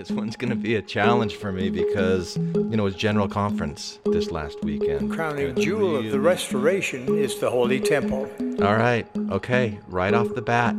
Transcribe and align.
this 0.00 0.10
one's 0.10 0.34
going 0.34 0.48
to 0.48 0.56
be 0.56 0.76
a 0.76 0.80
challenge 0.82 1.36
for 1.36 1.52
me 1.52 1.68
because, 1.68 2.38
you 2.38 2.62
know, 2.70 2.84
it 2.84 2.84
was 2.84 2.94
General 2.94 3.28
Conference 3.28 3.98
this 4.06 4.30
last 4.30 4.64
weekend. 4.64 5.12
Crowning 5.12 5.54
jewel 5.56 5.94
of 5.96 6.10
the 6.10 6.18
restoration 6.18 7.18
is 7.18 7.38
the 7.38 7.50
Holy 7.50 7.78
Temple. 7.78 8.26
All 8.62 8.76
right, 8.76 9.06
okay, 9.30 9.78
right 9.88 10.14
off 10.14 10.34
the 10.34 10.40
bat, 10.40 10.74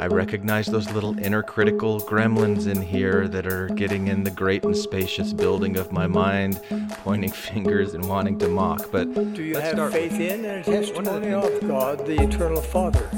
I 0.00 0.08
recognize 0.08 0.66
those 0.66 0.90
little 0.90 1.16
inner 1.20 1.44
critical 1.44 2.00
gremlins 2.00 2.66
in 2.66 2.82
here 2.82 3.28
that 3.28 3.46
are 3.46 3.68
getting 3.68 4.08
in 4.08 4.24
the 4.24 4.32
great 4.32 4.64
and 4.64 4.76
spacious 4.76 5.32
building 5.32 5.76
of 5.76 5.92
my 5.92 6.08
mind, 6.08 6.60
pointing 7.04 7.30
fingers 7.50 7.94
and 7.94 8.04
wanting 8.08 8.36
to 8.40 8.48
mock. 8.48 8.90
But 8.90 9.14
Do 9.32 9.44
you 9.44 9.58
have 9.58 9.92
faith 9.92 10.10
with- 10.10 10.20
in 10.20 10.44
and 10.44 10.66
a 10.66 10.70
One 10.70 11.06
of 11.06 11.22
the 11.22 11.30
testimony 11.30 11.32
of 11.34 11.68
God, 11.68 12.04
the 12.04 12.20
Eternal 12.20 12.62
Father, 12.62 13.08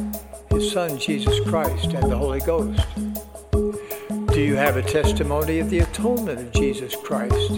His 0.51 0.71
Son 0.71 0.99
Jesus 0.99 1.41
Christ, 1.49 1.87
and 1.95 2.13
the 2.13 2.19
Holy 2.19 2.41
Ghost? 2.41 2.79
Do 4.33 4.41
you 4.41 4.57
have 4.57 4.79
a 4.79 4.83
testimony 4.83 5.59
of 5.59 5.69
the 5.69 5.81
atonement 5.81 6.41
of 6.41 6.53
Jesus 6.53 6.97
Christ 6.97 7.51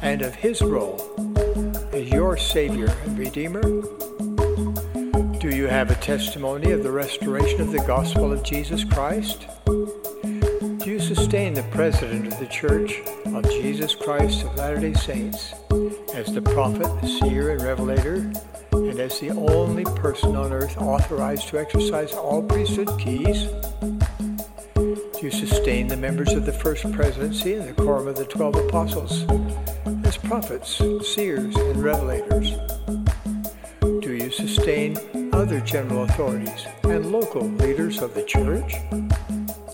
and 0.00 0.22
of 0.22 0.34
His 0.34 0.62
role 0.62 0.98
as 1.92 2.08
your 2.08 2.38
Savior 2.38 2.86
and 3.04 3.18
Redeemer? 3.18 3.60
Do 5.38 5.50
you 5.54 5.66
have 5.66 5.90
a 5.90 5.94
testimony 5.96 6.72
of 6.72 6.82
the 6.82 6.90
restoration 6.90 7.60
of 7.60 7.70
the 7.70 7.84
gospel 7.86 8.32
of 8.32 8.42
Jesus 8.42 8.82
Christ? 8.82 9.46
Do 9.66 10.84
you 10.86 10.98
sustain 10.98 11.52
the 11.52 11.66
President 11.70 12.32
of 12.32 12.40
the 12.40 12.46
Church 12.46 13.02
of 13.26 13.44
Jesus 13.50 13.94
Christ 13.94 14.42
of 14.42 14.56
Latter 14.56 14.80
day 14.80 14.94
Saints 14.94 15.52
as 16.14 16.32
the 16.32 16.40
prophet, 16.40 17.06
seer, 17.06 17.50
and 17.50 17.60
revelator, 17.60 18.32
and 18.72 18.98
as 18.98 19.20
the 19.20 19.32
only 19.32 19.84
person 19.84 20.34
on 20.34 20.54
earth 20.54 20.78
authorized 20.78 21.48
to 21.48 21.58
exercise 21.58 22.14
all 22.14 22.42
priesthood 22.42 22.88
keys? 22.98 23.48
You 25.26 25.32
sustain 25.32 25.88
the 25.88 25.96
members 25.96 26.32
of 26.34 26.46
the 26.46 26.52
First 26.52 26.88
Presidency 26.92 27.54
and 27.54 27.68
the 27.68 27.72
Quorum 27.72 28.06
of 28.06 28.16
the 28.16 28.26
Twelve 28.26 28.54
Apostles 28.54 29.24
as 30.06 30.16
prophets, 30.16 30.76
seers, 30.76 31.56
and 31.56 31.82
revelators? 31.82 32.54
Do 34.02 34.12
you 34.12 34.30
sustain 34.30 34.96
other 35.32 35.58
general 35.62 36.04
authorities 36.04 36.64
and 36.84 37.10
local 37.10 37.42
leaders 37.42 38.02
of 38.02 38.14
the 38.14 38.22
church? 38.22 38.76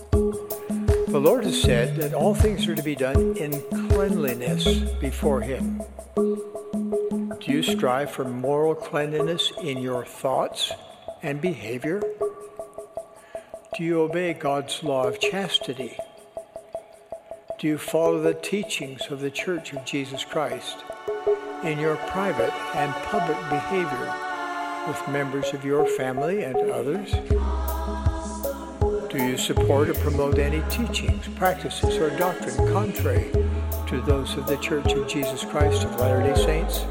The 0.09 1.21
Lord 1.21 1.43
has 1.43 1.61
said 1.61 1.97
that 1.97 2.15
all 2.15 2.33
things 2.33 2.67
are 2.67 2.73
to 2.73 2.81
be 2.81 2.95
done 2.95 3.37
in 3.37 3.61
cleanliness 3.89 4.65
before 4.99 5.41
Him. 5.41 5.83
Do 6.15 7.45
you 7.51 7.61
strive 7.61 8.09
for 8.09 8.25
moral 8.25 8.73
cleanliness 8.73 9.53
in 9.61 9.77
your 9.77 10.03
thoughts 10.03 10.71
and 11.21 11.39
behavior? 11.39 12.01
Do 13.75 13.83
you 13.83 14.01
obey 14.01 14.33
God's 14.33 14.83
law 14.83 15.07
of 15.07 15.19
chastity? 15.19 15.97
Do 17.57 17.67
you 17.67 17.79
follow 17.79 18.21
the 18.21 18.35
teachings 18.35 19.07
of 19.09 19.19
the 19.19 19.31
Church 19.31 19.73
of 19.73 19.83
Jesus 19.83 20.23
Christ 20.23 20.83
in 21.63 21.79
your 21.79 21.95
private 21.95 22.53
and 22.75 22.93
public 23.05 23.37
behavior 23.49 24.13
with 24.87 25.07
members 25.07 25.53
of 25.55 25.65
your 25.65 25.87
family 25.87 26.43
and 26.43 26.55
others? 26.69 27.13
Do 29.09 29.17
you 29.17 29.39
support 29.39 29.89
or 29.89 29.95
promote 29.95 30.37
any 30.37 30.61
teachings, 30.69 31.27
practices, 31.29 31.97
or 31.97 32.15
doctrine 32.15 32.71
contrary 32.71 33.31
to 33.87 34.01
those 34.05 34.37
of 34.37 34.45
the 34.45 34.57
Church 34.57 34.93
of 34.93 35.07
Jesus 35.07 35.43
Christ 35.43 35.83
of 35.83 35.99
Latter 35.99 36.21
day 36.21 36.35
Saints? 36.35 36.85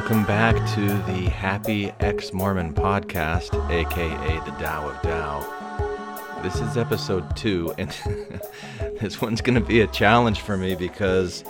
Welcome 0.00 0.24
back 0.24 0.56
to 0.76 0.86
the 1.12 1.28
Happy 1.28 1.92
Ex 2.00 2.32
Mormon 2.32 2.72
podcast, 2.72 3.52
aka 3.70 4.40
the 4.46 4.50
Tao 4.52 4.88
of 4.88 5.02
Tao. 5.02 6.40
This 6.42 6.58
is 6.58 6.78
episode 6.78 7.36
two, 7.36 7.74
and 7.76 7.90
this 8.98 9.20
one's 9.20 9.42
going 9.42 9.56
to 9.56 9.60
be 9.60 9.82
a 9.82 9.86
challenge 9.88 10.40
for 10.40 10.56
me 10.56 10.74
because, 10.74 11.44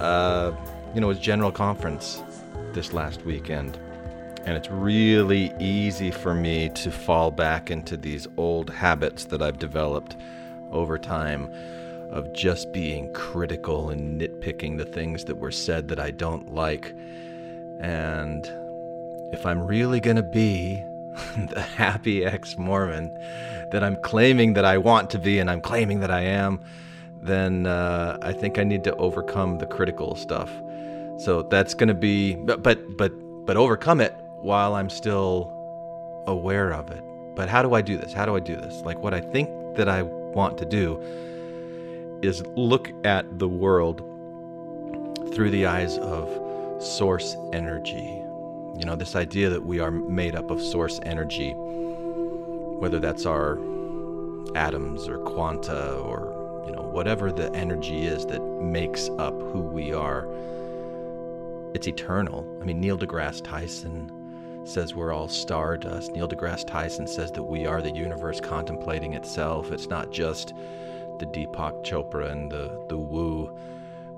uh, 0.00 0.52
you 0.92 1.00
know, 1.00 1.06
it 1.06 1.14
was 1.14 1.20
General 1.20 1.52
Conference 1.52 2.20
this 2.72 2.92
last 2.92 3.24
weekend, 3.24 3.78
and 4.44 4.56
it's 4.56 4.68
really 4.68 5.54
easy 5.60 6.10
for 6.10 6.34
me 6.34 6.70
to 6.70 6.90
fall 6.90 7.30
back 7.30 7.70
into 7.70 7.96
these 7.96 8.26
old 8.36 8.68
habits 8.68 9.26
that 9.26 9.40
I've 9.40 9.60
developed 9.60 10.16
over 10.72 10.98
time 10.98 11.48
of 12.10 12.32
just 12.32 12.72
being 12.72 13.12
critical 13.12 13.90
and 13.90 14.20
nitpicking 14.20 14.76
the 14.76 14.86
things 14.86 15.24
that 15.26 15.36
were 15.36 15.52
said 15.52 15.86
that 15.86 16.00
I 16.00 16.10
don't 16.10 16.52
like. 16.52 16.92
And 17.80 18.46
if 19.32 19.46
I'm 19.46 19.66
really 19.66 20.00
going 20.00 20.16
to 20.16 20.22
be 20.22 20.84
the 21.48 21.60
happy 21.60 22.24
ex 22.24 22.56
Mormon 22.56 23.16
that 23.70 23.82
I'm 23.82 23.96
claiming 24.02 24.54
that 24.54 24.64
I 24.64 24.78
want 24.78 25.10
to 25.10 25.18
be 25.18 25.38
and 25.38 25.50
I'm 25.50 25.60
claiming 25.60 26.00
that 26.00 26.10
I 26.10 26.20
am, 26.20 26.60
then 27.22 27.66
uh, 27.66 28.18
I 28.22 28.32
think 28.32 28.58
I 28.58 28.64
need 28.64 28.84
to 28.84 28.94
overcome 28.96 29.58
the 29.58 29.66
critical 29.66 30.14
stuff. 30.14 30.50
So 31.18 31.42
that's 31.42 31.74
going 31.74 31.88
to 31.88 31.94
be, 31.94 32.34
but, 32.34 32.62
but, 32.62 32.96
but, 32.96 33.12
but 33.44 33.56
overcome 33.56 34.00
it 34.00 34.14
while 34.40 34.74
I'm 34.74 34.88
still 34.88 35.52
aware 36.26 36.72
of 36.72 36.90
it. 36.90 37.02
But 37.34 37.48
how 37.48 37.62
do 37.62 37.74
I 37.74 37.82
do 37.82 37.96
this? 37.96 38.12
How 38.12 38.24
do 38.24 38.36
I 38.36 38.40
do 38.40 38.56
this? 38.56 38.80
Like 38.82 38.98
what 38.98 39.14
I 39.14 39.20
think 39.20 39.48
that 39.76 39.88
I 39.88 40.02
want 40.02 40.58
to 40.58 40.64
do 40.64 41.00
is 42.22 42.42
look 42.56 42.90
at 43.04 43.38
the 43.38 43.48
world 43.48 43.98
through 45.34 45.50
the 45.50 45.66
eyes 45.66 45.96
of 45.98 46.28
source 46.80 47.36
energy. 47.52 48.22
You 48.78 48.86
know, 48.86 48.96
this 48.96 49.14
idea 49.14 49.50
that 49.50 49.64
we 49.64 49.80
are 49.80 49.90
made 49.90 50.34
up 50.34 50.50
of 50.50 50.62
source 50.62 50.98
energy, 51.02 51.52
whether 51.52 52.98
that's 52.98 53.26
our 53.26 53.58
atoms 54.56 55.06
or 55.06 55.18
quanta 55.18 55.96
or, 55.98 56.64
you 56.66 56.72
know, 56.72 56.82
whatever 56.82 57.30
the 57.30 57.52
energy 57.54 58.06
is 58.06 58.24
that 58.26 58.40
makes 58.62 59.10
up 59.18 59.34
who 59.34 59.60
we 59.60 59.92
are. 59.92 60.26
It's 61.74 61.86
eternal. 61.86 62.46
I 62.62 62.64
mean, 62.64 62.80
Neil 62.80 62.98
deGrasse 62.98 63.44
Tyson 63.44 64.10
says 64.64 64.94
we're 64.94 65.12
all 65.12 65.28
stardust. 65.28 66.12
Neil 66.12 66.28
deGrasse 66.28 66.66
Tyson 66.66 67.06
says 67.06 67.30
that 67.32 67.42
we 67.42 67.66
are 67.66 67.82
the 67.82 67.90
universe 67.90 68.40
contemplating 68.40 69.12
itself. 69.12 69.70
It's 69.70 69.88
not 69.88 70.10
just 70.10 70.54
the 71.18 71.26
Deepak 71.26 71.84
Chopra 71.84 72.30
and 72.30 72.50
the, 72.50 72.86
the 72.88 72.96
woo 72.96 73.54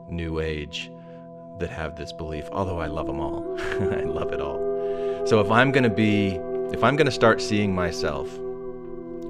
new 0.09 0.39
age 0.39 0.93
that 1.63 1.71
have 1.71 1.95
this 1.95 2.13
belief, 2.13 2.49
although 2.51 2.81
I 2.81 2.89
love 2.89 3.07
them 3.07 3.21
all. 3.21 3.57
I 3.61 4.03
love 4.03 4.33
it 4.33 4.41
all. 4.41 4.59
So 5.27 5.41
if 5.41 5.49
I'm 5.49 5.71
going 5.71 5.85
to 5.85 5.91
be, 5.91 6.41
if 6.73 6.83
I'm 6.83 6.97
going 6.97 7.07
to 7.07 7.13
start 7.13 7.41
seeing 7.41 7.73
myself 7.73 8.29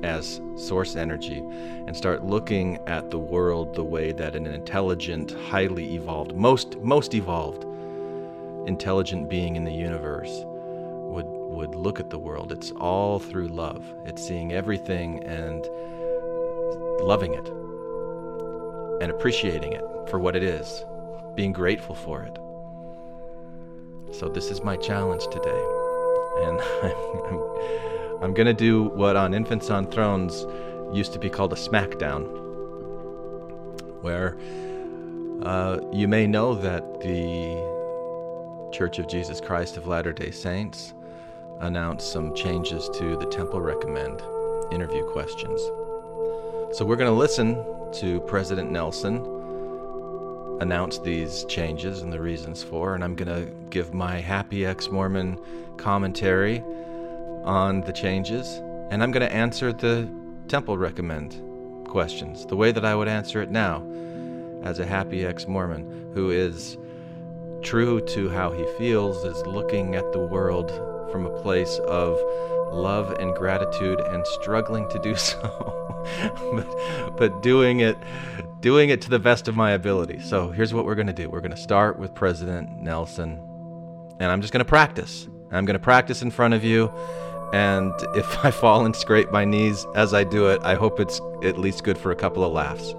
as 0.02 0.40
source 0.56 0.96
energy 0.96 1.38
and 1.86 1.94
start 1.94 2.24
looking 2.24 2.78
at 2.88 3.10
the 3.10 3.18
world 3.18 3.74
the 3.74 3.84
way 3.84 4.12
that 4.12 4.34
an 4.34 4.46
intelligent, 4.46 5.32
highly 5.32 5.94
evolved, 5.94 6.34
most 6.34 6.78
most 6.78 7.12
evolved 7.14 7.64
intelligent 8.66 9.28
being 9.28 9.56
in 9.56 9.64
the 9.64 9.72
universe 9.72 10.42
would 10.46 11.26
would 11.28 11.74
look 11.74 12.00
at 12.00 12.08
the 12.08 12.18
world. 12.18 12.50
It's 12.50 12.70
all 12.72 13.18
through 13.18 13.48
love. 13.48 13.84
It's 14.06 14.26
seeing 14.26 14.54
everything 14.54 15.22
and 15.24 15.62
loving 17.02 17.34
it 17.34 17.46
and 19.02 19.10
appreciating 19.10 19.74
it 19.74 19.84
for 20.08 20.18
what 20.18 20.34
it 20.34 20.42
is, 20.42 20.86
being 21.34 21.52
grateful 21.52 21.94
for 21.94 22.22
it. 22.22 22.36
So 24.14 24.28
this 24.28 24.50
is 24.50 24.62
my 24.62 24.76
challenge 24.76 25.22
today, 25.30 25.64
and 26.44 26.60
I'm, 26.82 27.24
I'm, 27.26 28.22
I'm 28.22 28.34
gonna 28.34 28.52
do 28.52 28.84
what 28.84 29.16
on 29.16 29.34
Infants 29.34 29.70
on 29.70 29.90
Thrones 29.90 30.44
used 30.92 31.12
to 31.14 31.18
be 31.18 31.30
called 31.30 31.52
a 31.52 31.56
smackdown, 31.56 32.24
where 34.02 34.36
uh, 35.42 35.80
you 35.92 36.06
may 36.06 36.26
know 36.26 36.54
that 36.54 37.00
the 37.00 37.72
Church 38.72 38.98
of 38.98 39.08
Jesus 39.08 39.40
Christ 39.40 39.76
of 39.76 39.86
Latter-day 39.86 40.30
Saints 40.30 40.94
announced 41.60 42.12
some 42.12 42.34
changes 42.34 42.88
to 42.94 43.16
the 43.16 43.26
Temple 43.26 43.60
Recommend 43.60 44.20
interview 44.72 45.04
questions. 45.04 45.60
So 46.76 46.84
we're 46.84 46.96
going 46.96 47.10
to 47.10 47.16
listen 47.16 47.62
to 48.00 48.20
President 48.20 48.70
Nelson 48.70 49.41
announce 50.62 50.98
these 50.98 51.44
changes 51.46 52.02
and 52.02 52.12
the 52.12 52.20
reasons 52.20 52.62
for, 52.62 52.94
and 52.94 53.02
I'm 53.02 53.16
going 53.16 53.28
to 53.28 53.52
give 53.68 53.92
my 53.92 54.20
happy 54.20 54.64
ex 54.64 54.88
Mormon 54.88 55.38
commentary 55.76 56.62
on 57.44 57.80
the 57.82 57.92
changes, 57.92 58.46
and 58.90 59.02
I'm 59.02 59.10
going 59.10 59.28
to 59.28 59.32
answer 59.32 59.72
the 59.72 60.08
Temple 60.48 60.78
Recommend 60.78 61.40
questions 61.88 62.46
the 62.46 62.56
way 62.56 62.72
that 62.72 62.84
I 62.84 62.94
would 62.94 63.08
answer 63.08 63.42
it 63.42 63.50
now 63.50 63.84
as 64.62 64.78
a 64.78 64.86
happy 64.86 65.26
ex 65.26 65.46
Mormon 65.48 66.12
who 66.14 66.30
is 66.30 66.78
true 67.62 68.00
to 68.00 68.28
how 68.28 68.52
he 68.52 68.64
feels, 68.78 69.24
is 69.24 69.44
looking 69.46 69.96
at 69.96 70.12
the 70.12 70.20
world 70.20 70.70
from 71.10 71.26
a 71.26 71.42
place 71.42 71.78
of 71.86 72.18
love 72.72 73.10
and 73.18 73.34
gratitude 73.34 74.00
and 74.00 74.26
struggling 74.28 74.88
to 74.90 74.98
do 75.00 75.14
so. 75.16 75.88
but, 76.54 77.16
but 77.16 77.42
doing 77.42 77.80
it 77.80 77.96
doing 78.62 78.90
it 78.90 79.02
to 79.02 79.10
the 79.10 79.18
best 79.18 79.48
of 79.48 79.56
my 79.56 79.72
ability. 79.72 80.20
So 80.20 80.50
here's 80.50 80.72
what 80.72 80.86
we're 80.86 80.94
going 80.94 81.08
to 81.08 81.12
do. 81.12 81.28
We're 81.28 81.40
going 81.40 81.50
to 81.50 81.56
start 81.56 81.98
with 81.98 82.14
President 82.14 82.80
Nelson, 82.80 83.38
and 84.20 84.30
I'm 84.30 84.40
just 84.40 84.52
going 84.52 84.64
to 84.64 84.68
practice. 84.68 85.28
I'm 85.50 85.66
going 85.66 85.74
to 85.74 85.80
practice 85.80 86.22
in 86.22 86.30
front 86.30 86.54
of 86.54 86.64
you, 86.64 86.88
and 87.52 87.92
if 88.14 88.44
I 88.44 88.50
fall 88.50 88.86
and 88.86 88.96
scrape 88.96 89.30
my 89.30 89.44
knees 89.44 89.84
as 89.94 90.14
I 90.14 90.24
do 90.24 90.48
it, 90.48 90.60
I 90.62 90.76
hope 90.76 91.00
it's 91.00 91.20
at 91.42 91.58
least 91.58 91.84
good 91.84 91.98
for 91.98 92.12
a 92.12 92.16
couple 92.16 92.44
of 92.44 92.52
laughs. 92.52 92.94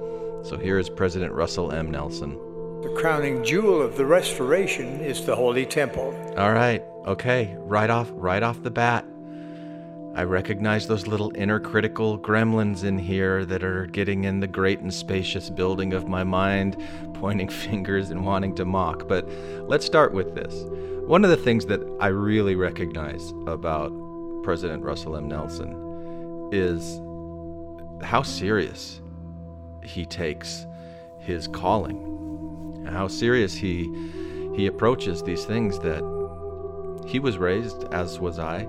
So 0.47 0.57
here 0.61 0.77
is 0.77 0.89
President 0.89 1.31
Russell 1.31 1.71
M. 1.71 1.89
Nelson. 1.89 2.37
The 2.81 2.93
crowning 2.97 3.45
jewel 3.45 3.81
of 3.81 3.95
the 3.95 4.05
restoration 4.05 4.99
is 4.99 5.25
the 5.25 5.33
Holy 5.33 5.65
Temple. 5.65 6.13
All 6.37 6.51
right. 6.51 6.83
Okay. 7.07 7.55
Right 7.59 7.89
off 7.89 8.11
right 8.11 8.43
off 8.43 8.61
the 8.61 8.69
bat, 8.69 9.05
I 10.15 10.23
recognize 10.23 10.87
those 10.87 11.07
little 11.07 11.31
inner 11.35 11.59
critical 11.59 12.19
gremlins 12.19 12.83
in 12.83 12.99
here 12.99 13.45
that 13.45 13.63
are 13.63 13.87
getting 13.87 14.25
in 14.25 14.41
the 14.41 14.47
great 14.47 14.79
and 14.79 14.93
spacious 14.93 15.49
building 15.49 15.93
of 15.93 16.07
my 16.07 16.23
mind, 16.23 16.77
pointing 17.15 17.49
fingers 17.49 18.11
and 18.11 18.23
wanting 18.23 18.53
to 18.55 18.65
mock. 18.65 19.07
But 19.07 19.27
let's 19.67 19.85
start 19.85 20.13
with 20.13 20.35
this. 20.35 20.53
One 21.07 21.23
of 21.23 21.31
the 21.31 21.37
things 21.37 21.65
that 21.65 21.81
I 21.99 22.07
really 22.07 22.55
recognize 22.55 23.33
about 23.47 23.91
President 24.43 24.83
Russell 24.83 25.17
M. 25.17 25.27
Nelson 25.27 26.49
is 26.51 27.01
how 28.05 28.21
serious 28.21 29.01
he 29.83 30.05
takes 30.05 30.67
his 31.17 31.47
calling, 31.47 32.85
how 32.87 33.07
serious 33.07 33.55
he 33.55 33.89
he 34.55 34.67
approaches 34.67 35.23
these 35.23 35.45
things 35.45 35.79
that 35.79 36.03
he 37.07 37.19
was 37.19 37.39
raised, 37.39 37.85
as 37.91 38.19
was 38.19 38.37
I, 38.37 38.67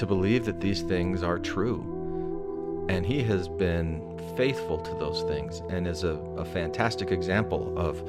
to 0.00 0.06
believe 0.06 0.46
that 0.46 0.60
these 0.62 0.80
things 0.80 1.22
are 1.22 1.38
true. 1.38 2.86
And 2.88 3.04
he 3.04 3.22
has 3.24 3.48
been 3.48 4.18
faithful 4.34 4.78
to 4.78 4.94
those 4.94 5.22
things 5.24 5.60
and 5.68 5.86
is 5.86 6.04
a, 6.04 6.14
a 6.38 6.44
fantastic 6.46 7.10
example 7.10 7.78
of 7.78 8.02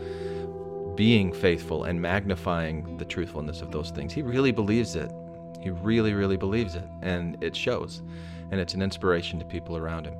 being 0.95 1.33
faithful 1.33 1.83
and 1.83 2.01
magnifying 2.01 2.95
the 2.95 3.03
truthfulness 3.03 3.61
of 3.61 3.71
those 3.71 3.91
things. 3.91 4.13
He 4.13 4.21
really 4.21 4.53
believes 4.53 4.95
it. 4.95 5.11
He 5.59 5.69
really, 5.69 6.13
really 6.13 6.37
believes 6.37 6.75
it. 6.75 6.87
And 7.01 7.37
it 7.43 7.57
shows. 7.57 8.01
And 8.51 8.61
it's 8.61 8.73
an 8.73 8.81
inspiration 8.81 9.37
to 9.39 9.43
people 9.43 9.75
around 9.75 10.05
him. 10.05 10.15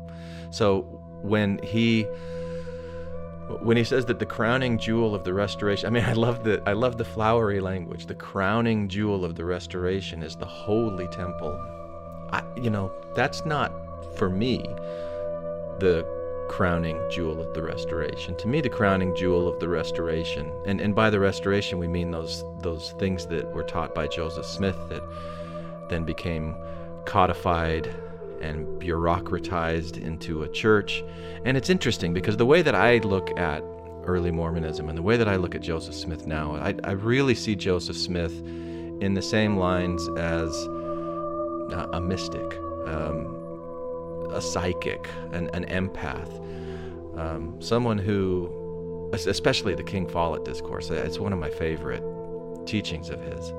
So 0.50 0.82
when 1.22 1.58
he 1.64 2.06
when 3.62 3.78
he 3.78 3.84
says 3.84 4.06
that 4.06 4.20
the 4.20 4.26
crowning 4.26 4.78
jewel 4.78 5.14
of 5.14 5.24
the 5.24 5.34
restoration 5.34 5.88
i 5.88 5.90
mean 5.90 6.04
i 6.04 6.14
love 6.14 6.44
the 6.44 6.62
i 6.66 6.74
love 6.74 6.98
the 6.98 7.06
flowery 7.06 7.60
language. 7.60 8.06
The 8.06 8.16
crowning 8.16 8.88
jewel 8.88 9.26
of 9.26 9.36
the 9.36 9.46
restoration 9.46 10.24
is 10.24 10.36
the 10.36 10.46
holy 10.46 11.08
temple. 11.08 11.60
I, 12.32 12.44
you 12.56 12.70
know 12.70 12.92
that's 13.14 13.46
not 13.46 13.72
for 14.16 14.30
me 14.30 14.64
the 15.80 16.06
crowning 16.50 17.00
jewel 17.10 17.40
of 17.40 17.54
the 17.54 17.64
restoration. 17.64 18.36
To 18.38 18.48
me 18.48 18.60
the 18.62 18.70
crowning 18.70 19.16
jewel 19.16 19.48
of 19.48 19.60
the 19.60 19.70
restoration 19.70 20.52
and 20.66 20.82
and 20.82 20.94
by 20.96 21.10
the 21.10 21.20
restoration 21.20 21.80
we 21.80 21.88
mean 21.88 22.12
those 22.12 22.44
those 22.60 22.92
things 23.00 23.26
that 23.28 23.52
were 23.54 23.64
taught 23.64 23.96
by 23.96 24.08
joseph 24.08 24.46
smith 24.46 24.78
that 24.90 25.04
then 25.90 26.04
became 26.04 26.56
codified 27.06 27.94
and 28.42 28.66
bureaucratized 28.80 29.98
into 29.98 30.44
a 30.44 30.50
church. 30.50 31.04
And 31.46 31.58
it's 31.58 31.70
interesting 31.70 32.14
because 32.14 32.38
the 32.38 32.46
way 32.46 32.62
that 32.62 32.76
I 32.76 32.98
look 33.00 33.38
at 33.38 33.64
early 34.06 34.32
Mormonism 34.32 34.90
and 34.90 34.98
the 34.98 35.02
way 35.02 35.18
that 35.18 35.28
I 35.28 35.36
look 35.36 35.56
at 35.56 35.62
Joseph 35.62 35.96
Smith 35.96 36.26
now, 36.28 36.56
I, 36.56 36.76
I 36.84 36.92
really 36.92 37.36
see 37.36 37.56
Joseph 37.56 37.98
Smith 37.98 38.34
in 39.02 39.14
the 39.14 39.22
same 39.22 39.58
lines 39.58 40.08
as 40.18 40.66
a 41.94 42.02
mystic, 42.02 42.58
um, 42.86 44.30
a 44.32 44.42
psychic, 44.42 45.08
an, 45.32 45.50
an 45.54 45.66
empath, 45.66 46.30
um, 47.18 47.62
someone 47.62 47.98
who, 47.98 49.10
especially 49.14 49.76
the 49.76 49.84
King 49.84 50.08
Follett 50.08 50.46
discourse, 50.46 50.90
it's 50.90 51.20
one 51.20 51.34
of 51.34 51.40
my 51.40 51.50
favorite 51.50 52.04
teachings 52.66 53.10
of 53.10 53.22
his. 53.22 53.52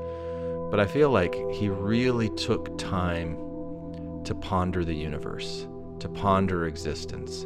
But 0.70 0.80
I 0.80 0.86
feel 0.86 1.10
like 1.10 1.34
he 1.50 1.68
really 1.68 2.30
took 2.30 2.78
time 2.78 3.36
to 4.24 4.34
ponder 4.34 4.84
the 4.84 4.94
universe, 4.94 5.66
to 5.98 6.08
ponder 6.08 6.66
existence. 6.66 7.44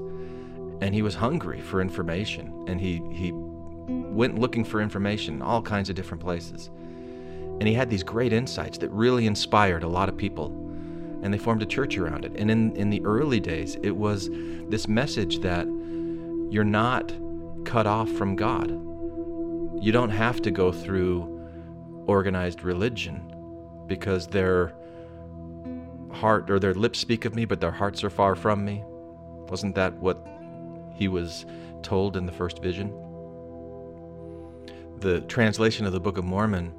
And 0.81 0.95
he 0.95 1.03
was 1.03 1.15
hungry 1.15 1.61
for 1.61 1.81
information, 1.81 2.65
and 2.69 2.81
he, 2.81 3.03
he 3.13 3.33
went 3.33 4.39
looking 4.39 4.65
for 4.65 4.81
information 4.81 5.35
in 5.35 5.43
all 5.43 5.63
kinds 5.63 5.89
of 5.89 5.97
different 5.97 6.23
places. 6.23 6.71
And 7.59 7.67
he 7.67 7.75
had 7.75 7.89
these 7.89 8.03
great 8.03 8.33
insights 8.33 8.79
that 8.79 8.91
really 8.91 9.27
inspired 9.27 9.83
a 9.83 9.89
lot 9.89 10.09
of 10.09 10.17
people, 10.17 10.49
and 11.23 11.33
they 11.33 11.39
formed 11.39 11.63
a 11.63 11.67
church 11.67 11.97
around 11.97 12.25
it. 12.25 12.33
And 12.37 12.51
in, 12.51 12.77
in 12.77 12.91
the 12.91 13.03
early 13.05 13.41
days, 13.41 13.77
it 13.83 13.97
was 13.97 14.29
this 14.69 14.87
message 14.87 15.39
that 15.41 15.67
you're 16.51 16.65
not 16.65 17.13
cut 17.65 17.87
off 17.87 18.11
from 18.11 18.37
God. 18.37 18.71
You 19.83 19.93
don't 19.93 20.11
have 20.11 20.43
to 20.43 20.51
go 20.51 20.73
through 20.73 21.33
organized 22.07 22.63
religion 22.63 23.33
because 23.87 24.27
they're 24.27 24.75
heart 26.17 26.51
or 26.51 26.59
their 26.59 26.75
lips 26.75 26.99
speak 26.99 27.25
of 27.25 27.35
me, 27.35 27.45
but 27.45 27.61
their 27.61 27.71
hearts 27.71 28.03
are 28.03 28.11
far 28.11 28.35
from 28.35 28.65
me. 28.65 28.83
Wasn't 29.49 29.75
that 29.77 29.95
what 29.95 30.27
he 30.95 31.09
was 31.09 31.47
told 31.83 32.17
in 32.17 32.27
the 32.27 32.33
first 32.33 32.61
vision? 32.61 32.93
The 34.99 35.21
translation 35.23 35.87
of 35.87 35.93
the 35.93 36.01
Book 36.01 36.19
of 36.19 36.25
Mormon 36.25 36.73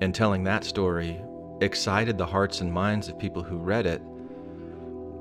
and 0.00 0.14
telling 0.14 0.44
that 0.44 0.64
story 0.64 1.20
excited 1.60 2.16
the 2.16 2.24
hearts 2.24 2.60
and 2.60 2.72
minds 2.72 3.08
of 3.08 3.18
people 3.18 3.42
who 3.42 3.58
read 3.58 3.86
it, 3.86 4.00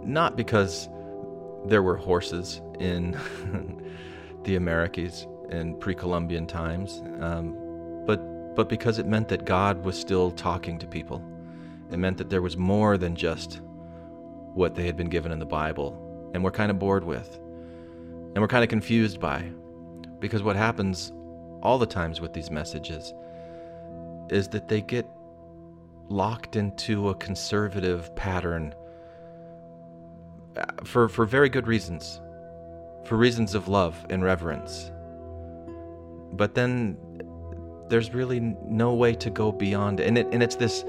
not 0.05 0.37
because 0.37 0.87
there 1.65 1.83
were 1.83 1.97
horses 1.97 2.61
in 2.79 3.17
the 4.43 4.55
Americas 4.55 5.27
in 5.49 5.75
pre 5.75 5.93
Columbian 5.95 6.47
times, 6.47 7.01
um, 7.19 7.57
but, 8.05 8.55
but 8.55 8.69
because 8.69 8.99
it 8.99 9.05
meant 9.05 9.27
that 9.27 9.43
God 9.43 9.83
was 9.83 9.99
still 9.99 10.31
talking 10.31 10.79
to 10.79 10.87
people 10.87 11.21
it 11.91 11.97
meant 11.97 12.17
that 12.17 12.29
there 12.29 12.41
was 12.41 12.57
more 12.57 12.97
than 12.97 13.15
just 13.15 13.61
what 14.53 14.75
they 14.75 14.85
had 14.85 14.97
been 14.97 15.09
given 15.09 15.31
in 15.31 15.39
the 15.39 15.45
Bible 15.45 16.31
and 16.33 16.43
were 16.43 16.51
kind 16.51 16.69
of 16.71 16.79
bored 16.79 17.03
with 17.03 17.37
and 17.37 18.39
were 18.39 18.47
kind 18.47 18.63
of 18.63 18.69
confused 18.69 19.19
by. 19.19 19.49
Because 20.19 20.43
what 20.43 20.55
happens 20.55 21.11
all 21.63 21.77
the 21.77 21.85
times 21.85 22.21
with 22.21 22.33
these 22.33 22.51
messages 22.51 23.13
is 24.29 24.47
that 24.49 24.67
they 24.67 24.81
get 24.81 25.07
locked 26.09 26.55
into 26.55 27.09
a 27.09 27.15
conservative 27.15 28.13
pattern 28.15 28.73
uh, 30.57 30.65
for, 30.83 31.07
for 31.07 31.25
very 31.25 31.49
good 31.49 31.67
reasons, 31.67 32.21
for 33.05 33.15
reasons 33.15 33.55
of 33.55 33.67
love 33.67 34.05
and 34.09 34.23
reverence. 34.23 34.91
But 36.33 36.53
then 36.53 36.97
there's 37.89 38.13
really 38.13 38.39
no 38.39 38.93
way 38.93 39.15
to 39.15 39.29
go 39.29 39.51
beyond. 39.51 39.99
And, 39.99 40.17
it, 40.17 40.27
and 40.31 40.43
it's 40.43 40.55
this 40.55 40.83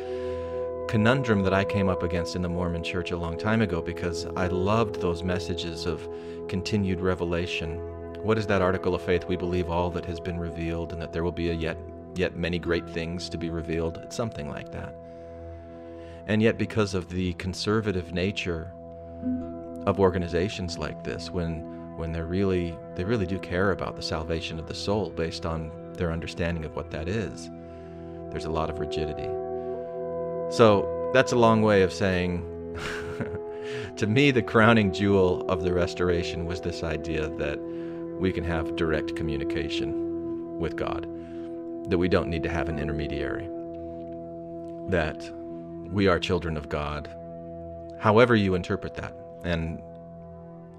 conundrum 0.90 1.44
that 1.44 1.54
I 1.54 1.64
came 1.64 1.88
up 1.88 2.02
against 2.02 2.34
in 2.34 2.42
the 2.42 2.48
Mormon 2.48 2.82
church 2.82 3.12
a 3.12 3.16
long 3.16 3.38
time 3.38 3.62
ago 3.62 3.80
because 3.80 4.26
I 4.34 4.48
loved 4.48 5.00
those 5.00 5.22
messages 5.22 5.86
of 5.86 6.08
continued 6.48 7.00
revelation. 7.00 7.78
What 8.24 8.36
is 8.36 8.46
that 8.48 8.60
article 8.60 8.96
of 8.96 9.00
faith? 9.00 9.24
We 9.26 9.36
believe 9.36 9.70
all 9.70 9.88
that 9.90 10.04
has 10.06 10.18
been 10.18 10.36
revealed 10.36 10.92
and 10.92 11.00
that 11.00 11.12
there 11.12 11.22
will 11.22 11.30
be 11.30 11.50
a 11.50 11.54
yet 11.54 11.78
yet 12.16 12.34
many 12.34 12.58
great 12.58 12.90
things 12.90 13.28
to 13.28 13.38
be 13.38 13.50
revealed. 13.50 14.00
It's 14.02 14.16
something 14.16 14.48
like 14.48 14.72
that. 14.72 14.92
And 16.26 16.42
yet 16.42 16.58
because 16.58 16.94
of 16.94 17.08
the 17.08 17.34
conservative 17.34 18.12
nature 18.12 18.72
of 19.86 20.00
organizations 20.00 20.76
like 20.76 21.04
this 21.04 21.30
when 21.30 21.96
when 21.98 22.10
they're 22.10 22.26
really 22.26 22.76
they 22.96 23.04
really 23.04 23.26
do 23.26 23.38
care 23.38 23.70
about 23.70 23.94
the 23.94 24.02
salvation 24.02 24.58
of 24.58 24.66
the 24.66 24.74
soul 24.74 25.10
based 25.10 25.46
on 25.46 25.70
their 25.92 26.10
understanding 26.10 26.64
of 26.64 26.74
what 26.74 26.90
that 26.90 27.08
is. 27.08 27.48
There's 28.30 28.46
a 28.46 28.50
lot 28.50 28.70
of 28.70 28.80
rigidity. 28.80 29.30
So 30.50 31.10
that's 31.14 31.30
a 31.30 31.36
long 31.36 31.62
way 31.62 31.82
of 31.82 31.92
saying, 31.92 32.44
to 33.96 34.06
me, 34.08 34.32
the 34.32 34.42
crowning 34.42 34.92
jewel 34.92 35.48
of 35.48 35.62
the 35.62 35.72
restoration 35.72 36.44
was 36.44 36.60
this 36.60 36.82
idea 36.82 37.28
that 37.36 37.60
we 38.18 38.32
can 38.32 38.42
have 38.42 38.74
direct 38.74 39.14
communication 39.14 40.58
with 40.58 40.74
God, 40.74 41.06
that 41.88 41.98
we 41.98 42.08
don't 42.08 42.28
need 42.28 42.42
to 42.42 42.48
have 42.48 42.68
an 42.68 42.80
intermediary, 42.80 43.48
that 44.90 45.30
we 45.92 46.08
are 46.08 46.18
children 46.18 46.56
of 46.56 46.68
God, 46.68 47.08
however 48.00 48.34
you 48.34 48.56
interpret 48.56 48.94
that. 48.94 49.14
And 49.44 49.80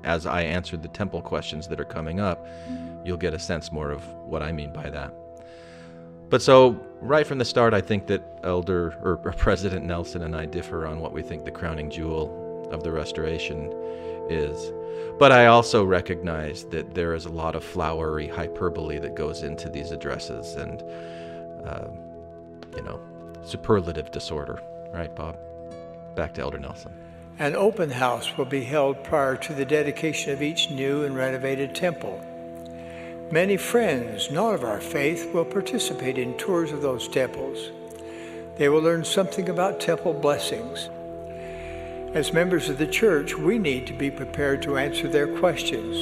as 0.04 0.26
I 0.26 0.42
answer 0.42 0.76
the 0.76 0.90
temple 0.90 1.22
questions 1.22 1.70
that 1.70 1.80
are 1.80 1.86
coming 1.86 2.20
up, 2.20 2.46
you'll 3.06 3.16
get 3.16 3.34
a 3.34 3.40
sense 3.40 3.72
more 3.72 3.92
of 3.92 4.06
what 4.26 4.44
I 4.44 4.52
mean 4.52 4.74
by 4.74 4.90
that. 4.90 5.14
But 6.32 6.42
so, 6.42 6.80
right 7.02 7.28
from 7.28 7.40
the 7.40 7.46
start, 7.46 7.74
I 7.74 7.82
think 7.82 8.08
that 8.08 8.24
Elder 8.44 8.96
or, 9.04 9.18
President 9.18 9.86
Nelson 9.86 10.22
and 10.22 10.34
I 10.34 10.46
differ 10.46 10.88
on 10.88 11.02
what 11.02 11.12
we 11.12 11.22
think 11.22 11.44
the 11.44 11.52
crowning 11.52 11.90
jewel 11.90 12.70
of 12.72 12.84
the 12.84 12.92
restoration 12.92 13.70
is. 14.30 14.72
But 15.20 15.34
I 15.34 15.48
also 15.48 15.84
recognize 15.84 16.64
that 16.68 16.96
there 16.96 17.14
is 17.16 17.26
a 17.26 17.30
lot 17.30 17.54
of 17.54 17.66
flowery 17.66 18.30
hyperbole 18.30 18.98
that 19.00 19.14
goes 19.14 19.44
into 19.44 19.68
these 19.68 19.92
addresses 19.92 20.56
and, 20.56 20.82
uh, 21.66 21.88
you 22.78 22.84
know, 22.84 23.02
superlative 23.44 24.10
disorder. 24.12 24.62
Right, 24.94 25.14
Bob? 25.14 25.38
Back 26.16 26.34
to 26.36 26.42
Elder 26.42 26.60
Nelson. 26.60 26.94
An 27.40 27.58
open 27.58 27.90
house 27.90 28.38
will 28.38 28.46
be 28.46 28.64
held 28.64 29.04
prior 29.04 29.36
to 29.36 29.54
the 29.54 29.66
dedication 29.66 30.32
of 30.32 30.42
each 30.42 30.72
new 30.72 31.04
and 31.04 31.14
renovated 31.14 31.76
temple. 31.76 32.22
Many 33.32 33.56
friends 33.56 34.30
not 34.30 34.56
of 34.56 34.66
our 34.66 34.82
faith 34.82 35.34
will 35.34 35.46
participate 35.46 36.18
in 36.18 36.36
tours 36.38 36.74
of 36.74 36.82
those 36.82 37.08
temples. 37.08 37.72
They 38.58 38.68
will 38.68 38.82
learn 38.82 39.06
something 39.06 39.48
about 39.48 39.80
temple 39.80 40.12
blessings. 40.12 40.90
As 42.14 42.34
members 42.34 42.68
of 42.68 42.78
the 42.78 42.88
church, 42.88 43.38
we 43.38 43.58
need 43.58 43.88
to 43.88 43.94
be 43.94 44.12
prepared 44.12 44.62
to 44.64 44.78
answer 44.78 45.08
their 45.08 45.34
questions. 45.40 45.96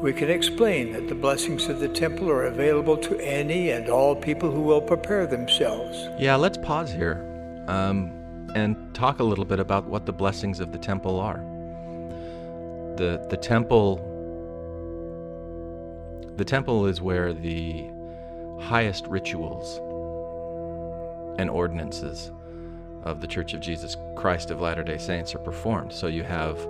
We 0.00 0.12
can 0.12 0.30
explain 0.30 0.92
that 0.92 1.08
the 1.08 1.16
blessings 1.16 1.66
of 1.66 1.80
the 1.80 1.88
temple 1.88 2.30
are 2.30 2.44
available 2.44 2.96
to 2.98 3.18
any 3.18 3.70
and 3.70 3.88
all 3.88 4.14
people 4.14 4.48
who 4.48 4.62
will 4.62 4.80
prepare 4.80 5.26
themselves. 5.26 6.08
Yeah, 6.20 6.36
let's 6.36 6.56
pause 6.56 6.92
here 6.92 7.64
um, 7.66 8.12
and 8.54 8.76
talk 8.94 9.18
a 9.18 9.24
little 9.24 9.44
bit 9.44 9.58
about 9.58 9.86
what 9.86 10.06
the 10.06 10.12
blessings 10.12 10.60
of 10.60 10.70
the 10.70 10.78
temple 10.78 11.18
are. 11.18 11.38
The, 12.96 13.26
the 13.28 13.36
temple 13.36 14.08
the 16.36 16.44
temple 16.44 16.86
is 16.86 17.00
where 17.00 17.32
the 17.32 17.84
highest 18.60 19.06
rituals 19.06 19.78
and 21.38 21.50
ordinances 21.50 22.30
of 23.04 23.20
the 23.20 23.26
Church 23.26 23.52
of 23.54 23.60
Jesus 23.60 23.96
Christ 24.16 24.50
of 24.50 24.60
Latter 24.60 24.82
day 24.82 24.98
Saints 24.98 25.34
are 25.34 25.38
performed. 25.40 25.92
So 25.92 26.06
you 26.06 26.22
have 26.22 26.66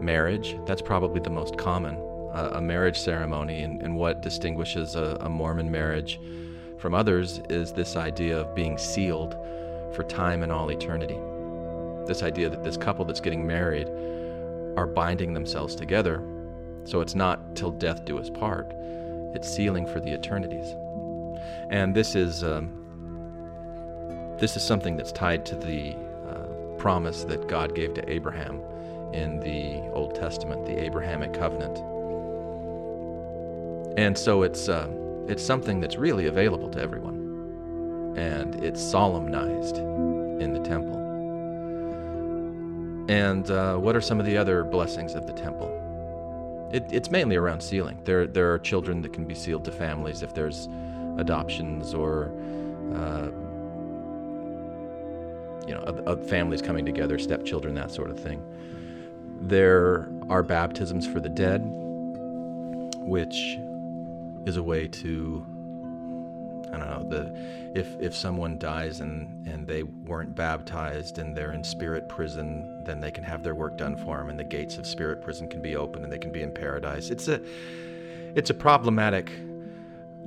marriage, 0.00 0.56
that's 0.66 0.82
probably 0.82 1.20
the 1.20 1.30
most 1.30 1.56
common 1.56 1.96
uh, 2.32 2.50
a, 2.54 2.60
marriage 2.60 2.98
ceremony, 2.98 3.62
and, 3.62 3.80
and 3.82 3.96
what 3.96 4.20
distinguishes 4.20 4.94
a, 4.96 5.16
a 5.20 5.28
Mormon 5.28 5.70
marriage 5.70 6.20
from 6.76 6.94
others 6.94 7.40
is 7.48 7.72
this 7.72 7.96
idea 7.96 8.38
of 8.38 8.54
being 8.54 8.76
sealed 8.76 9.34
for 9.94 10.02
time 10.02 10.42
and 10.42 10.52
all 10.52 10.70
eternity. 10.70 11.18
This 12.06 12.22
idea 12.22 12.50
that 12.50 12.62
this 12.62 12.76
couple 12.76 13.04
that's 13.04 13.20
getting 13.20 13.46
married 13.46 13.88
are 14.76 14.86
binding 14.86 15.32
themselves 15.32 15.74
together, 15.74 16.22
so 16.84 17.00
it's 17.00 17.14
not 17.14 17.56
till 17.56 17.70
death 17.70 18.04
do 18.04 18.18
us 18.18 18.28
part, 18.28 18.74
it's 19.34 19.48
sealing 19.48 19.86
for 19.86 20.00
the 20.00 20.12
eternities. 20.12 20.74
And 21.70 21.94
this 21.94 22.14
is 22.14 22.44
um, 22.44 22.70
this 24.38 24.56
is 24.56 24.62
something 24.62 24.96
that's 24.96 25.12
tied 25.12 25.46
to 25.46 25.56
the 25.56 25.94
uh, 26.28 26.76
promise 26.78 27.24
that 27.24 27.48
God 27.48 27.74
gave 27.74 27.94
to 27.94 28.10
Abraham 28.10 28.60
in 29.12 29.40
the 29.40 29.80
Old 29.92 30.14
Testament, 30.14 30.66
the 30.66 30.78
Abrahamic 30.78 31.32
covenant. 31.32 31.78
And 33.98 34.16
so 34.16 34.42
it's 34.42 34.68
uh, 34.68 34.88
it's 35.26 35.42
something 35.42 35.80
that's 35.80 35.96
really 35.96 36.26
available 36.26 36.68
to 36.70 36.80
everyone, 36.80 38.14
and 38.16 38.62
it's 38.62 38.80
solemnized 38.80 39.78
in 39.78 40.52
the 40.52 40.60
temple. 40.60 40.96
And 43.08 43.50
uh, 43.50 43.76
what 43.76 43.96
are 43.96 44.00
some 44.00 44.20
of 44.20 44.26
the 44.26 44.36
other 44.36 44.64
blessings 44.64 45.14
of 45.14 45.26
the 45.26 45.32
temple? 45.32 45.75
It, 46.72 46.84
it's 46.90 47.10
mainly 47.10 47.36
around 47.36 47.60
sealing. 47.62 48.00
There 48.04 48.26
there 48.26 48.52
are 48.52 48.58
children 48.58 49.02
that 49.02 49.12
can 49.12 49.24
be 49.24 49.34
sealed 49.34 49.64
to 49.66 49.72
families 49.72 50.22
if 50.22 50.34
there's 50.34 50.68
adoptions 51.16 51.94
or 51.94 52.32
uh, 52.94 53.30
you 55.66 55.74
know 55.74 55.82
uh, 56.06 56.16
families 56.16 56.62
coming 56.62 56.84
together, 56.84 57.18
stepchildren, 57.18 57.74
that 57.74 57.90
sort 57.90 58.10
of 58.10 58.18
thing. 58.18 58.42
There 59.40 60.08
are 60.28 60.42
baptisms 60.42 61.06
for 61.06 61.20
the 61.20 61.28
dead, 61.28 61.62
which 63.00 63.58
is 64.46 64.56
a 64.56 64.62
way 64.62 64.88
to 64.88 65.46
I 66.82 66.86
don't 66.86 67.02
know 67.02 67.08
the 67.08 67.78
if 67.78 67.88
if 68.00 68.14
someone 68.14 68.58
dies 68.58 69.00
and 69.00 69.46
and 69.46 69.66
they 69.66 69.82
weren't 69.82 70.34
baptized 70.34 71.18
and 71.18 71.36
they're 71.36 71.52
in 71.52 71.64
spirit 71.64 72.08
prison, 72.08 72.84
then 72.84 73.00
they 73.00 73.10
can 73.10 73.24
have 73.24 73.42
their 73.42 73.54
work 73.54 73.76
done 73.76 73.96
for 73.96 74.18
them, 74.18 74.28
and 74.28 74.38
the 74.38 74.44
gates 74.44 74.78
of 74.78 74.86
spirit 74.86 75.20
prison 75.22 75.48
can 75.48 75.60
be 75.62 75.76
open 75.76 76.04
and 76.04 76.12
they 76.12 76.18
can 76.18 76.32
be 76.32 76.42
in 76.42 76.52
paradise. 76.52 77.10
It's 77.10 77.28
a 77.28 77.40
it's 78.34 78.50
a 78.50 78.54
problematic 78.54 79.32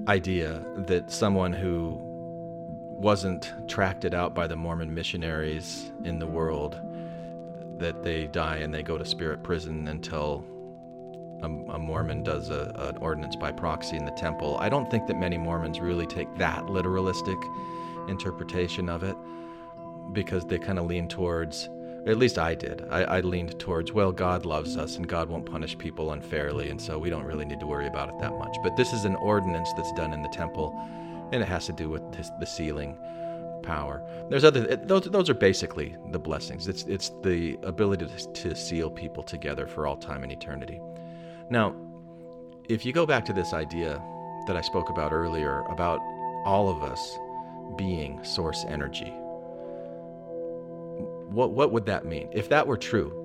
idea 0.08 0.64
that 0.88 1.12
someone 1.12 1.54
who 1.54 1.98
wasn't 3.00 3.54
tracted 3.68 4.14
out 4.14 4.34
by 4.34 4.48
the 4.48 4.56
Mormon 4.56 4.94
missionaries 4.94 5.92
in 6.04 6.20
the 6.20 6.28
world 6.28 6.80
that 7.80 8.04
they 8.04 8.28
die 8.28 8.58
and 8.58 8.74
they 8.74 8.84
go 8.84 8.98
to 8.98 9.06
spirit 9.06 9.42
prison 9.42 9.88
until 9.88 10.44
a, 11.42 11.46
a 11.46 11.80
Mormon 11.80 12.24
does 12.24 12.50
a, 12.50 12.72
an 12.76 12.98
ordinance 12.98 13.36
by 13.36 13.52
proxy 13.52 13.98
in 13.98 14.06
the 14.06 14.12
temple. 14.12 14.58
I 14.60 14.70
don't 14.70 14.90
think 14.90 15.08
that 15.08 15.18
many 15.18 15.38
Mormons 15.38 15.80
really 15.80 16.08
take 16.08 16.34
that 16.38 16.66
literalistic 16.66 17.42
interpretation 18.10 18.90
of 18.90 19.04
it 19.04 19.16
because 20.14 20.46
they 20.46 20.58
kind 20.58 20.80
of 20.80 20.86
lean 20.86 21.08
towards, 21.08 21.70
at 22.08 22.18
least 22.18 22.38
I 22.40 22.56
did. 22.56 22.86
I, 22.90 23.04
I, 23.04 23.20
leaned 23.22 23.60
towards, 23.60 23.92
well, 23.92 24.12
God 24.12 24.46
loves 24.46 24.78
us 24.78 24.98
and 24.98 25.08
God 25.08 25.30
won't 25.30 25.46
punish 25.46 25.78
people 25.78 26.14
unfairly, 26.14 26.70
and 26.70 26.82
so 26.82 26.98
we 26.98 27.10
don't 27.10 27.26
really 27.26 27.46
need 27.46 27.60
to 27.60 27.68
worry 27.68 27.88
about 27.88 28.10
it 28.10 28.20
that 28.20 28.34
much. 28.34 28.56
But 28.64 28.76
this 28.76 28.94
is 28.94 29.06
an 29.06 29.16
ordinance 29.18 29.70
that's 29.74 29.92
done 29.94 30.14
in 30.14 30.22
the 30.22 30.30
temple, 30.30 30.76
and 31.32 31.44
it 31.44 31.48
has 31.48 31.68
to 31.68 31.74
do 31.74 31.90
with 31.90 32.12
this, 32.12 32.32
the 32.40 32.46
sealing 32.46 32.98
power. 33.62 34.02
There's 34.30 34.44
other 34.44 34.76
those 34.78 35.04
those 35.06 35.30
are 35.30 35.34
basically 35.34 35.96
the 36.12 36.20
blessings. 36.20 36.68
It's 36.68 36.84
it's 36.84 37.12
the 37.22 37.60
ability 37.64 38.08
to, 38.08 38.32
to 38.32 38.56
seal 38.56 38.90
people 38.90 39.22
together 39.22 39.68
for 39.68 39.86
all 39.86 39.98
time 39.98 40.24
and 40.24 40.32
eternity. 40.32 40.80
Now, 41.50 41.76
if 42.68 42.86
you 42.86 42.94
go 42.94 43.06
back 43.08 43.26
to 43.26 43.34
this 43.34 43.54
idea 43.54 44.02
that 44.46 44.56
I 44.56 44.62
spoke 44.62 44.90
about 44.90 45.12
earlier 45.12 45.62
about 45.62 46.00
all 46.46 46.70
of 46.70 46.84
us 46.84 47.18
being 47.76 48.24
source 48.24 48.66
energy, 48.68 49.12
what 51.30 51.52
what 51.52 51.72
would 51.72 51.88
that 51.88 52.06
mean? 52.06 52.30
If 52.32 52.50
that 52.50 52.68
were 52.68 52.78
true, 52.78 53.16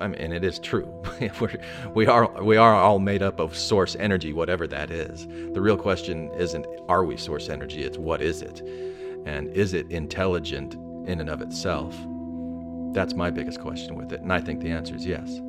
I 0.00 0.08
mean, 0.08 0.20
and 0.20 0.32
it 0.32 0.42
is 0.42 0.58
true. 0.58 0.92
We're, 1.40 1.60
we 1.94 2.06
are 2.06 2.42
we 2.42 2.56
are 2.56 2.74
all 2.74 2.98
made 2.98 3.22
up 3.22 3.38
of 3.38 3.56
source 3.56 3.94
energy, 3.96 4.32
whatever 4.32 4.66
that 4.66 4.90
is. 4.90 5.28
The 5.52 5.60
real 5.60 5.76
question 5.76 6.28
isn't 6.32 6.66
are 6.88 7.04
we 7.04 7.16
source 7.16 7.48
energy? 7.48 7.84
It's 7.84 7.98
what 7.98 8.20
is 8.20 8.42
it, 8.42 8.62
and 9.26 9.48
is 9.56 9.74
it 9.74 9.88
intelligent 9.92 10.74
in 11.08 11.20
and 11.20 11.30
of 11.30 11.40
itself? 11.40 11.96
That's 12.92 13.14
my 13.14 13.30
biggest 13.30 13.60
question 13.60 13.94
with 13.94 14.12
it, 14.12 14.22
and 14.22 14.32
I 14.32 14.40
think 14.40 14.60
the 14.60 14.72
answer 14.72 14.96
is 14.96 15.06
yes 15.06 15.40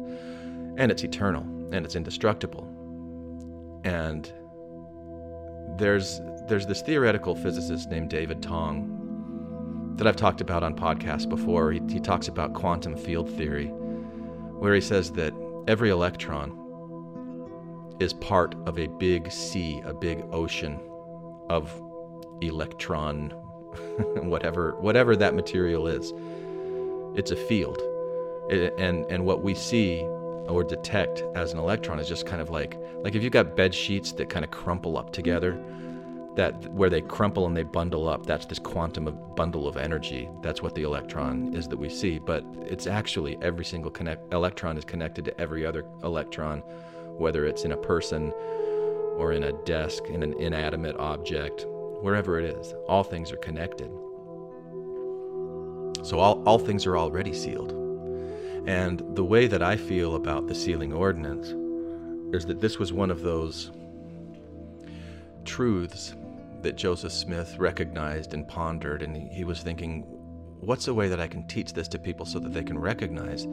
and 0.81 0.91
it's 0.91 1.03
eternal 1.03 1.43
and 1.71 1.85
it's 1.85 1.95
indestructible. 1.95 2.67
And 3.83 4.33
there's 5.77 6.19
there's 6.47 6.65
this 6.65 6.81
theoretical 6.81 7.35
physicist 7.35 7.91
named 7.91 8.09
David 8.09 8.41
Tong 8.41 9.93
that 9.97 10.07
I've 10.07 10.15
talked 10.15 10.41
about 10.41 10.63
on 10.63 10.75
podcasts 10.75 11.29
before. 11.29 11.71
He, 11.71 11.81
he 11.87 11.99
talks 11.99 12.27
about 12.27 12.55
quantum 12.55 12.97
field 12.97 13.29
theory, 13.29 13.67
where 13.67 14.73
he 14.73 14.81
says 14.81 15.11
that 15.11 15.33
every 15.67 15.91
electron 15.91 16.57
is 17.99 18.13
part 18.13 18.55
of 18.65 18.79
a 18.79 18.87
big 18.87 19.31
sea, 19.31 19.83
a 19.85 19.93
big 19.93 20.23
ocean 20.31 20.79
of 21.51 21.71
electron, 22.41 23.29
whatever 24.23 24.75
whatever 24.81 25.15
that 25.15 25.35
material 25.35 25.85
is. 25.85 26.11
It's 27.15 27.29
a 27.29 27.35
field, 27.35 27.79
it, 28.49 28.73
and 28.79 29.05
and 29.11 29.27
what 29.27 29.43
we 29.43 29.53
see 29.53 30.03
or 30.47 30.63
detect 30.63 31.23
as 31.35 31.53
an 31.53 31.59
electron 31.59 31.99
is 31.99 32.07
just 32.07 32.25
kind 32.25 32.41
of 32.41 32.49
like 32.49 32.77
like 33.03 33.15
if 33.15 33.23
you've 33.23 33.31
got 33.31 33.55
bed 33.55 33.73
sheets 33.73 34.11
that 34.13 34.29
kind 34.29 34.43
of 34.45 34.51
crumple 34.51 34.97
up 34.97 35.11
together 35.11 35.61
that 36.35 36.71
where 36.71 36.89
they 36.89 37.01
crumple 37.01 37.45
and 37.45 37.55
they 37.55 37.63
bundle 37.63 38.07
up 38.07 38.25
that's 38.25 38.45
this 38.45 38.59
quantum 38.59 39.07
of 39.07 39.35
bundle 39.35 39.67
of 39.67 39.75
energy. 39.75 40.29
That's 40.41 40.61
what 40.61 40.75
the 40.75 40.83
electron 40.83 41.53
is 41.53 41.67
that 41.67 41.77
we 41.77 41.89
see 41.89 42.19
but 42.19 42.45
it's 42.61 42.87
actually 42.87 43.37
every 43.41 43.65
single 43.65 43.91
connect, 43.91 44.33
electron 44.33 44.77
is 44.77 44.85
connected 44.85 45.25
to 45.25 45.41
every 45.41 45.65
other 45.65 45.85
electron 46.03 46.59
whether 47.17 47.45
it's 47.45 47.65
in 47.65 47.73
a 47.73 47.77
person 47.77 48.31
or 49.17 49.33
in 49.33 49.43
a 49.43 49.51
desk 49.63 50.05
in 50.05 50.23
an 50.23 50.33
inanimate 50.39 50.95
object 50.97 51.65
wherever 52.01 52.39
it 52.39 52.45
is 52.45 52.73
all 52.87 53.03
things 53.03 53.31
are 53.31 53.37
connected. 53.37 53.91
So 56.03 56.17
all, 56.17 56.41
all 56.47 56.57
things 56.57 56.87
are 56.87 56.97
already 56.97 57.33
sealed 57.33 57.80
and 58.67 59.03
the 59.15 59.23
way 59.23 59.47
that 59.47 59.63
I 59.63 59.75
feel 59.75 60.15
about 60.15 60.47
the 60.47 60.55
sealing 60.55 60.93
ordinance 60.93 61.53
is 62.35 62.45
that 62.45 62.61
this 62.61 62.77
was 62.77 62.93
one 62.93 63.11
of 63.11 63.21
those 63.21 63.71
truths 65.45 66.15
that 66.61 66.75
Joseph 66.75 67.11
Smith 67.11 67.57
recognized 67.57 68.33
and 68.33 68.47
pondered, 68.47 69.01
and 69.01 69.31
he 69.31 69.43
was 69.43 69.61
thinking, 69.61 70.03
what's 70.59 70.87
a 70.87 70.93
way 70.93 71.07
that 71.07 71.19
I 71.19 71.27
can 71.27 71.47
teach 71.47 71.73
this 71.73 71.87
to 71.89 71.99
people 71.99 72.25
so 72.25 72.37
that 72.39 72.53
they 72.53 72.63
can 72.63 72.77
recognize 72.77 73.45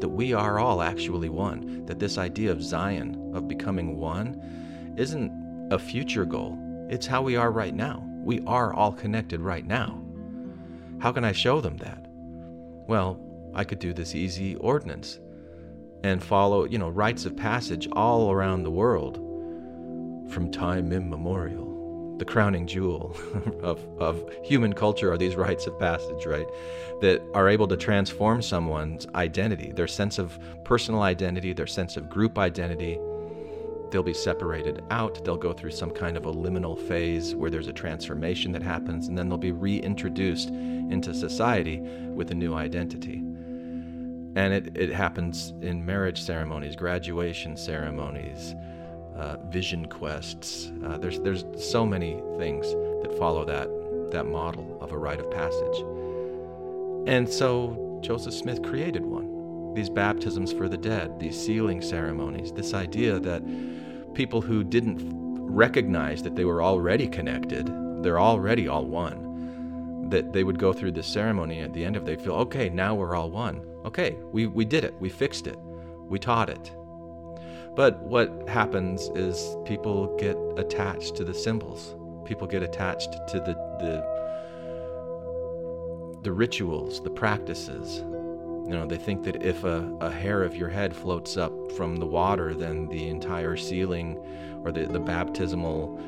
that 0.00 0.08
we 0.08 0.32
are 0.32 0.58
all 0.58 0.82
actually 0.82 1.28
one? 1.28 1.86
That 1.86 2.00
this 2.00 2.18
idea 2.18 2.50
of 2.50 2.62
Zion, 2.62 3.32
of 3.34 3.46
becoming 3.48 3.96
one, 3.96 4.94
isn't 4.96 5.72
a 5.72 5.78
future 5.78 6.24
goal, 6.24 6.58
it's 6.90 7.06
how 7.06 7.22
we 7.22 7.36
are 7.36 7.52
right 7.52 7.74
now. 7.74 8.04
We 8.24 8.42
are 8.46 8.74
all 8.74 8.92
connected 8.92 9.40
right 9.40 9.66
now. 9.66 10.02
How 10.98 11.12
can 11.12 11.24
I 11.24 11.32
show 11.32 11.60
them 11.60 11.76
that? 11.76 12.04
Well, 12.88 13.20
I 13.54 13.64
could 13.64 13.78
do 13.78 13.92
this 13.92 14.14
easy 14.14 14.56
ordinance 14.56 15.18
and 16.04 16.22
follow, 16.22 16.64
you 16.64 16.78
know, 16.78 16.88
rites 16.88 17.24
of 17.24 17.36
passage 17.36 17.88
all 17.92 18.30
around 18.30 18.62
the 18.62 18.70
world 18.70 19.16
from 20.30 20.50
time 20.50 20.92
immemorial. 20.92 21.66
the 22.18 22.24
crowning 22.24 22.66
jewel 22.66 23.16
of, 23.62 23.80
of 23.98 24.28
human 24.42 24.72
culture 24.72 25.12
are 25.12 25.18
these 25.18 25.36
rites 25.36 25.66
of 25.66 25.78
passage, 25.78 26.26
right? 26.26 26.46
That 27.00 27.22
are 27.32 27.48
able 27.48 27.68
to 27.68 27.76
transform 27.76 28.42
someone's 28.42 29.06
identity, 29.14 29.72
their 29.72 29.86
sense 29.86 30.18
of 30.18 30.38
personal 30.64 31.02
identity, 31.02 31.52
their 31.52 31.66
sense 31.66 31.96
of 31.96 32.10
group 32.10 32.36
identity. 32.38 32.98
They'll 33.90 34.02
be 34.02 34.14
separated 34.14 34.82
out. 34.90 35.24
They'll 35.24 35.36
go 35.36 35.52
through 35.52 35.70
some 35.70 35.92
kind 35.92 36.16
of 36.16 36.26
a 36.26 36.32
liminal 36.32 36.76
phase 36.88 37.34
where 37.34 37.50
there's 37.50 37.68
a 37.68 37.72
transformation 37.72 38.52
that 38.52 38.62
happens, 38.62 39.08
and 39.08 39.16
then 39.16 39.28
they'll 39.28 39.38
be 39.38 39.52
reintroduced 39.52 40.48
into 40.48 41.14
society 41.14 41.78
with 41.78 42.30
a 42.32 42.34
new 42.34 42.54
identity. 42.54 43.22
And 44.38 44.54
it, 44.54 44.76
it 44.76 44.90
happens 44.90 45.52
in 45.62 45.84
marriage 45.84 46.22
ceremonies, 46.22 46.76
graduation 46.76 47.56
ceremonies, 47.56 48.54
uh, 49.16 49.36
vision 49.48 49.86
quests. 49.86 50.70
Uh, 50.84 50.96
there's 50.96 51.18
there's 51.18 51.44
so 51.58 51.84
many 51.84 52.22
things 52.38 52.70
that 53.02 53.16
follow 53.18 53.44
that 53.44 53.68
that 54.12 54.26
model 54.26 54.78
of 54.80 54.92
a 54.92 54.96
rite 54.96 55.18
of 55.18 55.28
passage. 55.32 55.78
And 57.08 57.28
so 57.28 57.98
Joseph 58.00 58.32
Smith 58.32 58.62
created 58.62 59.04
one. 59.04 59.74
These 59.74 59.90
baptisms 59.90 60.52
for 60.52 60.68
the 60.68 60.78
dead, 60.78 61.18
these 61.18 61.36
sealing 61.36 61.82
ceremonies, 61.82 62.52
this 62.52 62.74
idea 62.74 63.18
that 63.18 63.42
people 64.14 64.40
who 64.40 64.62
didn't 64.62 64.98
recognize 65.40 66.22
that 66.22 66.36
they 66.36 66.44
were 66.44 66.62
already 66.62 67.08
connected, 67.08 67.66
they're 68.04 68.20
already 68.20 68.68
all 68.68 68.84
one, 68.84 70.08
that 70.10 70.32
they 70.32 70.44
would 70.44 70.60
go 70.60 70.72
through 70.72 70.92
this 70.92 71.08
ceremony 71.08 71.58
at 71.58 71.72
the 71.72 71.84
end 71.84 71.96
of 71.96 72.04
they 72.04 72.14
feel, 72.14 72.34
okay, 72.34 72.68
now 72.68 72.94
we're 72.94 73.16
all 73.16 73.32
one. 73.32 73.64
Okay, 73.88 74.18
we, 74.32 74.46
we 74.46 74.66
did 74.66 74.84
it, 74.84 74.94
we 75.00 75.08
fixed 75.08 75.46
it, 75.46 75.58
we 76.08 76.18
taught 76.18 76.50
it, 76.50 76.70
but 77.74 77.98
what 78.02 78.46
happens 78.46 79.08
is 79.14 79.56
people 79.64 80.14
get 80.18 80.36
attached 80.58 81.16
to 81.16 81.24
the 81.24 81.32
symbols. 81.32 81.96
People 82.26 82.46
get 82.46 82.62
attached 82.62 83.12
to 83.28 83.40
the 83.40 83.54
the 83.80 84.18
the 86.20 86.30
rituals, 86.30 87.02
the 87.02 87.08
practices. 87.08 88.00
You 88.66 88.74
know, 88.74 88.84
they 88.84 88.98
think 88.98 89.22
that 89.22 89.42
if 89.42 89.64
a, 89.64 89.90
a 90.02 90.10
hair 90.10 90.42
of 90.42 90.54
your 90.54 90.68
head 90.68 90.94
floats 90.94 91.38
up 91.38 91.72
from 91.72 91.96
the 91.96 92.04
water, 92.04 92.54
then 92.54 92.88
the 92.88 93.08
entire 93.08 93.56
sealing 93.56 94.18
or 94.64 94.70
the, 94.70 94.84
the 94.84 95.00
baptismal 95.00 95.98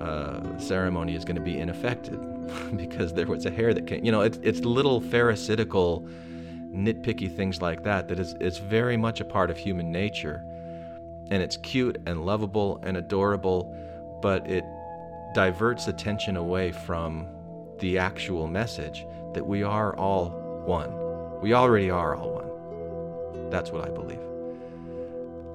uh, 0.00 0.58
ceremony 0.58 1.14
is 1.14 1.24
going 1.24 1.36
to 1.36 1.42
be 1.42 1.56
ineffective 1.56 2.20
because 2.76 3.14
there 3.14 3.26
was 3.26 3.46
a 3.46 3.50
hair 3.50 3.72
that 3.72 3.86
came. 3.86 4.04
You 4.04 4.10
know, 4.10 4.22
it's, 4.22 4.40
it's 4.42 4.60
little 4.62 5.00
pharisaical, 5.00 6.08
nitpicky 6.72 7.34
things 7.34 7.60
like 7.60 7.82
that 7.82 8.08
that 8.08 8.18
is, 8.18 8.34
is 8.40 8.58
very 8.58 8.96
much 8.96 9.20
a 9.20 9.24
part 9.24 9.50
of 9.50 9.56
human 9.56 9.90
nature 9.90 10.44
and 11.30 11.42
it's 11.42 11.56
cute 11.56 12.00
and 12.06 12.26
lovable 12.26 12.80
and 12.82 12.96
adorable, 12.96 13.74
but 14.20 14.48
it 14.50 14.64
diverts 15.34 15.86
attention 15.86 16.36
away 16.36 16.72
from 16.72 17.28
the 17.78 17.98
actual 17.98 18.46
message 18.46 19.06
that 19.32 19.46
we 19.46 19.62
are 19.62 19.96
all 19.96 20.30
one. 20.66 21.40
We 21.40 21.54
already 21.54 21.90
are 21.90 22.16
all 22.16 22.32
one. 22.32 23.50
That's 23.50 23.70
what 23.70 23.88
I 23.88 23.90
believe. 23.90 24.29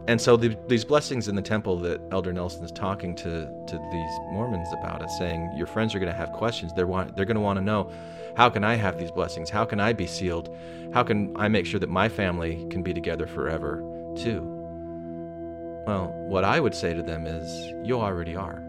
And 0.08 0.22
so 0.22 0.38
the, 0.38 0.56
these 0.68 0.86
blessings 0.86 1.28
in 1.28 1.36
the 1.36 1.42
temple 1.42 1.78
that 1.80 2.00
Elder 2.12 2.32
Nelson 2.32 2.64
is 2.64 2.72
talking 2.72 3.16
to, 3.16 3.48
to 3.68 3.90
these 3.92 4.20
Mormons 4.32 4.68
about 4.80 5.04
is 5.04 5.18
saying 5.18 5.52
your 5.58 5.66
friends 5.66 5.96
are 5.96 6.00
going 6.00 6.12
to 6.12 6.18
have 6.18 6.32
questions. 6.32 6.74
They're, 6.76 6.86
want, 6.86 7.16
they're 7.16 7.26
going 7.26 7.36
to 7.36 7.42
want 7.42 7.58
to 7.58 7.66
know 7.66 7.92
how 8.38 8.50
can 8.50 8.64
I 8.64 8.76
have 8.76 9.00
these 9.00 9.12
blessings? 9.12 9.50
How 9.50 9.66
can 9.66 9.80
I 9.80 9.94
be 9.94 10.06
sealed? 10.06 10.56
How 10.94 11.04
can 11.04 11.36
I 11.38 11.48
make 11.48 11.66
sure 11.66 11.80
that 11.80 11.90
my 11.90 12.08
family 12.10 12.68
can 12.70 12.84
be 12.84 12.94
together 12.94 13.26
forever 13.26 13.78
too? 14.16 14.52
Well, 15.88 16.12
what 16.28 16.44
I 16.44 16.60
would 16.60 16.76
say 16.76 16.94
to 16.94 17.02
them 17.02 17.26
is 17.26 17.74
you 17.88 18.00
already 18.00 18.36
are. 18.36 18.62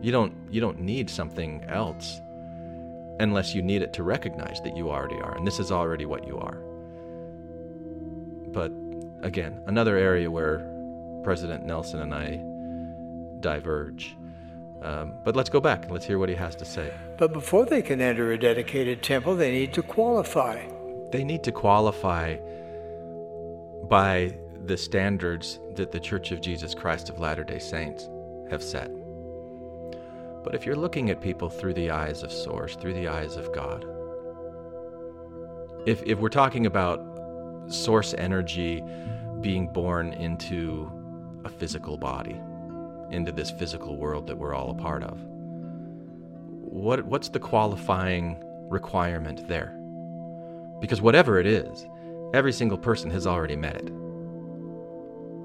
You 0.00 0.10
don't 0.10 0.34
you 0.50 0.60
don't 0.60 0.80
need 0.80 1.10
something 1.10 1.64
else 1.68 2.20
unless 3.20 3.54
you 3.54 3.62
need 3.62 3.82
it 3.82 3.92
to 3.92 4.02
recognize 4.02 4.60
that 4.62 4.76
you 4.76 4.90
already 4.90 5.16
are 5.16 5.36
and 5.36 5.46
this 5.46 5.60
is 5.60 5.70
already 5.70 6.06
what 6.06 6.26
you 6.26 6.38
are. 6.38 6.56
But 8.52 8.72
again, 9.22 9.62
another 9.66 9.96
area 9.96 10.30
where 10.30 10.68
President 11.22 11.64
Nelson 11.64 12.00
and 12.00 12.14
I 12.14 12.40
diverge. 13.40 14.16
Um, 14.82 15.14
but 15.24 15.36
let's 15.36 15.48
go 15.48 15.60
back 15.60 15.84
and 15.84 15.92
let's 15.92 16.04
hear 16.04 16.18
what 16.18 16.28
he 16.28 16.34
has 16.34 16.56
to 16.56 16.64
say. 16.64 16.92
But 17.16 17.32
before 17.32 17.64
they 17.64 17.82
can 17.82 18.00
enter 18.00 18.32
a 18.32 18.38
dedicated 18.38 19.02
temple, 19.02 19.36
they 19.36 19.52
need 19.52 19.72
to 19.74 19.82
qualify. 19.82 20.66
They 21.12 21.22
need 21.22 21.44
to 21.44 21.52
qualify 21.52 22.36
by 23.84 24.36
the 24.64 24.76
standards 24.76 25.60
that 25.74 25.92
the 25.92 26.00
Church 26.00 26.32
of 26.32 26.40
Jesus 26.40 26.74
Christ 26.74 27.08
of 27.08 27.20
Latter 27.20 27.44
day 27.44 27.58
Saints 27.58 28.08
have 28.50 28.62
set. 28.62 28.90
But 30.42 30.54
if 30.56 30.66
you're 30.66 30.76
looking 30.76 31.10
at 31.10 31.20
people 31.20 31.48
through 31.48 31.74
the 31.74 31.90
eyes 31.90 32.24
of 32.24 32.32
Source, 32.32 32.74
through 32.74 32.94
the 32.94 33.06
eyes 33.06 33.36
of 33.36 33.52
God, 33.52 33.86
if, 35.86 36.02
if 36.04 36.18
we're 36.18 36.28
talking 36.28 36.66
about 36.66 37.11
source 37.72 38.14
energy 38.14 38.82
being 39.40 39.66
born 39.66 40.12
into 40.12 40.90
a 41.44 41.48
physical 41.48 41.96
body, 41.96 42.40
into 43.10 43.32
this 43.32 43.50
physical 43.50 43.96
world 43.96 44.26
that 44.26 44.36
we're 44.36 44.54
all 44.54 44.70
a 44.70 44.74
part 44.74 45.02
of, 45.02 45.18
what, 46.72 47.04
what's 47.04 47.28
the 47.28 47.40
qualifying 47.40 48.42
requirement 48.68 49.46
there? 49.48 49.76
Because 50.80 51.02
whatever 51.02 51.38
it 51.38 51.46
is, 51.46 51.86
every 52.34 52.52
single 52.52 52.78
person 52.78 53.10
has 53.10 53.26
already 53.26 53.56
met 53.56 53.76
it. 53.76 53.92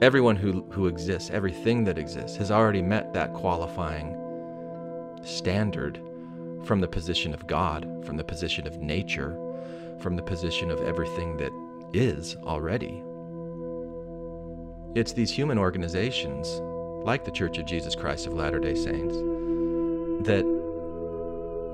Everyone 0.02 0.36
who, 0.36 0.64
who 0.72 0.88
exists, 0.88 1.30
everything 1.32 1.84
that 1.84 1.98
exists, 1.98 2.38
has 2.38 2.52
already 2.52 2.82
met 2.82 3.14
that 3.14 3.34
qualifying 3.34 4.16
standard 5.24 6.00
from 6.64 6.80
the 6.80 6.88
position 6.88 7.34
of 7.34 7.48
God, 7.48 8.06
from 8.06 8.16
the 8.16 8.24
position 8.24 8.68
of 8.68 8.78
nature, 8.78 9.38
from 10.00 10.16
the 10.16 10.24
position 10.24 10.72
of 10.72 10.82
everything 10.82 11.36
that 11.38 11.52
is 11.94 12.36
already. 12.44 13.04
It's 14.96 15.14
these 15.14 15.32
human 15.32 15.58
organizations, 15.58 16.48
like 17.06 17.24
the 17.24 17.32
Church 17.32 17.58
of 17.58 17.66
Jesus 17.66 17.96
Christ 17.96 18.26
of 18.26 18.34
Latter 18.34 18.60
day 18.60 18.76
Saints, 18.76 19.16
that 20.28 20.44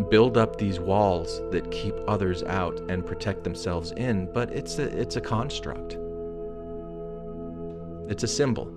build 0.10 0.38
up 0.38 0.58
these 0.58 0.80
walls 0.80 1.41
that 1.52 1.69
keep 1.71 1.95
others 2.08 2.43
out 2.43 2.80
and 2.89 3.06
protect 3.06 3.43
themselves 3.43 3.91
in, 3.91 4.32
but 4.34 4.52
it's 4.52 4.80
a, 4.80 4.84
it's 4.99 5.15
a 5.15 5.21
construct. 5.21 5.97
It's 8.10 8.23
a 8.23 8.28
symbol. 8.28 8.67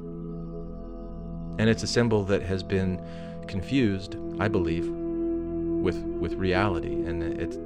And 1.58 1.70
it's 1.70 1.82
a 1.82 1.86
symbol 1.86 2.22
that 2.24 2.42
has 2.42 2.62
been 2.62 3.02
confused, 3.46 4.16
I 4.38 4.48
believe, 4.48 4.88
with, 4.88 5.96
with 5.96 6.34
reality, 6.34 6.92
and 6.92 7.22
it 7.22 7.58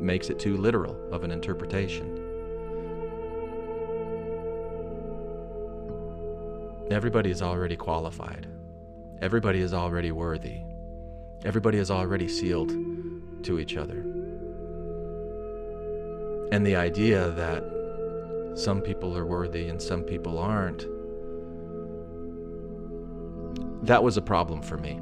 makes 0.00 0.28
it 0.28 0.38
too 0.38 0.56
literal 0.56 0.96
of 1.12 1.24
an 1.24 1.30
interpretation. 1.30 2.25
Everybody 6.90 7.32
is 7.32 7.42
already 7.42 7.74
qualified. 7.74 8.46
Everybody 9.20 9.60
is 9.60 9.74
already 9.74 10.12
worthy. 10.12 10.60
Everybody 11.44 11.78
is 11.78 11.90
already 11.90 12.28
sealed 12.28 12.72
to 13.42 13.58
each 13.58 13.76
other. 13.76 14.02
And 16.52 16.64
the 16.64 16.76
idea 16.76 17.30
that 17.30 17.64
some 18.54 18.80
people 18.80 19.18
are 19.18 19.26
worthy 19.26 19.68
and 19.68 19.82
some 19.82 20.02
people 20.02 20.38
aren't. 20.38 20.86
That 23.84 24.04
was 24.04 24.16
a 24.16 24.22
problem 24.22 24.62
for 24.62 24.78
me. 24.78 25.00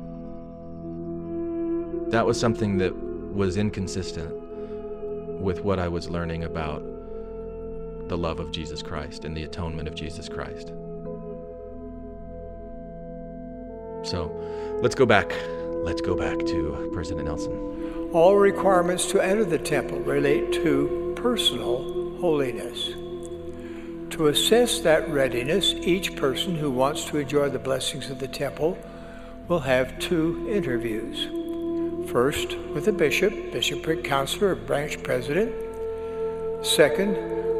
That 2.11 2.25
was 2.25 2.40
something 2.40 2.79
that 2.79 2.97
was 2.97 3.59
inconsistent 3.59 4.33
with 5.38 5.61
what 5.61 5.79
I 5.79 5.88
was 5.88 6.09
learning 6.09 6.44
about 6.44 6.83
the 8.09 8.16
love 8.16 8.40
of 8.40 8.53
Jesus 8.53 8.83
Christ 8.83 9.27
and 9.27 9.37
the 9.37 9.44
atonement 9.44 9.87
of 9.87 9.94
Jesus 9.94 10.31
Christ. 10.31 10.73
So 14.05 14.31
let's 14.83 14.95
go 14.95 15.07
back. 15.07 15.35
Let's 15.83 16.01
go 16.01 16.14
back 16.14 16.38
to 16.47 16.90
President 16.93 17.27
Nelson. 17.27 18.11
All 18.12 18.37
requirements 18.37 19.07
to 19.11 19.21
enter 19.21 19.45
the 19.45 19.59
temple 19.59 19.99
relate 20.01 20.53
to 20.53 21.14
personal 21.17 22.19
holiness. 22.21 22.90
To 24.14 24.29
assess 24.29 24.81
that 24.81 25.09
readiness, 25.09 25.73
each 25.73 26.14
person 26.17 26.55
who 26.55 26.71
wants 26.71 27.05
to 27.07 27.19
enjoy 27.19 27.49
the 27.49 27.59
blessings 27.59 28.11
of 28.11 28.21
the 28.21 28.29
temple 28.29 28.79
will 29.49 29.61
have 29.61 29.99
two 29.99 30.49
interviews. 30.51 31.29
First, 32.11 32.57
with 32.75 32.87
a 32.88 32.93
bishop, 32.93 33.33
bishopric 33.53 34.05
counselor, 34.05 34.51
or 34.51 34.55
branch 34.55 35.03
president. 35.03 35.53
Second, 36.64 37.14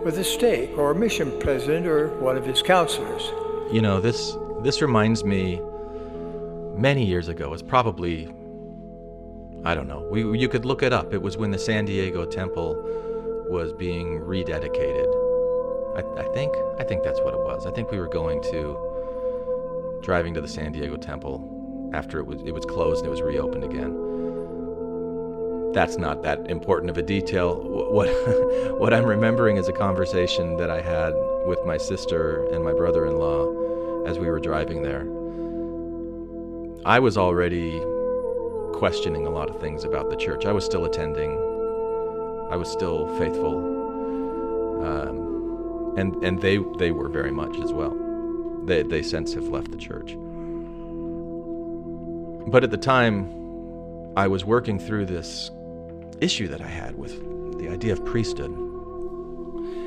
with 0.05 0.19
a 0.19 0.25
stake 0.25 0.77
or 0.77 0.95
mission 0.95 1.39
president 1.41 1.87
or 1.87 2.09
one 2.21 2.37
of 2.37 2.45
his 2.45 2.63
counselors. 2.63 3.23
You 3.73 3.81
know, 3.83 4.01
this 4.01 4.37
this 4.61 4.81
reminds 4.81 5.25
me 5.25 5.61
many 6.77 7.05
years 7.05 7.29
ago. 7.29 7.53
It's 7.53 7.63
probably 7.63 8.33
I 9.65 9.75
don't 9.75 9.89
know. 9.89 10.07
We 10.11 10.39
you 10.39 10.49
could 10.49 10.65
look 10.65 10.83
it 10.83 10.93
up. 10.93 11.15
It 11.15 11.23
was 11.23 11.37
when 11.37 11.51
the 11.51 11.59
San 11.59 11.85
Diego 11.85 12.25
temple 12.25 12.77
was 13.49 13.73
being 13.73 14.21
rededicated 14.21 15.25
I, 15.95 16.01
I 16.19 16.25
think 16.35 16.53
I 16.79 16.85
think 16.85 17.05
that's 17.05 17.21
what 17.21 17.35
it 17.35 17.41
was. 17.41 17.67
I 17.67 17.71
think 17.71 17.91
we 17.91 17.99
were 17.99 18.09
going 18.09 18.43
to 18.43 20.01
driving 20.03 20.35
to 20.35 20.41
the 20.41 20.49
San 20.49 20.73
Diego 20.73 20.97
Temple 20.97 21.91
after 21.95 22.19
it 22.19 22.27
was 22.27 22.43
it 22.43 22.53
was 22.53 22.65
closed 22.65 23.01
and 23.01 23.07
it 23.07 23.11
was 23.11 23.23
reopened 23.23 23.65
again. 23.65 24.01
That's 25.73 25.97
not 25.97 26.23
that 26.23 26.51
important 26.51 26.91
of 26.91 26.99
a 26.99 27.03
detail. 27.03 27.55
What 27.93 28.09
what 28.81 28.93
I'm 28.93 29.05
remembering 29.05 29.57
is 29.57 29.69
a 29.69 29.73
conversation 29.73 30.57
that 30.57 30.71
I 30.71 30.81
had 30.81 31.13
with 31.47 31.65
my 31.65 31.77
sister 31.77 32.45
and 32.53 32.65
my 32.65 32.73
brother-in-law 32.73 34.05
as 34.07 34.19
we 34.19 34.29
were 34.29 34.41
driving 34.41 34.83
there. 34.83 35.05
I 36.87 36.99
was 36.99 37.17
already 37.17 37.81
questioning 38.75 39.27
a 39.27 39.31
lot 39.31 39.49
of 39.49 39.59
things 39.59 39.85
about 39.85 40.11
the 40.11 40.17
church. 40.17 40.45
I 40.45 40.53
was 40.53 40.67
still 40.67 40.85
attending. 40.85 41.33
I 42.51 42.57
was 42.57 42.71
still 42.71 43.09
faithful, 43.17 43.57
um, 44.85 45.95
and 45.97 46.23
and 46.23 46.43
they 46.43 46.59
they 46.79 46.91
were 46.91 47.09
very 47.09 47.31
much 47.31 47.59
as 47.59 47.73
well. 47.73 47.97
They 48.65 48.83
they 48.83 49.03
since 49.03 49.33
have 49.33 49.49
left 49.49 49.71
the 49.71 49.79
church. 49.79 50.15
But 52.51 52.65
at 52.65 52.71
the 52.71 52.77
time, 52.77 53.31
I 54.15 54.29
was 54.29 54.45
working 54.45 54.79
through 54.79 55.07
this 55.07 55.51
issue 56.21 56.49
that 56.49 56.61
I 56.61 56.69
had 56.69 56.99
with 56.99 57.19
the 57.59 57.71
idea 57.71 57.95
of 57.95 58.05
priesthood. 58.05 58.51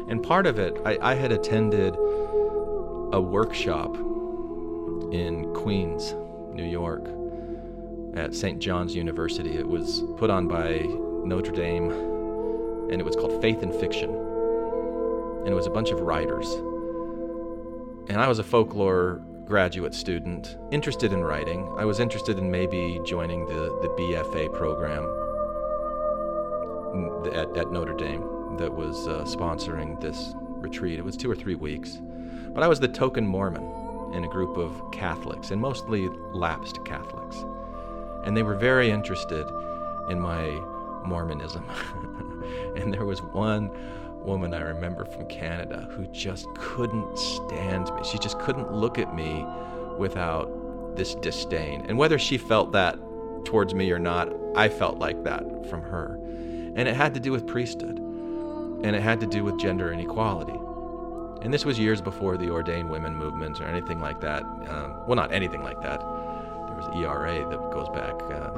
And 0.10 0.24
part 0.24 0.48
of 0.48 0.58
it, 0.58 0.76
I, 0.84 0.98
I 1.02 1.14
had 1.14 1.32
attended 1.32 1.96
a 1.96 3.22
workshop 3.22 3.96
in 5.12 5.54
Queens, 5.54 6.16
New 6.58 6.66
York, 6.66 7.08
at 8.18 8.34
St. 8.34 8.60
John's 8.60 8.96
University. 8.96 9.56
It 9.58 9.68
was 9.68 10.04
put 10.18 10.30
on 10.30 10.48
by 10.48 10.80
Notre 11.24 11.52
Dame, 11.52 11.92
and 12.90 13.00
it 13.00 13.06
was 13.06 13.16
called 13.16 13.40
Faith 13.42 13.62
and 13.62 13.74
Fiction. 13.76 14.10
And 14.10 15.48
it 15.48 15.54
was 15.54 15.68
a 15.68 15.70
bunch 15.70 15.92
of 15.92 16.02
writers. 16.02 16.52
And 18.10 18.20
I 18.20 18.28
was 18.28 18.40
a 18.40 18.44
folklore 18.44 19.22
graduate 19.46 19.94
student, 19.94 20.58
interested 20.72 21.14
in 21.14 21.24
writing. 21.24 21.72
I 21.78 21.86
was 21.86 22.00
interested 22.00 22.40
in 22.40 22.50
maybe 22.50 23.00
joining 23.06 23.46
the, 23.46 23.78
the 23.82 23.90
BFA 23.90 24.52
program 24.54 25.04
at, 27.34 27.56
at 27.56 27.72
Notre 27.72 27.94
Dame 27.94 28.58
that 28.58 28.74
was 28.74 29.08
uh, 29.08 29.24
sponsoring 29.26 30.02
this 30.02 30.34
retreat. 30.36 30.98
It 30.98 31.06
was 31.06 31.16
two 31.16 31.30
or 31.30 31.36
three 31.36 31.56
weeks. 31.56 32.02
But 32.50 32.64
I 32.64 32.68
was 32.68 32.80
the 32.80 32.88
token 32.88 33.28
Mormon 33.28 33.64
in 34.14 34.24
a 34.24 34.28
group 34.28 34.58
of 34.58 34.82
Catholics, 34.92 35.52
and 35.52 35.62
mostly 35.62 36.10
lapsed 36.32 36.84
Catholics. 36.86 37.46
And 38.24 38.36
they 38.36 38.44
were 38.44 38.56
very 38.56 38.90
interested 38.90 39.48
in 40.10 40.20
my 40.20 40.50
Mormonism. 41.06 41.66
and 42.76 42.94
there 42.94 43.06
was 43.06 43.22
one 43.22 43.72
woman 44.20 44.54
I 44.54 44.62
remember 44.62 45.06
from 45.06 45.26
Canada 45.28 45.88
who 45.92 46.06
just 46.08 46.48
couldn't 46.56 47.18
stand 47.18 47.94
me. 47.96 48.04
She 48.04 48.18
just 48.18 48.40
couldn't 48.40 48.74
look 48.74 49.00
at 49.00 49.16
me 49.16 49.46
without 49.98 50.96
this 50.96 51.16
disdain. 51.16 51.86
And 51.88 51.98
whether 51.98 52.20
she 52.20 52.38
felt 52.38 52.74
that 52.74 53.00
towards 53.46 53.74
me 53.74 53.92
or 53.92 54.00
not, 54.00 54.30
I 54.56 54.68
felt 54.70 55.00
like 55.00 55.24
that 55.24 55.44
from 55.70 55.82
her. 55.84 56.20
And 56.76 56.88
it 56.88 56.96
had 56.96 57.14
to 57.14 57.20
do 57.20 57.32
with 57.32 57.48
priesthood, 57.48 57.98
and 57.98 58.96
it 58.96 59.02
had 59.02 59.20
to 59.22 59.28
do 59.28 59.44
with 59.44 59.58
gender 59.58 59.92
inequality. 59.92 60.57
And 61.42 61.54
this 61.54 61.66
was 61.66 61.78
years 61.78 62.02
before 62.02 62.38
the 62.38 62.50
ordained 62.50 62.90
women 62.90 63.16
movement 63.16 63.62
or 63.62 63.66
anything 63.66 64.00
like 64.00 64.20
that. 64.22 64.44
Um, 64.44 65.06
well, 65.08 65.16
not 65.16 65.32
anything 65.32 65.64
like 65.64 65.82
that. 65.82 66.00
There 66.00 66.76
was 66.76 66.88
ERA 66.96 67.48
that 67.50 67.72
goes 67.72 67.90
back 67.90 68.14
uh, 68.24 68.52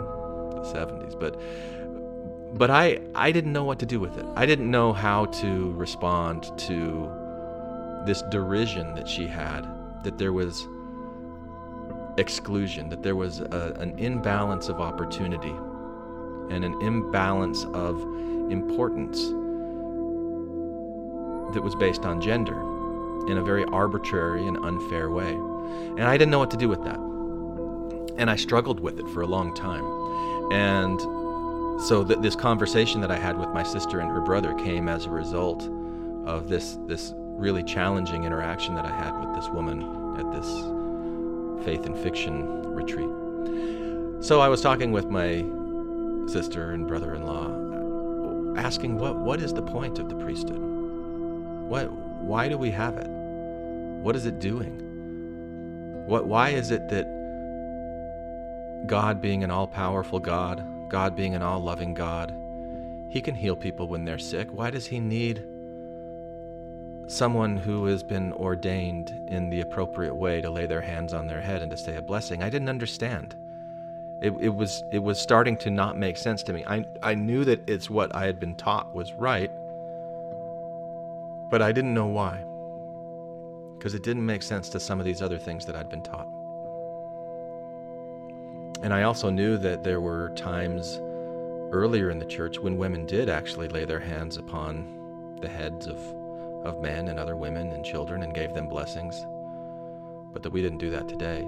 the 0.55 0.73
70s, 0.73 1.19
but 1.19 1.39
but 2.57 2.71
I 2.71 2.99
I 3.13 3.31
didn't 3.31 3.53
know 3.53 3.63
what 3.63 3.79
to 3.79 3.85
do 3.85 3.99
with 3.99 4.17
it. 4.17 4.25
I 4.35 4.45
didn't 4.45 4.71
know 4.71 4.91
how 4.93 5.25
to 5.25 5.71
respond 5.73 6.51
to 6.67 7.11
this 8.05 8.23
derision 8.23 8.95
that 8.95 9.07
she 9.07 9.27
had 9.27 9.67
that 10.03 10.17
there 10.17 10.33
was 10.33 10.67
exclusion, 12.17 12.89
that 12.89 13.03
there 13.03 13.15
was 13.15 13.41
a, 13.41 13.75
an 13.79 13.97
imbalance 13.99 14.69
of 14.69 14.79
opportunity 14.81 15.55
and 16.49 16.63
an 16.65 16.81
imbalance 16.81 17.65
of 17.73 18.01
importance 18.51 19.19
that 21.53 21.61
was 21.61 21.75
based 21.75 22.05
on 22.05 22.21
gender 22.21 22.59
in 23.29 23.37
a 23.37 23.43
very 23.43 23.65
arbitrary 23.65 24.47
and 24.47 24.57
unfair 24.57 25.09
way. 25.09 25.33
And 25.33 26.03
I 26.03 26.17
didn't 26.17 26.31
know 26.31 26.39
what 26.39 26.51
to 26.51 26.57
do 26.57 26.67
with 26.67 26.83
that. 26.83 26.99
And 28.17 28.29
I 28.29 28.35
struggled 28.35 28.79
with 28.79 28.99
it 28.99 29.07
for 29.09 29.21
a 29.21 29.27
long 29.27 29.53
time. 29.53 29.85
And 30.51 30.99
so 31.81 32.03
th- 32.03 32.19
this 32.19 32.35
conversation 32.35 33.01
that 33.01 33.11
I 33.11 33.17
had 33.17 33.37
with 33.37 33.49
my 33.49 33.63
sister 33.63 33.99
and 33.99 34.09
her 34.09 34.21
brother 34.21 34.53
came 34.55 34.89
as 34.89 35.05
a 35.05 35.09
result 35.09 35.69
of 36.25 36.49
this 36.49 36.77
this 36.87 37.13
really 37.15 37.63
challenging 37.63 38.25
interaction 38.25 38.75
that 38.75 38.85
I 38.85 38.91
had 38.91 39.17
with 39.19 39.33
this 39.33 39.47
woman 39.49 39.81
at 40.19 40.29
this 40.33 40.45
faith 41.65 41.85
and 41.85 41.97
fiction 41.97 42.63
retreat. 42.73 43.09
So 44.21 44.41
I 44.41 44.49
was 44.49 44.61
talking 44.61 44.91
with 44.91 45.09
my 45.09 45.45
sister 46.27 46.71
and 46.71 46.85
brother-in-law 46.87 48.57
asking 48.57 48.97
what 48.97 49.15
what 49.15 49.39
is 49.39 49.53
the 49.53 49.61
point 49.61 49.99
of 49.99 50.09
the 50.09 50.15
priesthood? 50.15 50.78
What 51.69 51.91
why 51.91 52.49
do 52.49 52.57
we 52.57 52.71
have 52.71 52.97
it? 52.97 53.07
What 53.07 54.15
is 54.15 54.25
it 54.25 54.39
doing? 54.39 56.03
What 56.05 56.27
why 56.27 56.49
is 56.49 56.71
it 56.71 56.89
that 56.89 57.07
God 58.85 59.21
being 59.21 59.43
an 59.43 59.51
all-powerful 59.51 60.19
God 60.19 60.65
God 60.89 61.15
being 61.15 61.35
an 61.35 61.41
all 61.41 61.61
loving 61.61 61.93
God, 61.93 62.33
He 63.09 63.21
can 63.21 63.35
heal 63.35 63.55
people 63.55 63.87
when 63.87 64.03
they're 64.03 64.17
sick. 64.17 64.49
Why 64.51 64.71
does 64.71 64.87
He 64.87 64.99
need 64.99 65.45
someone 67.07 67.57
who 67.57 67.85
has 67.85 68.03
been 68.03 68.33
ordained 68.33 69.11
in 69.27 69.49
the 69.49 69.61
appropriate 69.61 70.15
way 70.15 70.41
to 70.41 70.49
lay 70.49 70.65
their 70.65 70.81
hands 70.81 71.13
on 71.13 71.27
their 71.27 71.41
head 71.41 71.61
and 71.61 71.71
to 71.71 71.77
say 71.77 71.95
a 71.95 72.01
blessing? 72.01 72.43
I 72.43 72.49
didn't 72.49 72.69
understand. 72.69 73.35
It, 74.21 74.33
it, 74.41 74.49
was 74.49 74.83
it 74.91 74.99
was 74.99 75.17
starting 75.17 75.55
to 75.57 75.69
not 75.69 75.97
make 75.97 76.17
sense 76.17 76.43
to 76.43 76.53
me. 76.53 76.65
I 76.67 76.83
I 77.01 77.15
knew 77.15 77.45
that 77.45 77.69
it's 77.69 77.89
what 77.89 78.13
I 78.13 78.25
had 78.25 78.37
been 78.37 78.55
taught 78.55 78.93
was 78.93 79.13
right, 79.13 79.49
but 81.49 81.61
I 81.61 81.71
didn't 81.71 81.93
know 81.93 82.07
why. 82.07 82.43
Because 83.77 83.93
it 83.93 84.03
didn't 84.03 84.25
make 84.25 84.43
sense 84.43 84.69
to 84.69 84.79
some 84.79 84.99
of 84.99 85.05
these 85.05 85.21
other 85.21 85.37
things 85.37 85.65
that 85.65 85.75
I'd 85.75 85.89
been 85.89 86.03
taught. 86.03 86.27
And 88.81 88.93
I 88.93 89.03
also 89.03 89.29
knew 89.29 89.57
that 89.57 89.83
there 89.83 89.99
were 89.99 90.29
times 90.35 90.99
earlier 91.71 92.09
in 92.09 92.19
the 92.19 92.25
church 92.25 92.59
when 92.59 92.77
women 92.77 93.05
did 93.05 93.29
actually 93.29 93.67
lay 93.67 93.85
their 93.85 93.99
hands 93.99 94.37
upon 94.37 95.37
the 95.41 95.47
heads 95.47 95.87
of, 95.87 95.97
of 96.65 96.81
men 96.81 97.07
and 97.07 97.19
other 97.19 97.35
women 97.35 97.71
and 97.71 97.83
children 97.83 98.23
and 98.23 98.33
gave 98.33 98.53
them 98.53 98.67
blessings, 98.67 99.25
but 100.33 100.43
that 100.43 100.51
we 100.51 100.61
didn't 100.61 100.77
do 100.77 100.89
that 100.89 101.07
today. 101.07 101.41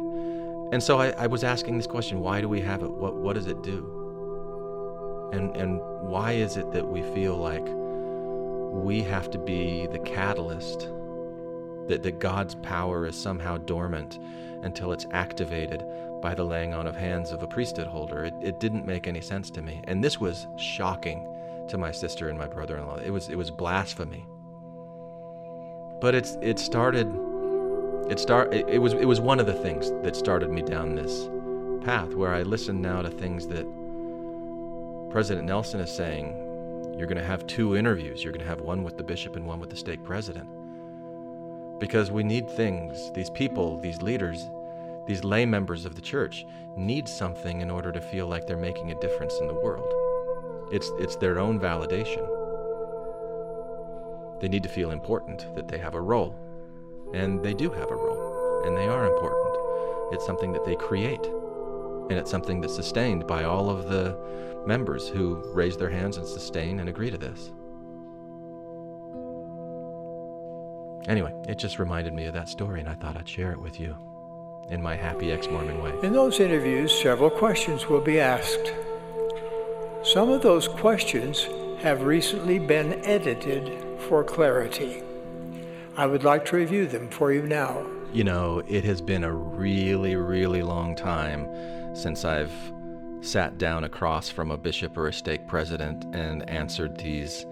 And 0.71 0.81
so 0.81 0.99
I, 0.99 1.09
I 1.11 1.27
was 1.27 1.43
asking 1.43 1.77
this 1.77 1.87
question 1.87 2.21
why 2.21 2.39
do 2.41 2.47
we 2.47 2.61
have 2.61 2.81
it? 2.81 2.89
What, 2.91 3.15
what 3.15 3.33
does 3.33 3.47
it 3.47 3.61
do? 3.61 5.29
And, 5.33 5.55
and 5.55 5.79
why 6.01 6.33
is 6.33 6.57
it 6.57 6.71
that 6.71 6.85
we 6.85 7.01
feel 7.13 7.37
like 7.37 7.65
we 8.71 9.03
have 9.03 9.29
to 9.31 9.37
be 9.37 9.87
the 9.87 9.99
catalyst, 9.99 10.89
that, 11.87 12.01
that 12.03 12.19
God's 12.19 12.55
power 12.55 13.05
is 13.05 13.21
somehow 13.21 13.57
dormant 13.57 14.17
until 14.63 14.93
it's 14.93 15.05
activated 15.11 15.83
by 16.21 16.33
the 16.33 16.43
laying 16.43 16.73
on 16.73 16.87
of 16.87 16.95
hands 16.95 17.31
of 17.31 17.43
a 17.43 17.47
priesthood 17.47 17.87
holder. 17.87 18.23
It, 18.23 18.33
it 18.41 18.59
didn't 18.59 18.85
make 18.85 19.07
any 19.07 19.21
sense 19.21 19.49
to 19.51 19.61
me. 19.61 19.81
And 19.85 20.03
this 20.03 20.19
was 20.19 20.47
shocking 20.57 21.27
to 21.67 21.77
my 21.77 21.91
sister 21.91 22.29
and 22.29 22.37
my 22.37 22.47
brother-in-law. 22.47 22.97
It 22.97 23.09
was 23.09 23.29
it 23.29 23.35
was 23.35 23.51
blasphemy. 23.51 24.25
But 25.99 26.15
it's 26.15 26.37
it 26.41 26.59
started 26.59 27.07
it 28.09 28.19
start 28.19 28.53
it, 28.53 28.67
it 28.69 28.79
was 28.79 28.93
it 28.93 29.05
was 29.05 29.19
one 29.19 29.39
of 29.39 29.45
the 29.45 29.53
things 29.53 29.91
that 30.03 30.15
started 30.15 30.49
me 30.49 30.61
down 30.61 30.95
this 30.95 31.29
path 31.83 32.13
where 32.13 32.33
I 32.33 32.43
listen 32.43 32.81
now 32.81 33.01
to 33.01 33.09
things 33.09 33.47
that 33.47 33.65
President 35.11 35.47
Nelson 35.47 35.79
is 35.79 35.91
saying 35.91 36.50
you're 37.01 37.07
going 37.07 37.17
to 37.17 37.23
have 37.23 37.47
two 37.47 37.75
interviews. 37.75 38.23
You're 38.23 38.31
going 38.31 38.45
to 38.45 38.47
have 38.47 38.61
one 38.61 38.83
with 38.83 38.95
the 38.95 39.03
bishop 39.03 39.35
and 39.35 39.43
one 39.43 39.59
with 39.59 39.71
the 39.71 39.75
stake 39.75 40.03
president. 40.03 40.47
Because 41.79 42.11
we 42.11 42.21
need 42.21 42.47
things, 42.47 43.11
these 43.13 43.31
people, 43.31 43.79
these 43.79 44.03
leaders, 44.03 44.51
these 45.07 45.23
lay 45.23 45.47
members 45.47 45.87
of 45.87 45.95
the 45.95 46.01
church 46.01 46.45
need 46.77 47.07
something 47.09 47.61
in 47.61 47.71
order 47.71 47.91
to 47.91 47.99
feel 47.99 48.27
like 48.27 48.45
they're 48.45 48.55
making 48.55 48.91
a 48.91 48.99
difference 48.99 49.33
in 49.41 49.47
the 49.47 49.53
world. 49.55 49.91
It's, 50.71 50.91
it's 50.99 51.15
their 51.15 51.39
own 51.39 51.59
validation. 51.59 52.21
They 54.39 54.47
need 54.47 54.61
to 54.61 54.69
feel 54.69 54.91
important, 54.91 55.55
that 55.55 55.67
they 55.67 55.79
have 55.79 55.95
a 55.95 56.01
role. 56.01 56.35
And 57.15 57.41
they 57.41 57.55
do 57.55 57.71
have 57.71 57.89
a 57.89 57.95
role, 57.95 58.61
and 58.67 58.77
they 58.77 58.85
are 58.85 59.11
important. 59.11 60.13
It's 60.13 60.27
something 60.27 60.51
that 60.51 60.65
they 60.65 60.75
create, 60.75 61.27
and 62.11 62.19
it's 62.19 62.29
something 62.29 62.61
that's 62.61 62.75
sustained 62.75 63.25
by 63.25 63.45
all 63.45 63.69
of 63.69 63.89
the 63.89 64.17
members 64.65 65.07
who 65.07 65.41
raise 65.53 65.77
their 65.77 65.89
hands 65.89 66.17
and 66.17 66.27
sustain 66.27 66.79
and 66.79 66.89
agree 66.89 67.09
to 67.09 67.17
this. 67.17 67.51
Anyway, 71.07 71.33
it 71.47 71.57
just 71.57 71.79
reminded 71.79 72.13
me 72.13 72.25
of 72.25 72.33
that 72.33 72.47
story, 72.47 72.79
and 72.79 72.87
I 72.87 72.93
thought 72.93 73.17
I'd 73.17 73.27
share 73.27 73.51
it 73.51 73.59
with 73.59 73.79
you 73.79 73.95
in 74.69 74.81
my 74.81 74.95
happy 74.95 75.31
ex 75.31 75.47
Mormon 75.47 75.81
way. 75.81 75.93
In 76.03 76.13
those 76.13 76.39
interviews, 76.39 76.93
several 76.93 77.29
questions 77.29 77.87
will 77.87 78.01
be 78.01 78.19
asked. 78.19 78.71
Some 80.03 80.29
of 80.29 80.41
those 80.41 80.67
questions 80.67 81.47
have 81.81 82.03
recently 82.03 82.59
been 82.59 83.03
edited 83.05 83.99
for 84.01 84.23
clarity. 84.23 85.01
I 85.97 86.05
would 86.05 86.23
like 86.23 86.45
to 86.45 86.55
review 86.55 86.87
them 86.87 87.09
for 87.09 87.33
you 87.33 87.41
now. 87.41 87.85
You 88.13 88.23
know, 88.23 88.61
it 88.67 88.83
has 88.83 89.01
been 89.01 89.23
a 89.23 89.33
really, 89.33 90.15
really 90.15 90.61
long 90.61 90.95
time 90.95 91.47
since 91.93 92.25
I've 92.25 92.51
sat 93.21 93.57
down 93.57 93.83
across 93.83 94.29
from 94.29 94.51
a 94.51 94.57
bishop 94.57 94.97
or 94.97 95.07
a 95.07 95.13
stake 95.13 95.47
president 95.47 96.05
and 96.15 96.49
answered 96.49 96.97
these 96.97 97.45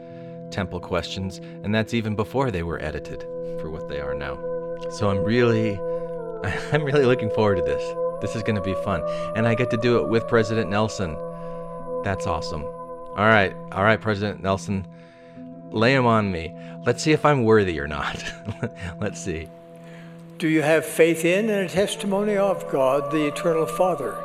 temple 0.50 0.80
questions, 0.80 1.40
and 1.64 1.74
that's 1.74 1.94
even 1.94 2.16
before 2.16 2.52
they 2.52 2.64
were 2.64 2.82
edited 2.82 3.22
for 3.60 3.70
what 3.70 3.88
they 3.88 4.00
are 4.00 4.16
now. 4.16 4.38
So 4.92 5.10
I'm 5.10 5.24
really 5.24 5.80
I'm 6.72 6.84
really 6.84 7.06
looking 7.06 7.30
forward 7.32 7.58
to 7.58 7.64
this. 7.64 7.84
This 8.22 8.36
is 8.36 8.44
going 8.44 8.56
to 8.56 8.62
be 8.62 8.76
fun. 8.84 9.02
And 9.36 9.48
I 9.48 9.56
get 9.56 9.70
to 9.72 9.78
do 9.78 9.98
it 10.00 10.08
with 10.08 10.28
President 10.28 10.70
Nelson. 10.70 11.18
That's 12.04 12.28
awesome. 12.28 12.64
All 12.64 13.28
right. 13.28 13.54
All 13.72 13.84
right, 13.84 14.00
President 14.00 14.42
Nelson. 14.42 14.88
Lay 15.72 15.94
him 15.94 16.06
on 16.06 16.32
me. 16.32 16.54
Let's 16.86 17.04
see 17.04 17.12
if 17.12 17.26
I'm 17.26 17.44
worthy 17.44 17.80
or 17.80 17.88
not. 17.88 18.24
Let's 19.00 19.20
see. 19.20 19.50
Do 20.38 20.48
you 20.48 20.62
have 20.62 20.86
faith 20.86 21.26
in 21.26 21.50
and 21.50 21.66
a 21.66 21.70
testimony 21.70 22.38
of 22.38 22.70
God, 22.72 23.12
the 23.12 23.28
Eternal 23.28 23.66
Father, 23.66 24.18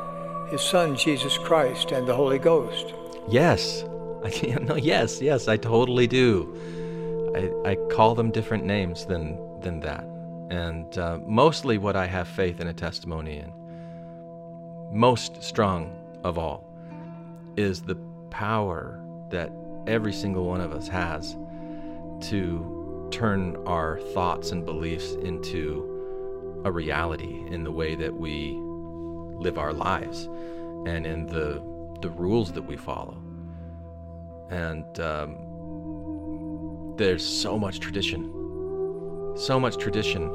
His 0.50 0.60
Son, 0.60 0.96
Jesus 0.96 1.38
Christ, 1.38 1.92
and 1.92 2.06
the 2.06 2.14
Holy 2.14 2.38
Ghost? 2.38 2.94
Yes. 3.28 3.84
I, 4.24 4.58
no, 4.62 4.76
yes, 4.76 5.20
yes, 5.20 5.48
I 5.48 5.56
totally 5.56 6.06
do. 6.06 6.54
I, 7.34 7.70
I 7.70 7.74
call 7.90 8.14
them 8.14 8.30
different 8.30 8.64
names 8.64 9.06
than, 9.06 9.38
than 9.60 9.80
that. 9.80 10.04
And 10.50 10.96
uh, 10.98 11.18
mostly 11.26 11.78
what 11.78 11.96
I 11.96 12.06
have 12.06 12.28
faith 12.28 12.60
and 12.60 12.68
a 12.68 12.72
testimony 12.72 13.38
in, 13.38 13.52
most 14.92 15.42
strong 15.42 15.92
of 16.22 16.38
all, 16.38 16.68
is 17.56 17.82
the 17.82 17.96
power 18.30 19.00
that 19.30 19.50
every 19.86 20.12
single 20.12 20.44
one 20.44 20.60
of 20.60 20.72
us 20.72 20.88
has 20.88 21.36
to 22.20 23.08
turn 23.10 23.56
our 23.66 23.98
thoughts 24.12 24.50
and 24.50 24.64
beliefs 24.64 25.12
into 25.14 26.62
a 26.64 26.72
reality 26.72 27.44
in 27.48 27.64
the 27.64 27.70
way 27.70 27.94
that 27.94 28.14
we 28.14 28.58
live 29.38 29.58
our 29.58 29.72
lives 29.72 30.28
and 30.86 31.06
in 31.06 31.26
the 31.26 31.62
the 32.00 32.10
rules 32.10 32.52
that 32.52 32.62
we 32.62 32.76
follow. 32.76 33.16
And 34.50 35.00
um, 35.00 35.36
there's 36.98 37.26
so 37.26 37.58
much 37.58 37.80
tradition, 37.80 38.24
so 39.36 39.58
much 39.58 39.78
tradition 39.78 40.28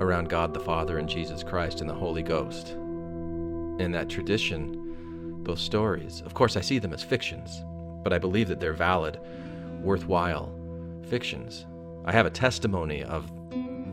around 0.00 0.28
God 0.28 0.54
the 0.54 0.60
Father 0.60 0.98
and 0.98 1.08
Jesus 1.08 1.42
Christ 1.42 1.80
and 1.80 1.90
the 1.90 1.94
Holy 1.94 2.22
Ghost. 2.22 2.68
In 2.70 3.90
that 3.92 4.08
tradition, 4.08 5.42
those 5.42 5.60
stories, 5.60 6.20
of 6.20 6.34
course, 6.34 6.56
I 6.56 6.60
see 6.60 6.78
them 6.78 6.92
as 6.92 7.02
fictions 7.02 7.64
but 8.06 8.12
I 8.12 8.20
believe 8.20 8.46
that 8.46 8.60
they're 8.60 8.72
valid, 8.72 9.18
worthwhile 9.82 10.48
fictions. 11.08 11.66
I 12.04 12.12
have 12.12 12.24
a 12.24 12.30
testimony 12.30 13.02
of 13.02 13.28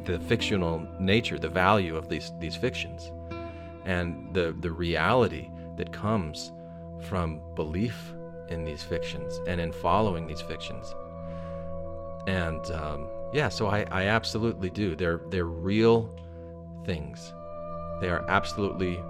the 0.06 0.20
fictional 0.20 0.88
nature, 1.00 1.40
the 1.40 1.50
value 1.50 1.96
of 1.96 2.10
these, 2.10 2.32
these 2.40 2.56
fictions, 2.56 3.12
and 3.86 4.34
the, 4.34 4.56
the 4.60 4.72
reality 4.72 5.50
that 5.78 5.92
comes 5.92 6.52
from 7.02 7.42
belief 7.56 8.14
in 8.50 8.64
these 8.64 8.84
fictions 8.84 9.40
and 9.48 9.60
in 9.60 9.72
following 9.72 10.28
these 10.28 10.42
fictions. 10.42 10.94
And 12.28 12.66
um, 12.72 13.10
yeah, 13.34 13.50
so 13.50 13.68
I, 13.68 13.86
I 13.92 14.06
absolutely 14.06 14.70
do. 14.70 14.96
They're, 14.96 15.22
they're 15.30 15.46
real 15.46 16.10
things. 16.86 17.34
They 18.02 18.10
are 18.10 18.26
absolutely 18.30 19.02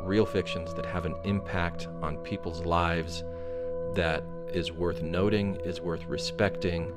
real 0.00 0.26
fictions 0.26 0.74
that 0.74 0.86
have 0.86 1.06
an 1.06 1.14
impact 1.24 1.88
on 2.02 2.16
people's 2.18 2.64
lives 2.64 3.24
that 3.94 4.22
is 4.52 4.72
worth 4.72 5.02
noting, 5.02 5.56
is 5.64 5.80
worth 5.80 6.04
respecting, 6.06 6.92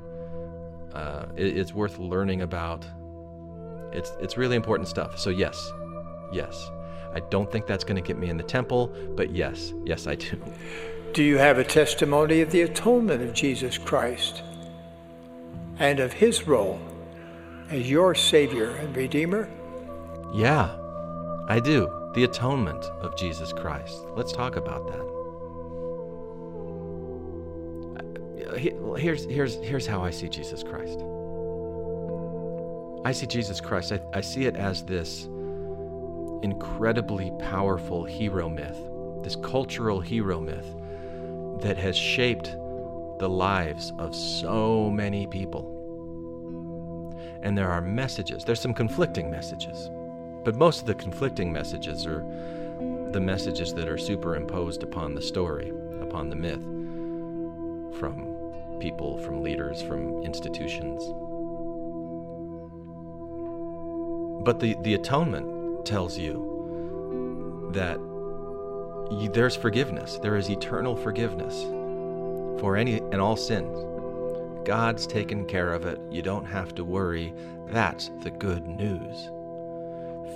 uh, 0.93 1.25
it, 1.35 1.57
it's 1.57 1.73
worth 1.73 1.97
learning 1.97 2.41
about. 2.41 2.85
It's 3.91 4.11
it's 4.19 4.37
really 4.37 4.55
important 4.55 4.87
stuff. 4.87 5.19
So 5.19 5.29
yes, 5.29 5.71
yes, 6.31 6.71
I 7.15 7.19
don't 7.29 7.51
think 7.51 7.67
that's 7.67 7.83
going 7.83 7.95
to 7.95 8.01
get 8.01 8.17
me 8.17 8.29
in 8.29 8.37
the 8.37 8.43
temple, 8.43 8.93
but 9.15 9.31
yes, 9.31 9.73
yes, 9.85 10.07
I 10.07 10.15
do. 10.15 10.37
Do 11.13 11.23
you 11.23 11.37
have 11.37 11.59
a 11.59 11.63
testimony 11.63 12.41
of 12.41 12.49
the 12.49 12.63
atonement 12.63 13.21
of 13.21 13.33
Jesus 13.33 13.77
Christ 13.77 14.41
and 15.77 15.99
of 15.99 16.13
His 16.13 16.47
role 16.47 16.79
as 17.69 17.89
your 17.89 18.15
Savior 18.15 18.71
and 18.77 18.95
Redeemer? 18.95 19.47
Yeah, 20.33 20.75
I 21.47 21.59
do. 21.59 21.87
The 22.15 22.23
atonement 22.23 22.83
of 23.01 23.15
Jesus 23.15 23.53
Christ. 23.53 23.95
Let's 24.15 24.31
talk 24.31 24.55
about 24.55 24.87
that. 24.87 25.13
Uh, 28.49 28.95
here's 28.95 29.25
here's 29.25 29.55
here's 29.55 29.85
how 29.85 30.03
I 30.03 30.09
see 30.09 30.29
Jesus 30.29 30.63
Christ. 30.63 30.99
I 33.05 33.11
see 33.11 33.27
Jesus 33.27 33.59
Christ. 33.59 33.91
I, 33.91 33.99
I 34.13 34.21
see 34.21 34.45
it 34.45 34.55
as 34.55 34.83
this 34.83 35.27
incredibly 36.43 37.31
powerful 37.39 38.03
hero 38.03 38.49
myth, 38.49 38.77
this 39.23 39.35
cultural 39.37 39.99
hero 39.99 40.39
myth 40.39 40.75
that 41.61 41.77
has 41.77 41.95
shaped 41.95 42.55
the 43.19 43.29
lives 43.29 43.93
of 43.97 44.13
so 44.13 44.89
many 44.89 45.25
people. 45.25 45.69
And 47.41 47.57
there 47.57 47.71
are 47.71 47.81
messages. 47.81 48.43
There's 48.43 48.59
some 48.59 48.73
conflicting 48.73 49.31
messages. 49.31 49.89
But 50.43 50.55
most 50.55 50.81
of 50.81 50.87
the 50.87 50.95
conflicting 50.95 51.51
messages 51.51 52.05
are 52.05 52.25
the 53.11 53.21
messages 53.21 53.73
that 53.75 53.87
are 53.87 53.97
superimposed 53.97 54.83
upon 54.83 55.15
the 55.15 55.21
story, 55.21 55.71
upon 56.01 56.29
the 56.29 56.35
myth, 56.35 56.63
from 57.97 58.79
people, 58.79 59.17
from 59.19 59.41
leaders, 59.41 59.81
from 59.81 60.21
institutions. 60.23 61.03
But 64.43 64.59
the, 64.59 64.75
the 64.81 64.95
atonement 64.95 65.62
tells 65.85 66.17
you 66.17 67.69
that 67.73 67.97
you, 69.11 69.29
there's 69.33 69.55
forgiveness. 69.55 70.17
There 70.21 70.35
is 70.37 70.49
eternal 70.49 70.95
forgiveness 70.95 71.63
for 72.59 72.77
any 72.77 72.97
and 72.97 73.21
all 73.21 73.35
sins. 73.35 73.77
God's 74.65 75.05
taken 75.05 75.45
care 75.45 75.73
of 75.73 75.85
it. 75.85 75.99
You 76.09 76.21
don't 76.21 76.45
have 76.45 76.73
to 76.75 76.85
worry. 76.85 77.33
That's 77.67 78.09
the 78.21 78.31
good 78.31 78.65
news. 78.67 79.29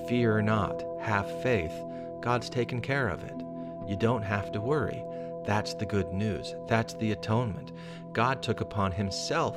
Fear 0.08 0.42
not. 0.42 0.84
Have 1.02 1.42
faith. 1.42 1.74
God's 2.20 2.50
taken 2.50 2.82
care 2.82 3.08
of 3.08 3.24
it. 3.24 3.36
You 3.88 3.96
don't 3.96 4.24
have 4.24 4.52
to 4.52 4.62
worry. 4.62 5.04
That's 5.46 5.74
the 5.74 5.86
good 5.86 6.12
news. 6.12 6.56
That's 6.68 6.94
the 6.96 7.14
atonement. 7.14 7.72
God 8.12 8.44
took 8.44 8.60
upon 8.60 8.92
himself 8.92 9.56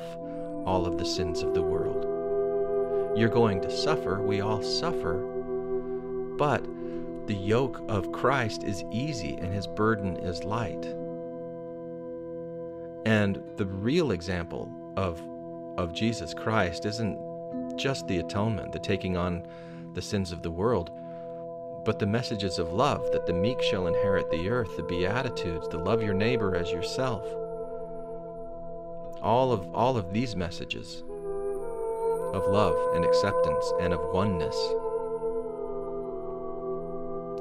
all 0.65 0.85
of 0.85 0.97
the 0.97 1.05
sins 1.05 1.41
of 1.41 1.53
the 1.53 1.61
world. 1.61 2.05
You're 3.17 3.27
going 3.27 3.59
to 3.61 3.69
suffer. 3.69 4.21
We 4.21 4.39
all 4.39 4.63
suffer. 4.63 5.40
But 6.41 6.65
the 7.27 7.35
yoke 7.35 7.83
of 7.87 8.11
Christ 8.11 8.63
is 8.63 8.83
easy 8.89 9.37
and 9.39 9.53
his 9.53 9.67
burden 9.67 10.17
is 10.17 10.43
light. 10.43 10.83
And 13.05 13.43
the 13.57 13.67
real 13.67 14.09
example 14.09 14.67
of, 14.97 15.21
of 15.77 15.93
Jesus 15.93 16.33
Christ 16.33 16.87
isn't 16.87 17.77
just 17.77 18.07
the 18.07 18.17
atonement, 18.17 18.71
the 18.71 18.79
taking 18.79 19.17
on 19.17 19.45
the 19.93 20.01
sins 20.01 20.31
of 20.31 20.41
the 20.41 20.49
world, 20.49 20.89
but 21.85 21.99
the 21.99 22.07
messages 22.07 22.57
of 22.57 22.73
love 22.73 23.11
that 23.11 23.27
the 23.27 23.33
meek 23.33 23.61
shall 23.61 23.85
inherit 23.85 24.31
the 24.31 24.49
earth, 24.49 24.75
the 24.77 24.81
beatitudes, 24.81 25.69
the 25.69 25.77
love 25.77 26.01
your 26.01 26.15
neighbor 26.15 26.55
as 26.55 26.71
yourself. 26.71 27.23
All 29.21 29.51
of 29.51 29.71
all 29.75 29.95
of 29.95 30.11
these 30.11 30.35
messages 30.35 31.03
of 32.33 32.47
love 32.47 32.95
and 32.95 33.05
acceptance 33.05 33.71
and 33.79 33.93
of 33.93 34.11
oneness. 34.11 34.57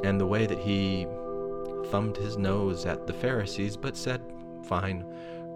And 0.03 0.21
the 0.21 0.27
way 0.27 0.47
that 0.47 0.59
he 0.59 1.07
thumbed 1.91 2.17
his 2.17 2.37
nose 2.37 2.87
at 2.87 3.07
the 3.07 3.13
Pharisees 3.13 3.77
but 3.77 3.97
said, 3.97 4.21
"Fine, 4.63 5.05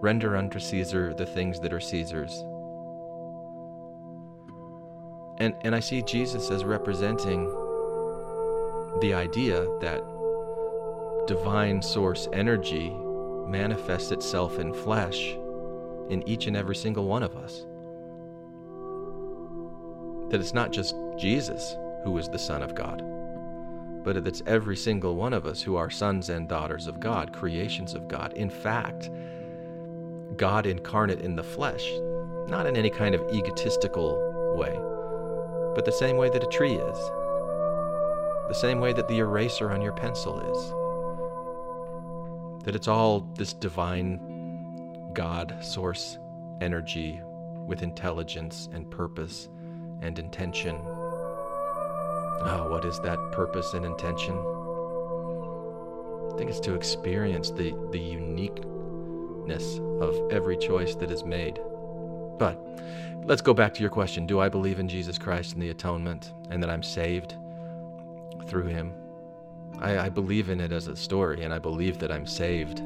render 0.00 0.36
unto 0.36 0.58
Caesar 0.58 1.14
the 1.14 1.26
things 1.26 1.60
that 1.60 1.72
are 1.72 1.80
Caesar's." 1.80 2.44
And 5.38 5.54
and 5.62 5.74
I 5.74 5.80
see 5.80 6.02
Jesus 6.02 6.50
as 6.50 6.64
representing 6.64 7.46
the 9.00 9.14
idea 9.14 9.66
that 9.80 10.02
divine 11.26 11.82
source 11.82 12.28
energy 12.32 12.94
manifests 13.46 14.12
itself 14.12 14.58
in 14.58 14.72
flesh 14.72 15.36
in 16.08 16.22
each 16.28 16.46
and 16.46 16.56
every 16.56 16.76
single 16.76 17.06
one 17.06 17.22
of 17.22 17.34
us. 17.36 17.66
That 20.30 20.40
it's 20.40 20.54
not 20.54 20.70
just 20.70 20.94
Jesus 21.16 21.76
who 22.04 22.16
is 22.18 22.28
the 22.28 22.38
Son 22.38 22.62
of 22.62 22.74
God, 22.74 23.02
but 24.04 24.16
it's 24.16 24.42
every 24.46 24.76
single 24.76 25.16
one 25.16 25.32
of 25.32 25.46
us 25.46 25.62
who 25.62 25.76
are 25.76 25.90
sons 25.90 26.28
and 26.28 26.48
daughters 26.48 26.86
of 26.86 27.00
God, 27.00 27.32
creations 27.32 27.94
of 27.94 28.06
God. 28.06 28.32
In 28.34 28.50
fact, 28.50 29.10
God 30.36 30.66
incarnate 30.66 31.20
in 31.20 31.34
the 31.34 31.42
flesh, 31.42 31.90
not 32.46 32.66
in 32.66 32.76
any 32.76 32.90
kind 32.90 33.14
of 33.14 33.26
egotistical 33.32 34.54
way, 34.56 34.78
but 35.74 35.84
the 35.84 35.92
same 35.92 36.16
way 36.16 36.28
that 36.28 36.44
a 36.44 36.48
tree 36.48 36.74
is 36.74 36.98
the 38.48 38.54
same 38.54 38.78
way 38.78 38.92
that 38.92 39.08
the 39.08 39.18
eraser 39.18 39.72
on 39.72 39.80
your 39.80 39.92
pencil 39.92 40.38
is. 40.40 40.70
That 42.64 42.76
it's 42.76 42.88
all 42.88 43.20
this 43.36 43.52
divine 43.52 45.10
God 45.14 45.56
source 45.60 46.18
energy 46.60 47.20
with 47.66 47.82
intelligence 47.82 48.68
and 48.72 48.90
purpose 48.90 49.48
and 50.02 50.18
intention. 50.18 50.76
Oh, 52.40 52.68
what 52.70 52.84
is 52.84 52.98
that 53.00 53.18
purpose 53.32 53.74
and 53.74 53.84
intention? 53.84 54.34
I 56.32 56.36
think 56.36 56.50
it's 56.50 56.60
to 56.60 56.74
experience 56.74 57.50
the, 57.50 57.74
the 57.92 57.98
uniqueness 57.98 59.78
of 60.00 60.32
every 60.32 60.56
choice 60.56 60.94
that 60.96 61.10
is 61.10 61.24
made. 61.24 61.60
But 62.38 62.58
let's 63.24 63.42
go 63.42 63.54
back 63.54 63.72
to 63.74 63.80
your 63.80 63.90
question 63.90 64.26
Do 64.26 64.40
I 64.40 64.48
believe 64.48 64.78
in 64.78 64.88
Jesus 64.88 65.18
Christ 65.18 65.54
and 65.54 65.62
the 65.62 65.70
atonement 65.70 66.32
and 66.50 66.62
that 66.62 66.70
I'm 66.70 66.82
saved 66.82 67.36
through 68.46 68.66
him? 68.66 68.92
I, 69.80 69.98
I 69.98 70.08
believe 70.08 70.50
in 70.50 70.60
it 70.60 70.72
as 70.72 70.88
a 70.88 70.96
story, 70.96 71.44
and 71.44 71.52
I 71.52 71.58
believe 71.58 71.98
that 71.98 72.12
I'm 72.12 72.26
saved. 72.26 72.80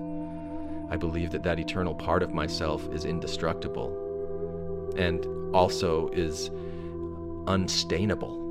I 0.91 0.97
believe 0.97 1.31
that 1.33 1.43
that 1.43 1.59
eternal 1.59 1.95
part 1.95 2.23
of 2.23 2.33
myself 2.33 2.89
is 2.93 3.05
indestructible 3.05 4.05
and 4.97 5.27
also 5.55 6.09
is 6.11 6.51
unstainable. 7.47 8.48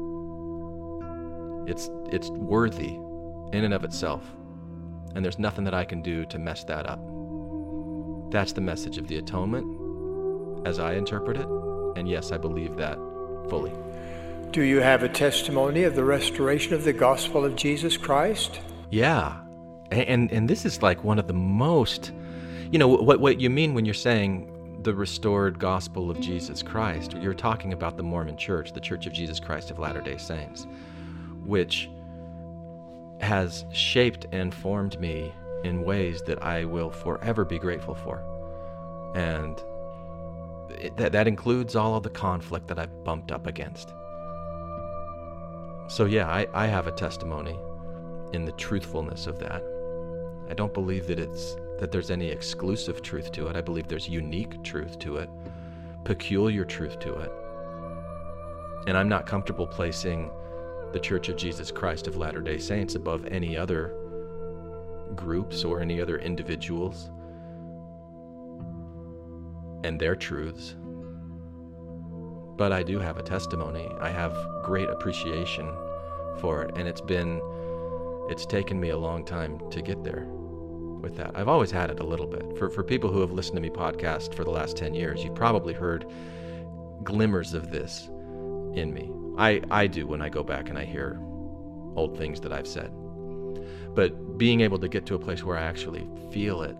It's, 1.67 1.89
it's 2.12 2.30
worthy 2.30 2.95
in 3.53 3.63
and 3.63 3.73
of 3.73 3.84
itself, 3.84 4.23
and 5.13 5.23
there's 5.23 5.38
nothing 5.38 5.63
that 5.65 5.73
I 5.73 5.86
can 5.86 6.01
do 6.01 6.25
to 6.25 6.39
mess 6.39 6.63
that 6.63 6.89
up. 6.89 6.99
That's 8.32 8.53
the 8.53 8.62
message 8.62 8.97
of 8.97 9.08
the 9.08 9.17
atonement, 9.17 10.65
as 10.65 10.80
I 10.80 10.93
interpret 10.95 11.38
it, 11.38 11.47
and 11.95 12.10
yes, 12.10 12.32
I 12.32 12.38
believe 12.38 12.75
that 12.77 12.97
fully. 13.49 13.73
Do 14.51 14.62
you 14.62 14.80
have 14.80 15.03
a 15.03 15.10
testimony 15.10 15.84
of 15.84 15.95
the 15.95 16.03
restoration 16.03 16.73
of 16.73 16.84
the 16.84 16.93
gospel 16.93 17.45
of 17.45 17.56
Jesus 17.56 17.97
Christ? 17.97 18.62
Yeah. 18.89 19.38
And 19.91 20.32
and 20.32 20.49
this 20.49 20.65
is 20.65 20.82
like 20.82 21.03
one 21.03 21.19
of 21.19 21.27
the 21.27 21.34
most 21.34 22.12
you 22.71 22.80
know 22.80 22.88
what 22.88 23.19
what 23.19 23.39
you 23.39 23.49
mean 23.49 23.73
when 23.73 23.86
you're 23.86 23.93
saying 23.93 24.53
the 24.84 24.93
restored 24.93 25.60
gospel 25.60 26.10
of 26.10 26.19
Jesus 26.19 26.62
Christ. 26.63 27.13
You're 27.13 27.34
talking 27.34 27.73
about 27.73 27.97
the 27.97 28.03
Mormon 28.03 28.38
Church, 28.38 28.73
the 28.73 28.80
Church 28.80 29.06
of 29.06 29.13
Jesus 29.13 29.39
Christ 29.39 29.71
of 29.71 29.80
Latter-day 29.80 30.17
Saints, 30.17 30.67
which 31.47 31.89
has 33.19 33.65
shaped 33.71 34.27
and 34.31 34.53
formed 34.53 34.99
me 34.99 35.33
in 35.63 35.81
ways 35.83 36.21
that 36.23 36.43
I 36.43 36.65
will 36.65 36.91
forever 36.91 37.43
be 37.43 37.57
grateful 37.57 37.95
for. 37.95 38.21
And 39.15 39.62
it, 40.79 40.95
that, 40.97 41.13
that 41.13 41.27
includes 41.27 41.75
all 41.75 41.95
of 41.95 42.03
the 42.03 42.10
conflict 42.10 42.67
that 42.67 42.77
I've 42.77 43.03
bumped 43.03 43.31
up 43.31 43.47
against. 43.47 43.93
So, 45.88 46.05
yeah, 46.05 46.27
I, 46.27 46.45
I 46.53 46.67
have 46.67 46.88
a 46.88 46.91
testimony 46.91 47.57
in 48.33 48.45
the 48.45 48.51
truthfulness 48.53 49.25
of 49.25 49.39
that. 49.39 49.63
I 50.49 50.53
don't 50.53 50.73
believe 50.73 51.07
that 51.07 51.19
it's 51.19 51.55
that 51.79 51.91
there's 51.91 52.10
any 52.10 52.27
exclusive 52.27 53.01
truth 53.01 53.31
to 53.33 53.47
it. 53.47 53.55
I 53.55 53.62
believe 53.62 53.88
there's 53.88 54.10
unique 54.10 54.63
truth 54.63 54.97
to 54.99 55.17
it, 55.17 55.29
peculiar 56.03 56.65
truth 56.65 56.99
to 56.99 57.13
it. 57.19 57.31
And 58.88 58.97
I'm 58.97 59.07
not 59.07 59.27
comfortable 59.27 59.67
placing 59.67 60.31
the 60.93 61.00
Church 61.00 61.30
of 61.30 61.36
Jesus 61.36 61.71
Christ 61.71 62.08
of 62.08 62.17
Latter 62.17 62.41
day 62.41 62.58
Saints 62.58 62.95
above 62.95 63.26
any 63.26 63.58
other 63.58 63.93
groups 65.15 65.63
or 65.63 65.82
any 65.82 66.02
other 66.02 66.17
individuals 66.17 67.10
and 69.84 70.00
their 70.00 70.15
truths. 70.15 70.76
But 72.58 72.71
I 72.71 72.84
do 72.84 73.00
have 73.00 73.17
a 73.17 73.23
testimony. 73.23 73.88
I 74.00 74.10
have 74.10 74.36
great 74.63 74.89
appreciation 74.89 75.71
for 76.39 76.63
it, 76.63 76.78
and 76.78 76.88
it's 76.88 77.02
been, 77.02 77.41
it's 78.30 78.45
taken 78.45 78.80
me 78.80 78.89
a 78.89 78.97
long 78.97 79.23
time 79.26 79.60
to 79.69 79.82
get 79.82 80.04
there 80.04 80.26
with 81.02 81.15
that. 81.17 81.32
I've 81.36 81.47
always 81.47 81.71
had 81.71 81.91
it 81.91 82.00
a 82.00 82.04
little 82.04 82.26
bit. 82.26 82.58
For, 82.58 82.69
for 82.69 82.84
people 82.84 83.12
who 83.12 83.21
have 83.21 83.32
listened 83.32 83.56
to 83.56 83.62
me 83.62 83.69
podcast 83.69 84.34
for 84.34 84.43
the 84.43 84.50
last 84.50 84.76
10 84.78 84.93
years, 84.93 85.23
you've 85.23 85.36
probably 85.36 85.73
heard 85.73 86.06
glimmers 87.04 87.54
of 87.54 87.71
this 87.71 88.10
in 88.73 88.91
me. 88.93 89.12
I, 89.38 89.62
I 89.69 89.88
do 89.88 90.08
when 90.08 90.21
I 90.21 90.30
go 90.30 90.43
back 90.43 90.69
and 90.69 90.78
I 90.78 90.86
hear 90.86 91.19
old 91.95 92.17
things 92.17 92.39
that 92.41 92.52
I've 92.52 92.67
said. 92.67 92.91
But 93.93 94.38
being 94.38 94.62
able 94.62 94.80
to 94.80 94.88
get 94.88 95.06
to 95.08 95.15
a 95.15 95.19
place 95.19 95.43
where 95.43 95.58
I 95.58 95.63
actually 95.63 96.08
feel 96.32 96.62
it, 96.62 96.76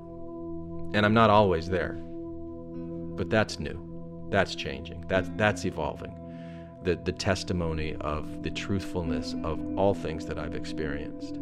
and 0.96 1.06
I'm 1.06 1.14
not 1.14 1.30
always 1.30 1.70
there, 1.70 1.94
but 1.94 3.30
that's 3.30 3.60
new. 3.60 4.28
That's 4.30 4.56
changing. 4.56 5.06
That's, 5.08 5.30
that's 5.36 5.66
evolving. 5.66 6.14
The, 6.84 6.96
the 6.96 7.12
testimony 7.12 7.96
of 8.02 8.44
the 8.44 8.52
truthfulness 8.52 9.36
of 9.44 9.60
all 9.78 9.94
things 9.94 10.26
that 10.28 10.38
I've 10.38 10.56
experienced 10.56 11.36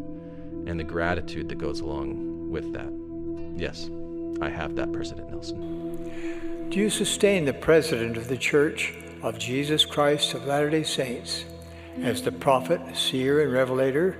and 0.68 0.80
the 0.80 0.84
gratitude 0.84 1.50
that 1.50 1.58
goes 1.58 1.82
along 1.82 2.50
with 2.50 2.74
that. 2.74 2.92
Yes, 3.60 3.90
I 4.42 4.50
have 4.50 4.76
that, 4.76 4.92
President 4.92 5.30
Nelson. 5.30 6.70
Do 6.70 6.80
you 6.80 6.90
sustain 6.90 7.46
the 7.46 7.54
president 7.54 8.18
of 8.18 8.28
the 8.28 8.38
Church 8.38 8.94
of 9.22 9.38
Jesus 9.40 9.86
Christ 9.86 10.34
of 10.34 10.46
Latter 10.46 10.70
day 10.70 10.84
Saints 10.84 11.46
as 12.02 12.22
the 12.22 12.32
prophet, 12.32 12.82
seer, 12.96 13.44
and 13.44 13.52
revelator, 13.52 14.20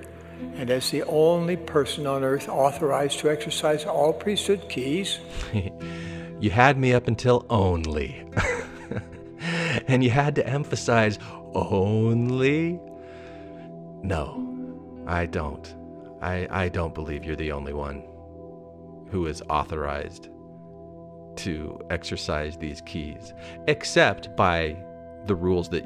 and 0.56 0.70
as 0.70 0.90
the 0.90 1.02
only 1.04 1.56
person 1.56 2.06
on 2.06 2.24
earth 2.24 2.48
authorized 2.48 3.18
to 3.20 3.30
exercise 3.30 3.84
all 3.84 4.12
priesthood 4.12 4.68
keys? 4.68 5.18
you 6.40 6.50
had 6.50 6.78
me 6.78 6.92
up 6.92 7.08
until 7.08 7.46
only. 7.50 8.24
and 9.88 10.02
you 10.02 10.10
had 10.10 10.34
to 10.34 10.46
emphasize 10.46 11.18
only? 11.54 12.80
No, 14.02 15.02
I 15.06 15.26
don't. 15.26 15.74
I, 16.22 16.46
I 16.50 16.68
don't 16.68 16.94
believe 16.94 17.24
you're 17.24 17.36
the 17.36 17.52
only 17.52 17.72
one 17.72 18.02
who 19.10 19.26
is 19.26 19.42
authorized 19.48 20.28
to 21.36 21.78
exercise 21.90 22.56
these 22.56 22.80
keys, 22.82 23.34
except 23.68 24.34
by 24.36 24.76
the 25.26 25.34
rules 25.34 25.68
that 25.70 25.84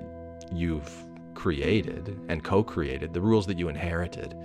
you've 0.52 1.04
created 1.34 2.18
and 2.28 2.44
co 2.44 2.62
created, 2.62 3.12
the 3.12 3.20
rules 3.20 3.46
that 3.46 3.58
you 3.58 3.68
inherited, 3.68 4.36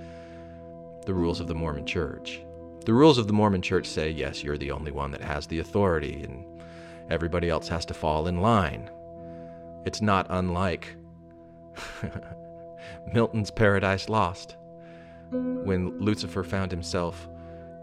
the 1.05 1.13
rules 1.13 1.39
of 1.39 1.47
the 1.47 1.55
Mormon 1.55 1.85
Church. 1.85 2.41
The 2.85 2.93
rules 2.93 3.17
of 3.17 3.27
the 3.27 3.33
Mormon 3.33 3.61
Church 3.61 3.87
say, 3.87 4.11
yes, 4.11 4.43
you're 4.43 4.57
the 4.57 4.71
only 4.71 4.91
one 4.91 5.11
that 5.11 5.21
has 5.21 5.47
the 5.47 5.59
authority, 5.59 6.23
and 6.23 6.45
everybody 7.09 7.49
else 7.49 7.67
has 7.67 7.85
to 7.85 7.93
fall 7.93 8.27
in 8.27 8.41
line. 8.41 8.89
It's 9.85 10.01
not 10.01 10.27
unlike 10.29 10.95
Milton's 13.13 13.51
Paradise 13.51 14.07
Lost, 14.07 14.55
when 15.31 15.99
Lucifer 15.99 16.43
found 16.43 16.71
himself 16.71 17.27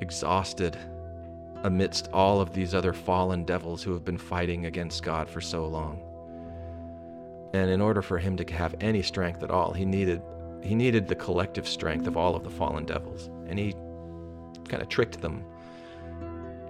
exhausted 0.01 0.77
amidst 1.65 2.09
all 2.13 2.41
of 2.41 2.53
these 2.53 2.75
other 2.75 2.93
fallen 2.93 3.45
devils 3.45 3.83
who 3.83 3.93
have 3.93 4.05
been 4.05 4.19
fighting 4.19 4.67
against 4.67 5.03
God 5.03 5.29
for 5.29 5.41
so 5.41 5.67
long. 5.67 6.01
And 7.53 7.71
in 7.71 7.81
order 7.81 8.03
for 8.03 8.19
him 8.19 8.37
to 8.37 8.53
have 8.55 8.75
any 8.81 9.03
strength 9.03 9.43
at 9.43 9.51
all, 9.51 9.73
he 9.73 9.85
needed 9.85 10.23
he 10.63 10.75
needed 10.77 11.09
the 11.09 11.17
collective 11.17 11.67
strength 11.67 12.07
of 12.07 12.17
all 12.17 12.37
of 12.37 12.45
the 12.45 12.51
fallen 12.51 12.85
devils. 12.85 13.29
And 13.49 13.59
he 13.59 13.73
kind 14.69 14.81
of 14.81 14.89
tricked 14.89 15.21
them 15.21 15.45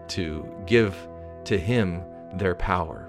to 0.08 0.46
give 0.66 0.96
to 1.44 1.58
him 1.58 2.02
their 2.34 2.54
power. 2.54 3.08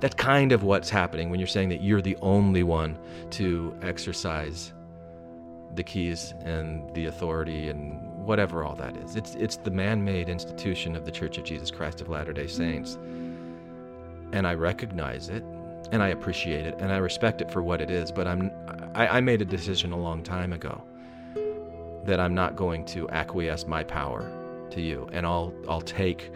That's 0.00 0.14
kind 0.16 0.52
of 0.52 0.64
what's 0.64 0.90
happening 0.90 1.30
when 1.30 1.38
you're 1.38 1.46
saying 1.46 1.68
that 1.68 1.82
you're 1.82 2.02
the 2.02 2.16
only 2.20 2.62
one 2.62 2.98
to 3.30 3.76
exercise 3.82 4.72
the 5.74 5.82
keys 5.82 6.34
and 6.40 6.92
the 6.94 7.06
authority 7.06 7.68
and 7.68 8.00
whatever 8.24 8.64
all 8.64 8.74
that 8.76 8.96
is. 8.96 9.16
It's 9.16 9.34
it's 9.34 9.56
the 9.56 9.70
man-made 9.70 10.28
institution 10.28 10.96
of 10.96 11.04
the 11.04 11.10
Church 11.10 11.38
of 11.38 11.44
Jesus 11.44 11.70
Christ 11.70 12.00
of 12.00 12.08
Latter-day 12.08 12.46
Saints. 12.46 12.98
And 14.32 14.46
I 14.46 14.54
recognize 14.54 15.28
it 15.28 15.44
and 15.94 16.02
I 16.02 16.08
appreciate 16.08 16.66
it 16.66 16.74
and 16.80 16.92
I 16.92 16.96
respect 16.96 17.40
it 17.40 17.48
for 17.52 17.62
what 17.62 17.80
it 17.80 17.88
is. 17.88 18.10
But 18.10 18.26
I'm 18.26 18.50
I, 18.96 19.06
I 19.06 19.20
made 19.20 19.40
a 19.40 19.44
decision 19.44 19.92
a 19.92 19.96
long 19.96 20.24
time 20.24 20.52
ago 20.52 20.82
that 22.04 22.18
I'm 22.18 22.34
not 22.34 22.56
going 22.56 22.84
to 22.86 23.08
acquiesce 23.10 23.64
my 23.68 23.84
power 23.84 24.28
to 24.70 24.80
you, 24.80 25.08
and 25.12 25.24
I'll 25.24 25.54
I'll 25.68 25.80
take 25.80 26.32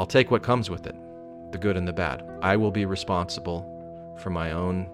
I'll 0.00 0.06
take 0.06 0.32
what 0.32 0.42
comes 0.42 0.68
with 0.68 0.88
it, 0.88 0.96
the 1.52 1.58
good 1.58 1.76
and 1.76 1.86
the 1.86 1.92
bad. 1.92 2.28
I 2.42 2.56
will 2.56 2.72
be 2.72 2.84
responsible 2.84 3.64
for 4.18 4.30
my 4.30 4.50
own 4.50 4.90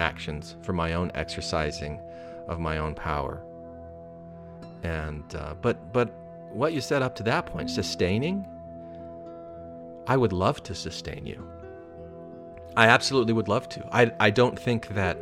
actions, 0.00 0.56
for 0.62 0.72
my 0.72 0.94
own 0.94 1.12
exercising 1.14 2.00
of 2.48 2.58
my 2.58 2.78
own 2.78 2.96
power. 2.96 3.44
And 4.82 5.36
uh, 5.36 5.54
but 5.62 5.92
but 5.92 6.12
what 6.50 6.72
you 6.72 6.80
said 6.80 7.00
up 7.00 7.14
to 7.14 7.22
that 7.22 7.46
point, 7.46 7.70
sustaining. 7.70 8.44
I 10.08 10.16
would 10.16 10.32
love 10.32 10.64
to 10.64 10.74
sustain 10.74 11.24
you. 11.24 11.48
I 12.76 12.86
absolutely 12.86 13.34
would 13.34 13.48
love 13.48 13.68
to. 13.70 13.86
I, 13.92 14.12
I 14.18 14.30
don't 14.30 14.58
think 14.58 14.88
that 14.88 15.18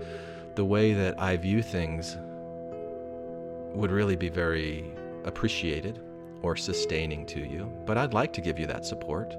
the 0.55 0.65
way 0.65 0.93
that 0.93 1.21
I 1.21 1.37
view 1.37 1.63
things 1.63 2.17
would 3.75 3.91
really 3.91 4.17
be 4.17 4.29
very 4.29 4.85
appreciated 5.25 6.01
or 6.43 6.57
sustaining 6.57 7.27
to 7.27 7.41
you, 7.41 7.73
but 7.87 7.99
I'd 7.99 8.15
like 8.15 8.33
to 8.35 8.41
give 8.41 8.59
you 8.59 8.67
that 8.67 8.85
support. 8.85 9.35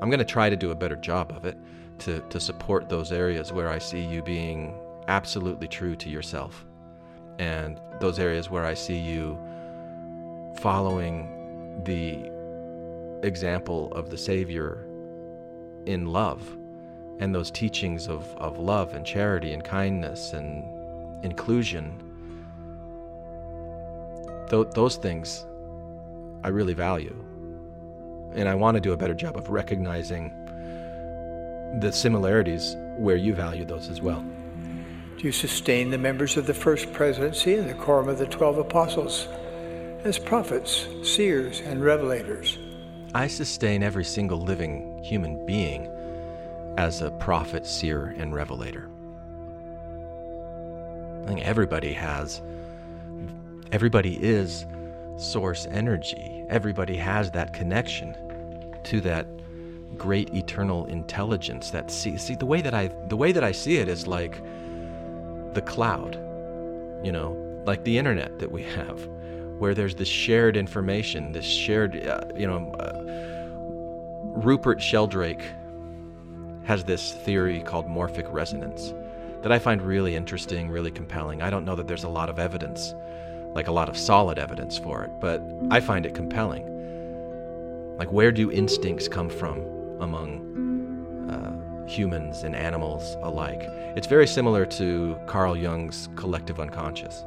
I'm 0.00 0.10
going 0.10 0.18
to 0.18 0.24
try 0.24 0.50
to 0.50 0.56
do 0.56 0.72
a 0.72 0.74
better 0.74 0.96
job 0.96 1.32
of 1.32 1.44
it 1.44 1.56
to, 2.00 2.20
to 2.30 2.40
support 2.40 2.88
those 2.88 3.12
areas 3.12 3.52
where 3.52 3.68
I 3.68 3.78
see 3.78 4.00
you 4.00 4.22
being 4.22 4.74
absolutely 5.08 5.68
true 5.68 5.94
to 5.96 6.08
yourself 6.08 6.64
and 7.38 7.80
those 8.00 8.18
areas 8.18 8.50
where 8.50 8.64
I 8.64 8.74
see 8.74 8.98
you 8.98 9.38
following 10.58 11.82
the 11.84 12.30
example 13.26 13.92
of 13.92 14.10
the 14.10 14.18
Savior 14.18 14.86
in 15.86 16.06
love 16.06 16.56
and 17.20 17.34
those 17.34 17.50
teachings 17.50 18.08
of, 18.08 18.34
of 18.36 18.58
love 18.58 18.94
and 18.94 19.04
charity 19.06 19.52
and 19.52 19.62
kindness 19.62 20.32
and 20.32 20.64
inclusion 21.24 22.02
th- 24.50 24.70
those 24.74 24.96
things 24.96 25.46
I 26.44 26.48
really 26.48 26.74
value. 26.74 27.16
And 28.34 28.48
I 28.48 28.54
want 28.54 28.76
to 28.76 28.80
do 28.80 28.92
a 28.92 28.96
better 28.96 29.14
job 29.14 29.36
of 29.36 29.50
recognizing 29.50 30.30
the 31.80 31.90
similarities 31.92 32.76
where 32.96 33.16
you 33.16 33.34
value 33.34 33.64
those 33.64 33.88
as 33.88 34.00
well. 34.00 34.24
Do 35.16 35.24
you 35.24 35.32
sustain 35.32 35.90
the 35.90 35.98
members 35.98 36.36
of 36.36 36.46
the 36.46 36.54
First 36.54 36.92
Presidency 36.92 37.54
and 37.54 37.68
the 37.68 37.74
Quorum 37.74 38.08
of 38.08 38.18
the 38.18 38.26
Twelve 38.26 38.58
Apostles 38.58 39.28
as 40.04 40.18
prophets, 40.18 40.86
seers, 41.02 41.60
and 41.60 41.80
revelators? 41.80 42.58
I 43.14 43.26
sustain 43.28 43.82
every 43.82 44.04
single 44.04 44.38
living 44.40 45.02
human 45.02 45.44
being 45.46 45.88
as 46.76 47.02
a 47.02 47.10
prophet, 47.12 47.66
seer, 47.66 48.14
and 48.18 48.34
revelator. 48.34 48.88
I 51.22 51.26
think 51.26 51.42
everybody 51.42 51.92
has, 51.92 52.42
everybody 53.70 54.16
is 54.22 54.66
source 55.16 55.66
energy. 55.70 56.44
Everybody 56.48 56.96
has 56.96 57.30
that 57.32 57.52
connection 57.52 58.16
to 58.84 59.00
that 59.02 59.26
great 59.96 60.34
eternal 60.34 60.86
intelligence 60.86 61.70
that 61.70 61.90
see 61.90 62.16
see 62.16 62.34
the 62.34 62.46
way 62.46 62.60
that 62.62 62.74
I 62.74 62.88
the 63.08 63.16
way 63.16 63.30
that 63.32 63.44
I 63.44 63.52
see 63.52 63.76
it 63.76 63.88
is 63.88 64.06
like 64.06 64.42
the 65.54 65.62
cloud, 65.64 66.14
you 67.04 67.12
know, 67.12 67.36
like 67.66 67.84
the 67.84 67.98
internet 67.98 68.38
that 68.38 68.50
we 68.50 68.62
have, 68.78 69.06
where 69.58 69.74
there's 69.74 69.94
this 69.94 70.08
shared 70.08 70.56
information, 70.56 71.32
this 71.32 71.44
shared, 71.44 72.06
uh, 72.06 72.24
you 72.34 72.46
know, 72.46 72.72
uh, 72.80 73.02
Rupert 74.42 74.80
Sheldrake 74.80 75.44
has 76.64 76.84
this 76.84 77.12
theory 77.12 77.60
called 77.60 77.88
morphic 77.88 78.32
resonance 78.32 78.94
that 79.42 79.50
I 79.50 79.58
find 79.58 79.82
really 79.82 80.14
interesting, 80.14 80.70
really 80.70 80.90
compelling. 80.90 81.42
I 81.42 81.50
don't 81.50 81.64
know 81.64 81.74
that 81.74 81.88
there's 81.88 82.04
a 82.04 82.08
lot 82.08 82.30
of 82.30 82.38
evidence, 82.38 82.94
like 83.54 83.66
a 83.66 83.72
lot 83.72 83.88
of 83.88 83.96
solid 83.96 84.38
evidence 84.38 84.78
for 84.78 85.02
it, 85.02 85.10
but 85.20 85.42
I 85.70 85.80
find 85.80 86.06
it 86.06 86.14
compelling. 86.14 86.68
Like, 87.98 88.12
where 88.12 88.32
do 88.32 88.50
instincts 88.50 89.08
come 89.08 89.28
from 89.28 89.58
among 90.00 91.28
uh, 91.30 91.86
humans 91.88 92.44
and 92.44 92.54
animals 92.54 93.16
alike? 93.22 93.62
It's 93.96 94.06
very 94.06 94.26
similar 94.26 94.64
to 94.66 95.18
Carl 95.26 95.56
Jung's 95.56 96.08
collective 96.14 96.60
unconscious, 96.60 97.24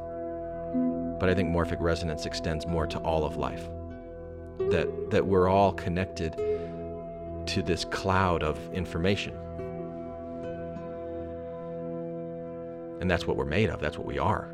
but 1.20 1.28
I 1.28 1.34
think 1.34 1.50
morphic 1.50 1.80
resonance 1.80 2.24
extends 2.24 2.66
more 2.66 2.86
to 2.86 2.98
all 3.00 3.24
of 3.24 3.36
life. 3.36 3.68
That, 4.70 5.10
that 5.10 5.26
we're 5.26 5.48
all 5.48 5.72
connected 5.72 6.34
to 7.46 7.62
this 7.62 7.84
cloud 7.84 8.42
of 8.42 8.58
information. 8.72 9.36
And 13.00 13.10
that's 13.10 13.26
what 13.26 13.36
we're 13.36 13.44
made 13.44 13.70
of, 13.70 13.80
that's 13.80 13.98
what 13.98 14.06
we 14.06 14.18
are 14.18 14.52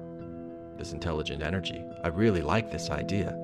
this 0.82 0.92
intelligent 0.92 1.42
energy. 1.42 1.84
I 2.02 2.08
really 2.08 2.42
like 2.42 2.70
this 2.70 2.90
idea. 2.90 3.38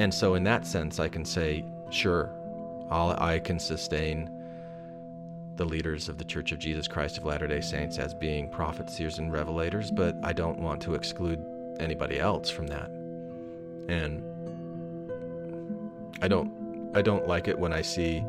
And 0.00 0.12
so, 0.12 0.34
in 0.34 0.42
that 0.44 0.66
sense, 0.66 0.98
I 0.98 1.08
can 1.08 1.24
say, 1.24 1.64
sure, 1.90 2.30
I'll, 2.90 3.10
I 3.22 3.38
can 3.38 3.58
sustain 3.58 4.30
the 5.56 5.64
leaders 5.64 6.08
of 6.08 6.18
the 6.18 6.24
Church 6.24 6.52
of 6.52 6.58
Jesus 6.58 6.86
Christ 6.88 7.18
of 7.18 7.24
Latter 7.24 7.46
day 7.46 7.60
Saints 7.60 7.98
as 7.98 8.14
being 8.14 8.48
prophets, 8.48 8.96
seers, 8.96 9.18
and 9.18 9.32
revelators, 9.32 9.94
but 9.94 10.16
I 10.22 10.32
don't 10.32 10.58
want 10.60 10.80
to 10.82 10.94
exclude 10.94 11.44
anybody 11.80 12.18
else 12.18 12.48
from 12.48 12.68
that. 12.68 12.90
And 13.88 14.22
I 16.22 16.28
don't 16.28 16.67
I 16.94 17.02
don't 17.02 17.26
like 17.26 17.48
it 17.48 17.58
when 17.58 17.72
I 17.72 17.82
see 17.82 18.24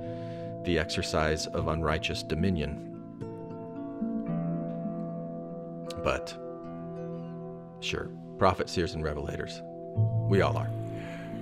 the 0.64 0.78
exercise 0.78 1.48
of 1.48 1.68
unrighteous 1.68 2.24
dominion. 2.24 2.86
But 6.04 6.36
sure, 7.80 8.10
prophets, 8.38 8.74
seers, 8.74 8.94
and 8.94 9.04
revelators. 9.04 9.62
We 10.30 10.42
all 10.42 10.58
are. 10.58 10.70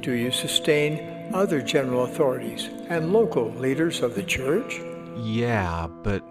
Do 0.02 0.12
you 0.12 0.32
sustain 0.32 1.30
other 1.34 1.62
general 1.62 2.06
authorities 2.06 2.70
and 2.90 3.12
local 3.12 3.50
leaders 3.52 4.02
of 4.02 4.16
the 4.16 4.24
church? 4.24 4.80
Yeah, 5.18 5.88
but 5.88 6.22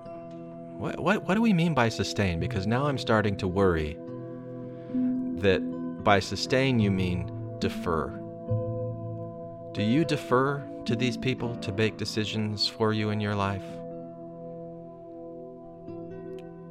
what, 0.78 1.00
what, 1.00 1.24
what 1.24 1.34
do 1.34 1.42
we 1.42 1.52
mean 1.52 1.74
by 1.74 1.88
sustain? 1.88 2.38
Because 2.38 2.66
now 2.66 2.86
I'm 2.86 2.98
starting 2.98 3.36
to 3.38 3.48
worry 3.48 3.98
that 5.40 5.60
by 6.04 6.20
sustain 6.20 6.78
you 6.78 6.90
mean 6.90 7.30
defer. 7.58 8.08
Do 9.72 9.82
you 9.82 10.04
defer 10.04 10.64
to 10.86 10.94
these 10.94 11.16
people 11.16 11.56
to 11.56 11.72
make 11.72 11.96
decisions 11.96 12.68
for 12.68 12.92
you 12.92 13.10
in 13.10 13.20
your 13.20 13.34
life? 13.34 13.64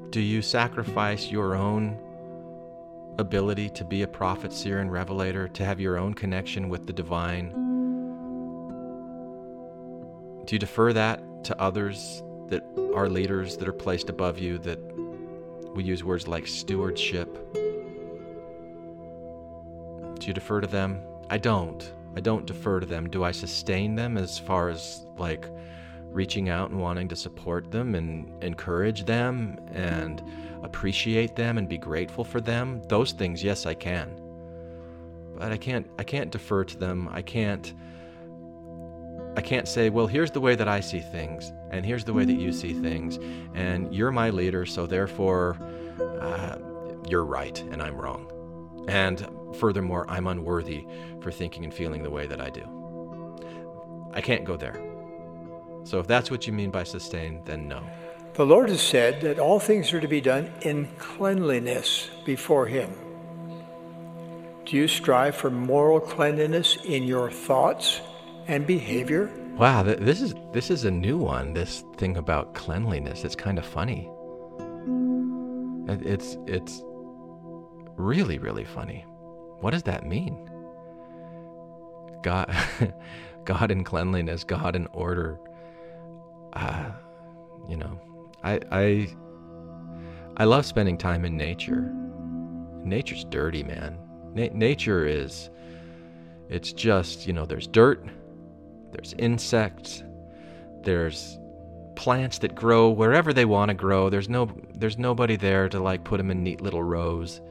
Do 0.09 0.21
you 0.21 0.41
sacrifice 0.41 1.29
your 1.29 1.55
own 1.55 1.99
ability 3.19 3.69
to 3.71 3.83
be 3.83 4.03
a 4.03 4.07
prophet, 4.07 4.53
seer, 4.53 4.79
and 4.79 4.89
revelator, 4.89 5.49
to 5.49 5.65
have 5.65 5.81
your 5.81 5.97
own 5.97 6.13
connection 6.13 6.69
with 6.69 6.87
the 6.87 6.93
divine? 6.93 7.49
Do 10.45 10.55
you 10.55 10.59
defer 10.59 10.93
that 10.93 11.21
to 11.45 11.61
others 11.61 12.23
that 12.47 12.63
are 12.95 13.09
leaders 13.09 13.57
that 13.57 13.67
are 13.67 13.73
placed 13.73 14.09
above 14.09 14.39
you 14.39 14.57
that 14.59 14.79
we 15.75 15.83
use 15.83 16.05
words 16.05 16.25
like 16.25 16.47
stewardship? 16.47 17.53
Do 17.53 20.27
you 20.27 20.33
defer 20.33 20.61
to 20.61 20.67
them? 20.67 21.01
I 21.29 21.37
don't. 21.37 21.91
I 22.15 22.21
don't 22.21 22.45
defer 22.45 22.79
to 22.79 22.85
them. 22.85 23.09
Do 23.09 23.23
I 23.23 23.31
sustain 23.31 23.95
them 23.95 24.17
as 24.17 24.39
far 24.39 24.69
as 24.69 25.05
like 25.17 25.47
reaching 26.03 26.49
out 26.49 26.69
and 26.69 26.79
wanting 26.79 27.07
to 27.09 27.15
support 27.15 27.71
them 27.71 27.95
and 27.95 28.43
encourage 28.43 29.05
them 29.05 29.57
and 29.71 30.23
appreciate 30.63 31.35
them 31.35 31.57
and 31.57 31.67
be 31.67 31.77
grateful 31.77 32.23
for 32.23 32.39
them? 32.39 32.81
Those 32.87 33.11
things, 33.11 33.43
yes, 33.43 33.65
I 33.65 33.73
can. 33.73 34.21
But 35.37 35.51
I 35.51 35.57
can't 35.57 35.87
I 35.99 36.03
can't 36.03 36.31
defer 36.31 36.63
to 36.63 36.77
them. 36.77 37.09
I 37.11 37.21
can't 37.21 37.73
I 39.37 39.41
can't 39.41 39.67
say, 39.67 39.89
well, 39.89 40.07
here's 40.07 40.31
the 40.31 40.39
way 40.39 40.55
that 40.55 40.69
I 40.69 40.79
see 40.79 41.01
things, 41.01 41.51
and 41.69 41.85
here's 41.85 42.05
the 42.05 42.13
way 42.13 42.23
that 42.23 42.39
you 42.39 42.53
see 42.53 42.71
things, 42.71 43.19
and 43.53 43.93
you're 43.93 44.11
my 44.11 44.29
leader, 44.29 44.65
so 44.65 44.85
therefore, 44.85 45.57
uh, 46.21 46.55
you're 47.09 47.25
right 47.25 47.59
and 47.71 47.81
I'm 47.81 47.97
wrong. 47.97 48.31
And 48.87 49.27
furthermore, 49.55 50.05
I'm 50.09 50.27
unworthy 50.27 50.85
for 51.21 51.31
thinking 51.31 51.63
and 51.63 51.73
feeling 51.73 52.03
the 52.03 52.09
way 52.09 52.27
that 52.27 52.41
I 52.41 52.49
do. 52.49 52.63
I 54.13 54.21
can't 54.21 54.45
go 54.45 54.55
there. 54.55 54.81
So 55.83 55.99
if 55.99 56.07
that's 56.07 56.31
what 56.31 56.47
you 56.47 56.53
mean 56.53 56.71
by 56.71 56.83
sustain, 56.83 57.41
then 57.45 57.67
no. 57.67 57.83
The 58.33 58.45
Lord 58.45 58.69
has 58.69 58.81
said 58.81 59.21
that 59.21 59.39
all 59.39 59.59
things 59.59 59.93
are 59.93 60.01
to 60.01 60.07
be 60.07 60.19
done 60.19 60.51
in 60.61 60.89
cleanliness 60.97 62.09
before 62.25 62.65
Him. 62.65 62.91
Do 64.65 64.75
you 64.75 64.87
strive 64.87 65.35
for 65.35 65.51
moral 65.51 65.99
cleanliness 65.99 66.77
in 66.83 67.03
your 67.03 67.29
thoughts 67.29 68.01
and 68.47 68.65
behavior? 68.65 69.31
Wow, 69.57 69.83
th- 69.83 69.99
this 69.99 70.21
is 70.21 70.33
this 70.51 70.69
is 70.69 70.83
a 70.83 70.91
new 70.91 71.17
one. 71.17 71.53
This 71.53 71.85
thing 71.97 72.17
about 72.17 72.55
cleanliness. 72.55 73.23
It's 73.23 73.35
kind 73.35 73.57
of 73.57 73.65
funny. 73.65 74.09
It's 75.87 76.35
it's 76.45 76.81
really 77.95 78.37
really 78.37 78.65
funny. 78.65 79.05
What 79.59 79.71
does 79.71 79.83
that 79.83 80.05
mean? 80.05 80.49
God, 82.23 82.55
God 83.45 83.71
in 83.71 83.83
cleanliness, 83.83 84.43
God 84.43 84.75
in 84.75 84.87
order. 84.87 85.39
Uh, 86.53 86.91
you 87.69 87.77
know, 87.77 87.99
I 88.43 88.59
I 88.71 89.15
I 90.37 90.43
love 90.45 90.65
spending 90.65 90.97
time 90.97 91.25
in 91.25 91.37
nature. 91.37 91.91
Nature's 92.83 93.25
dirty, 93.25 93.63
man. 93.63 93.97
Na- 94.33 94.49
nature 94.53 95.05
is 95.05 95.49
it's 96.49 96.73
just, 96.73 97.25
you 97.25 97.33
know, 97.33 97.45
there's 97.45 97.67
dirt, 97.67 98.05
there's 98.91 99.13
insects, 99.17 100.03
there's 100.81 101.39
plants 101.95 102.37
that 102.39 102.53
grow 102.53 102.89
wherever 102.89 103.33
they 103.33 103.45
want 103.45 103.69
to 103.69 103.73
grow. 103.75 104.09
There's 104.09 104.29
no 104.29 104.49
there's 104.75 104.97
nobody 104.97 105.35
there 105.35 105.69
to 105.69 105.79
like 105.79 106.03
put 106.03 106.17
them 106.17 106.29
in 106.31 106.43
neat 106.43 106.61
little 106.61 106.83
rows 106.83 107.41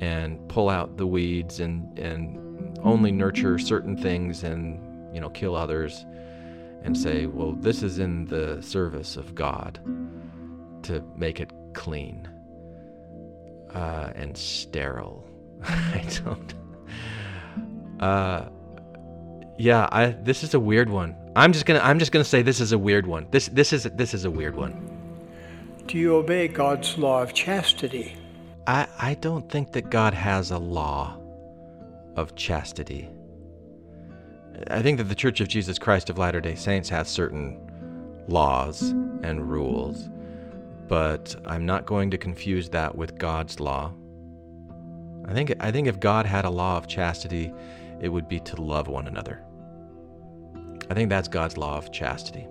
and 0.00 0.46
pull 0.48 0.68
out 0.68 0.96
the 0.96 1.06
weeds 1.06 1.60
and 1.60 1.98
and 1.98 2.78
only 2.82 3.10
nurture 3.10 3.58
certain 3.58 3.96
things 3.96 4.44
and 4.44 5.14
you 5.14 5.20
know 5.20 5.30
kill 5.30 5.56
others 5.56 6.06
and 6.82 6.96
say, 6.96 7.26
well, 7.26 7.52
this 7.52 7.82
is 7.82 7.98
in 7.98 8.26
the 8.26 8.60
service 8.62 9.16
of 9.16 9.34
God 9.34 9.80
to 10.84 11.02
make 11.16 11.40
it 11.40 11.52
clean 11.74 12.28
uh, 13.74 14.12
and 14.14 14.36
sterile. 14.36 15.26
I 15.64 16.04
don't. 16.24 16.54
Uh, 18.00 18.48
yeah, 19.58 19.88
I. 19.90 20.06
This 20.10 20.44
is 20.44 20.54
a 20.54 20.60
weird 20.60 20.88
one. 20.88 21.16
I'm 21.34 21.52
just 21.52 21.66
gonna. 21.66 21.80
I'm 21.80 21.98
just 21.98 22.12
gonna 22.12 22.24
say 22.24 22.42
this 22.42 22.60
is 22.60 22.72
a 22.72 22.78
weird 22.78 23.06
one. 23.06 23.26
This. 23.30 23.48
This 23.48 23.72
is. 23.72 23.84
This 23.94 24.14
is 24.14 24.24
a 24.24 24.30
weird 24.30 24.54
one. 24.54 24.84
Do 25.86 25.98
you 25.98 26.14
obey 26.14 26.48
God's 26.48 26.96
law 26.96 27.22
of 27.22 27.34
chastity? 27.34 28.16
I. 28.68 28.86
I 28.98 29.14
don't 29.14 29.50
think 29.50 29.72
that 29.72 29.88
God 29.88 30.12
has 30.12 30.50
a 30.50 30.58
law 30.58 31.16
of 32.16 32.36
chastity. 32.36 33.08
I 34.70 34.82
think 34.82 34.98
that 34.98 35.04
the 35.04 35.14
Church 35.14 35.40
of 35.40 35.48
Jesus 35.48 35.78
Christ 35.78 36.10
of 36.10 36.18
Latter 36.18 36.40
day 36.40 36.54
Saints 36.54 36.90
has 36.90 37.08
certain 37.08 37.58
laws 38.28 38.82
and 39.22 39.50
rules, 39.50 40.10
but 40.86 41.34
I'm 41.46 41.64
not 41.64 41.86
going 41.86 42.10
to 42.10 42.18
confuse 42.18 42.68
that 42.70 42.94
with 42.94 43.18
God's 43.18 43.58
law. 43.58 43.94
I 45.24 45.32
think 45.32 45.54
I 45.60 45.72
think 45.72 45.88
if 45.88 45.98
God 45.98 46.26
had 46.26 46.44
a 46.44 46.50
law 46.50 46.76
of 46.76 46.86
chastity, 46.86 47.52
it 48.00 48.10
would 48.10 48.28
be 48.28 48.40
to 48.40 48.60
love 48.60 48.88
one 48.88 49.08
another. 49.08 49.42
I 50.90 50.94
think 50.94 51.08
that's 51.08 51.28
God's 51.28 51.56
law 51.56 51.78
of 51.78 51.90
chastity. 51.90 52.46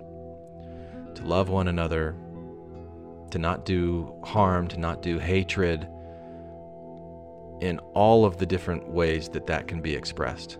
To 1.14 1.24
love 1.24 1.48
one 1.48 1.68
another, 1.68 2.16
to 3.30 3.38
not 3.38 3.64
do 3.64 4.12
harm, 4.24 4.66
to 4.68 4.78
not 4.78 5.00
do 5.00 5.20
hatred 5.20 5.88
in 7.60 7.78
all 7.94 8.24
of 8.24 8.38
the 8.38 8.46
different 8.46 8.88
ways 8.88 9.28
that 9.30 9.46
that 9.46 9.66
can 9.66 9.80
be 9.80 9.94
expressed. 9.94 10.58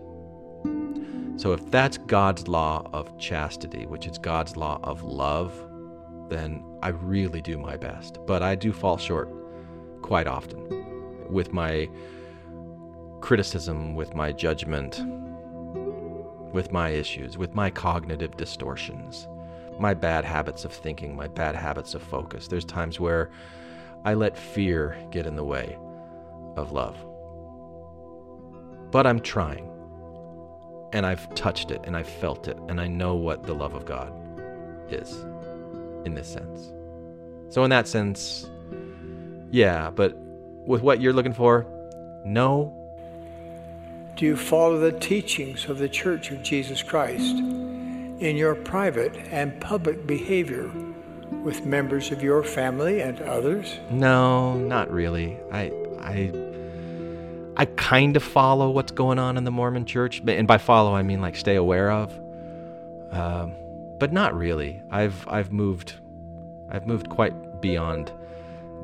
So 1.37 1.53
if 1.53 1.71
that's 1.71 1.99
God's 1.99 2.49
law 2.49 2.89
of 2.93 3.17
chastity, 3.19 3.87
which 3.87 4.07
is 4.07 4.19
God's 4.19 4.57
law 4.57 4.81
of 4.83 5.05
love, 5.05 5.55
then 6.29 6.65
I 6.83 6.89
really 6.89 7.41
do 7.41 7.57
my 7.57 7.77
best. 7.77 8.19
But 8.27 8.43
I 8.43 8.55
do 8.55 8.73
fall 8.73 8.99
short 8.99 9.31
quite 10.03 10.27
often 10.27 11.31
with 11.31 11.53
my 11.53 11.89
criticism, 13.21 13.95
with 13.95 14.15
my 14.15 14.33
judgment, 14.33 15.01
with 16.53 16.73
my 16.73 16.91
issues, 16.91 17.39
with 17.39 17.55
my 17.55 17.71
cognitive 17.71 18.37
distortions, 18.37 19.29
my 19.79 19.95
bad 19.95 20.25
habits 20.25 20.65
of 20.65 20.73
thinking, 20.73 21.15
my 21.15 21.29
bad 21.29 21.55
habits 21.55 21.95
of 21.95 22.03
focus. 22.03 22.49
There's 22.49 22.65
times 22.65 22.99
where 22.99 23.31
I 24.05 24.15
let 24.15 24.37
fear 24.37 24.97
get 25.11 25.27
in 25.27 25.37
the 25.37 25.45
way 25.45 25.79
of 26.59 26.73
love. 26.73 26.97
But 28.91 29.07
I'm 29.07 29.21
trying 29.21 29.71
and 30.93 31.05
I've 31.05 31.33
touched 31.35 31.71
it 31.71 31.81
and 31.85 31.97
I've 31.97 32.09
felt 32.09 32.49
it 32.49 32.59
and 32.69 32.81
I 32.81 32.87
know 32.87 33.15
what 33.15 33.45
the 33.45 33.55
love 33.55 33.75
of 33.75 33.85
God 33.85 34.13
is 34.91 35.13
in 36.05 36.15
this 36.15 36.29
sense. 36.29 36.73
So, 37.51 37.65
in 37.65 37.71
that 37.71 37.89
sense, 37.89 38.51
yeah, 39.51 39.91
but 39.91 40.17
with 40.67 40.83
what 40.83 41.01
you're 41.01 41.13
looking 41.13 41.33
for, 41.33 41.67
no. 42.25 42.75
Do 44.17 44.27
you 44.27 44.37
follow 44.37 44.79
the 44.79 44.93
teachings 44.99 45.67
of 45.67 45.79
the 45.79 45.89
Church 45.89 46.31
of 46.31 46.43
Jesus 46.43 46.83
Christ 46.83 47.37
in 47.37 48.37
your 48.37 48.55
private 48.55 49.17
and 49.31 49.59
public 49.61 50.07
behavior 50.07 50.71
with 51.43 51.65
members 51.65 52.11
of 52.11 52.23
your 52.23 52.43
family 52.43 53.01
and 53.01 53.21
others? 53.23 53.79
No, 53.91 54.55
not 54.55 54.91
really. 54.91 55.39
I, 55.53 55.73
I 56.01 56.48
I 57.59 57.65
kind 57.65 58.17
of 58.17 58.23
follow 58.23 58.71
what's 58.71 58.93
going 58.93 59.19
on 59.19 59.37
in 59.37 59.43
the 59.43 59.51
Mormon 59.51 59.85
church, 59.85 60.23
and 60.25 60.47
by 60.47 60.59
follow 60.59 60.95
I 60.95 61.03
mean 61.03 61.21
like 61.21 61.35
stay 61.35 61.57
aware 61.57 61.91
of, 61.91 62.17
um, 63.11 63.57
but 63.99 64.13
not 64.13 64.33
really. 64.33 64.81
I've 64.93 65.27
I've 65.27 65.53
moved, 65.53 65.95
I've 66.71 66.87
moved 66.87 67.11
quite 67.11 67.61
beyond 67.61 68.13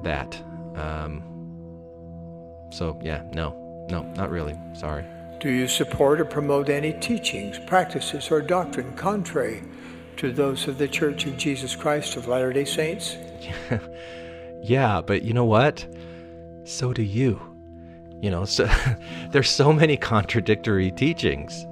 that. 0.02 0.36
Um, 0.74 1.22
so 2.70 2.98
yeah, 3.00 3.22
no, 3.32 3.86
no, 3.90 4.02
not 4.16 4.30
really. 4.30 4.58
Sorry. 4.72 5.04
Do 5.38 5.50
you 5.50 5.68
support 5.68 6.20
or 6.20 6.24
promote 6.24 6.68
any 6.68 6.94
teachings, 6.94 7.60
practices, 7.60 8.28
or 8.32 8.40
doctrine 8.40 8.92
contrary 8.96 9.62
to 10.16 10.32
those 10.32 10.66
of 10.66 10.78
the 10.78 10.88
Church 10.88 11.26
of 11.26 11.36
Jesus 11.36 11.76
Christ 11.76 12.16
of 12.16 12.26
Latter 12.26 12.52
Day 12.52 12.64
Saints? 12.64 13.18
yeah, 14.62 15.00
but 15.00 15.22
you 15.22 15.32
know 15.32 15.44
what? 15.44 15.86
So 16.64 16.92
do 16.92 17.02
you. 17.02 17.53
You 18.20 18.30
know, 18.30 18.44
so 18.44 18.68
there's 19.30 19.50
so 19.50 19.72
many 19.72 19.96
contradictory 19.96 20.90
teachings. 20.90 21.66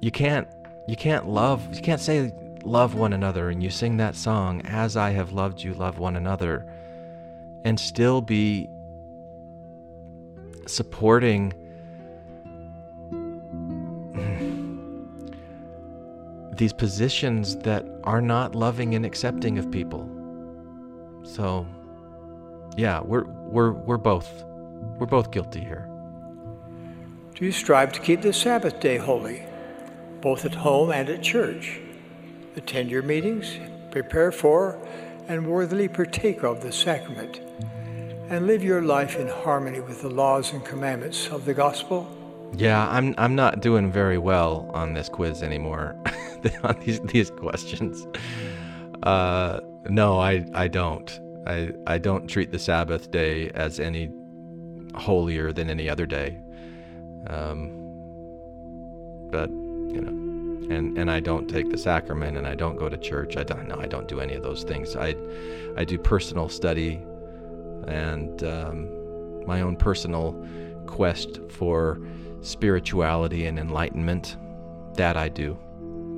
You 0.00 0.10
can't 0.10 0.48
you 0.88 0.96
can't 0.96 1.28
love 1.28 1.74
you 1.74 1.82
can't 1.82 2.00
say 2.00 2.32
love 2.64 2.94
one 2.94 3.12
another 3.12 3.50
and 3.50 3.62
you 3.62 3.70
sing 3.70 3.96
that 3.96 4.16
song 4.16 4.60
as 4.66 4.96
I 4.96 5.10
have 5.10 5.32
loved 5.32 5.62
you 5.62 5.72
love 5.74 5.98
one 5.98 6.16
another 6.16 6.66
and 7.64 7.78
still 7.78 8.20
be 8.20 8.68
supporting 10.66 11.52
these 16.56 16.72
positions 16.72 17.56
that 17.58 17.84
are 18.04 18.20
not 18.20 18.54
loving 18.54 18.94
and 18.94 19.04
accepting 19.04 19.58
of 19.58 19.70
people. 19.70 20.08
So, 21.24 21.66
yeah, 22.76 23.00
we're 23.00 23.24
we're 23.24 23.72
we're 23.72 23.96
both 23.96 24.44
we're 24.98 25.06
both 25.06 25.30
guilty 25.30 25.60
here. 25.60 25.88
Do 27.34 27.44
you 27.44 27.52
strive 27.52 27.92
to 27.92 28.00
keep 28.00 28.22
the 28.22 28.32
Sabbath 28.32 28.80
day 28.80 28.96
holy, 28.96 29.42
both 30.20 30.44
at 30.44 30.54
home 30.54 30.90
and 30.90 31.08
at 31.08 31.22
church? 31.22 31.80
Attend 32.56 32.90
your 32.90 33.02
meetings, 33.02 33.58
prepare 33.90 34.32
for, 34.32 34.78
and 35.28 35.46
worthily 35.46 35.88
partake 35.88 36.42
of 36.42 36.62
the 36.62 36.72
sacrament, 36.72 37.40
and 38.30 38.46
live 38.46 38.64
your 38.64 38.82
life 38.82 39.16
in 39.16 39.28
harmony 39.28 39.80
with 39.80 40.00
the 40.02 40.08
laws 40.08 40.52
and 40.52 40.64
commandments 40.64 41.28
of 41.28 41.44
the 41.44 41.54
gospel? 41.54 42.10
Yeah, 42.54 42.88
I'm 42.88 43.14
I'm 43.18 43.34
not 43.34 43.60
doing 43.60 43.90
very 43.90 44.18
well 44.18 44.70
on 44.72 44.94
this 44.94 45.08
quiz 45.08 45.42
anymore. 45.42 45.96
on 46.62 46.78
these 46.80 47.00
these 47.00 47.30
questions. 47.30 48.06
Uh, 49.02 49.60
no, 49.88 50.18
I 50.18 50.46
I 50.54 50.68
don't. 50.68 51.20
I 51.46 51.72
I 51.86 51.98
don't 51.98 52.26
treat 52.26 52.50
the 52.52 52.58
Sabbath 52.58 53.10
day 53.10 53.50
as 53.50 53.80
any 53.80 54.10
holier 54.94 55.52
than 55.52 55.70
any 55.70 55.88
other 55.88 56.06
day. 56.06 56.38
Um, 57.28 57.70
but 59.30 59.50
you 59.50 60.00
know, 60.00 60.74
and 60.74 60.98
and 60.98 61.10
I 61.10 61.20
don't 61.20 61.48
take 61.48 61.70
the 61.70 61.78
sacrament, 61.78 62.36
and 62.36 62.46
I 62.46 62.54
don't 62.54 62.76
go 62.76 62.88
to 62.88 62.96
church. 62.96 63.36
I 63.36 63.44
don't 63.44 63.68
know. 63.68 63.76
I 63.78 63.86
don't 63.86 64.08
do 64.08 64.20
any 64.20 64.34
of 64.34 64.42
those 64.42 64.64
things. 64.64 64.96
I 64.96 65.14
I 65.76 65.84
do 65.84 65.98
personal 65.98 66.48
study, 66.48 67.00
and 67.86 68.42
um, 68.44 69.46
my 69.46 69.60
own 69.60 69.76
personal 69.76 70.34
quest 70.86 71.40
for 71.50 72.00
spirituality 72.42 73.46
and 73.46 73.58
enlightenment. 73.58 74.36
That 74.94 75.16
I 75.18 75.28
do, 75.28 75.58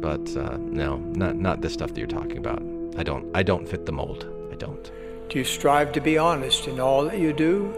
but 0.00 0.36
uh, 0.36 0.56
no, 0.58 0.98
not 0.98 1.36
not 1.36 1.60
the 1.60 1.68
stuff 1.68 1.88
that 1.88 1.98
you're 1.98 2.06
talking 2.06 2.38
about. 2.38 2.62
I 2.96 3.02
don't 3.02 3.36
I 3.36 3.42
don't 3.42 3.68
fit 3.68 3.86
the 3.86 3.92
mold. 3.92 4.26
I 4.52 4.54
don't. 4.54 4.90
Do 5.28 5.38
you 5.38 5.44
strive 5.44 5.92
to 5.92 6.00
be 6.00 6.16
honest 6.16 6.66
in 6.66 6.80
all 6.80 7.04
that 7.04 7.18
you 7.18 7.32
do? 7.32 7.74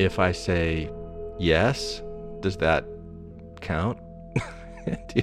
if 0.00 0.18
I 0.18 0.32
say 0.32 0.90
yes, 1.38 2.00
does 2.40 2.56
that 2.58 2.84
count? 3.60 3.98
do, 5.08 5.14
you, 5.16 5.22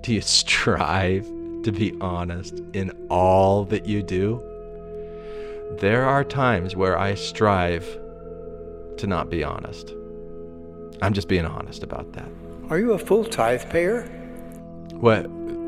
do 0.00 0.14
you 0.14 0.20
strive 0.20 1.24
to 1.62 1.70
be 1.72 1.94
honest 2.00 2.60
in 2.72 2.90
all 3.08 3.64
that 3.66 3.86
you 3.86 4.02
do? 4.02 4.42
There 5.78 6.04
are 6.04 6.24
times 6.24 6.74
where 6.74 6.98
I 6.98 7.14
strive 7.14 7.86
to 8.96 9.06
not 9.06 9.30
be 9.30 9.44
honest. 9.44 9.94
I'm 11.02 11.12
just 11.12 11.28
being 11.28 11.46
honest 11.46 11.84
about 11.84 12.12
that. 12.14 12.28
Are 12.68 12.78
you 12.78 12.92
a 12.92 12.98
full 12.98 13.24
tithe 13.24 13.70
payer? 13.70 14.02
What? 14.94 15.22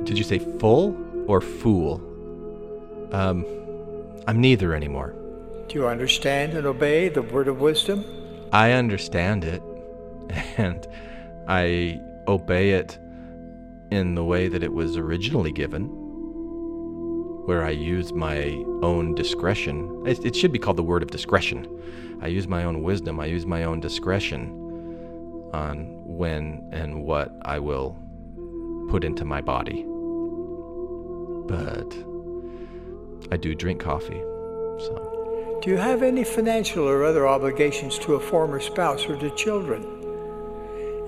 Did 0.04 0.18
you 0.18 0.24
say 0.24 0.40
full 0.58 0.96
or 1.28 1.40
fool? 1.40 2.00
Um, 3.12 3.46
I'm 4.26 4.40
neither 4.40 4.74
anymore. 4.74 5.14
Do 5.68 5.74
you 5.78 5.86
understand 5.86 6.54
and 6.54 6.66
obey 6.66 7.08
the 7.08 7.22
word 7.22 7.48
of 7.48 7.60
wisdom? 7.60 8.04
I 8.52 8.72
understand 8.72 9.44
it 9.44 9.62
and 10.56 10.86
I 11.48 12.00
obey 12.28 12.72
it 12.72 12.98
in 13.90 14.14
the 14.14 14.24
way 14.24 14.48
that 14.48 14.62
it 14.62 14.72
was 14.72 14.96
originally 14.96 15.52
given, 15.52 15.84
where 17.46 17.64
I 17.64 17.70
use 17.70 18.12
my 18.12 18.50
own 18.82 19.14
discretion. 19.14 20.02
It, 20.06 20.24
it, 20.24 20.36
should 20.36 20.52
be 20.52 20.58
called 20.58 20.76
the 20.76 20.82
word 20.82 21.02
of 21.02 21.10
discretion. 21.10 21.66
I 22.22 22.28
use 22.28 22.46
my 22.46 22.64
own 22.64 22.82
wisdom, 22.82 23.18
I 23.18 23.26
use 23.26 23.44
my 23.44 23.64
own 23.64 23.80
discretion 23.80 24.58
on 25.52 26.02
when 26.04 26.68
and 26.72 27.04
what 27.04 27.34
I 27.42 27.58
will 27.58 27.98
put 28.88 29.04
into 29.04 29.24
my 29.24 29.40
body. 29.40 29.84
But 31.48 32.11
I 33.30 33.36
do 33.36 33.54
drink 33.54 33.80
coffee, 33.80 34.20
so. 34.78 35.60
Do 35.62 35.70
you 35.70 35.76
have 35.76 36.02
any 36.02 36.24
financial 36.24 36.88
or 36.88 37.04
other 37.04 37.28
obligations 37.28 37.98
to 38.00 38.14
a 38.14 38.20
former 38.20 38.58
spouse 38.58 39.06
or 39.06 39.16
to 39.16 39.30
children? 39.36 39.86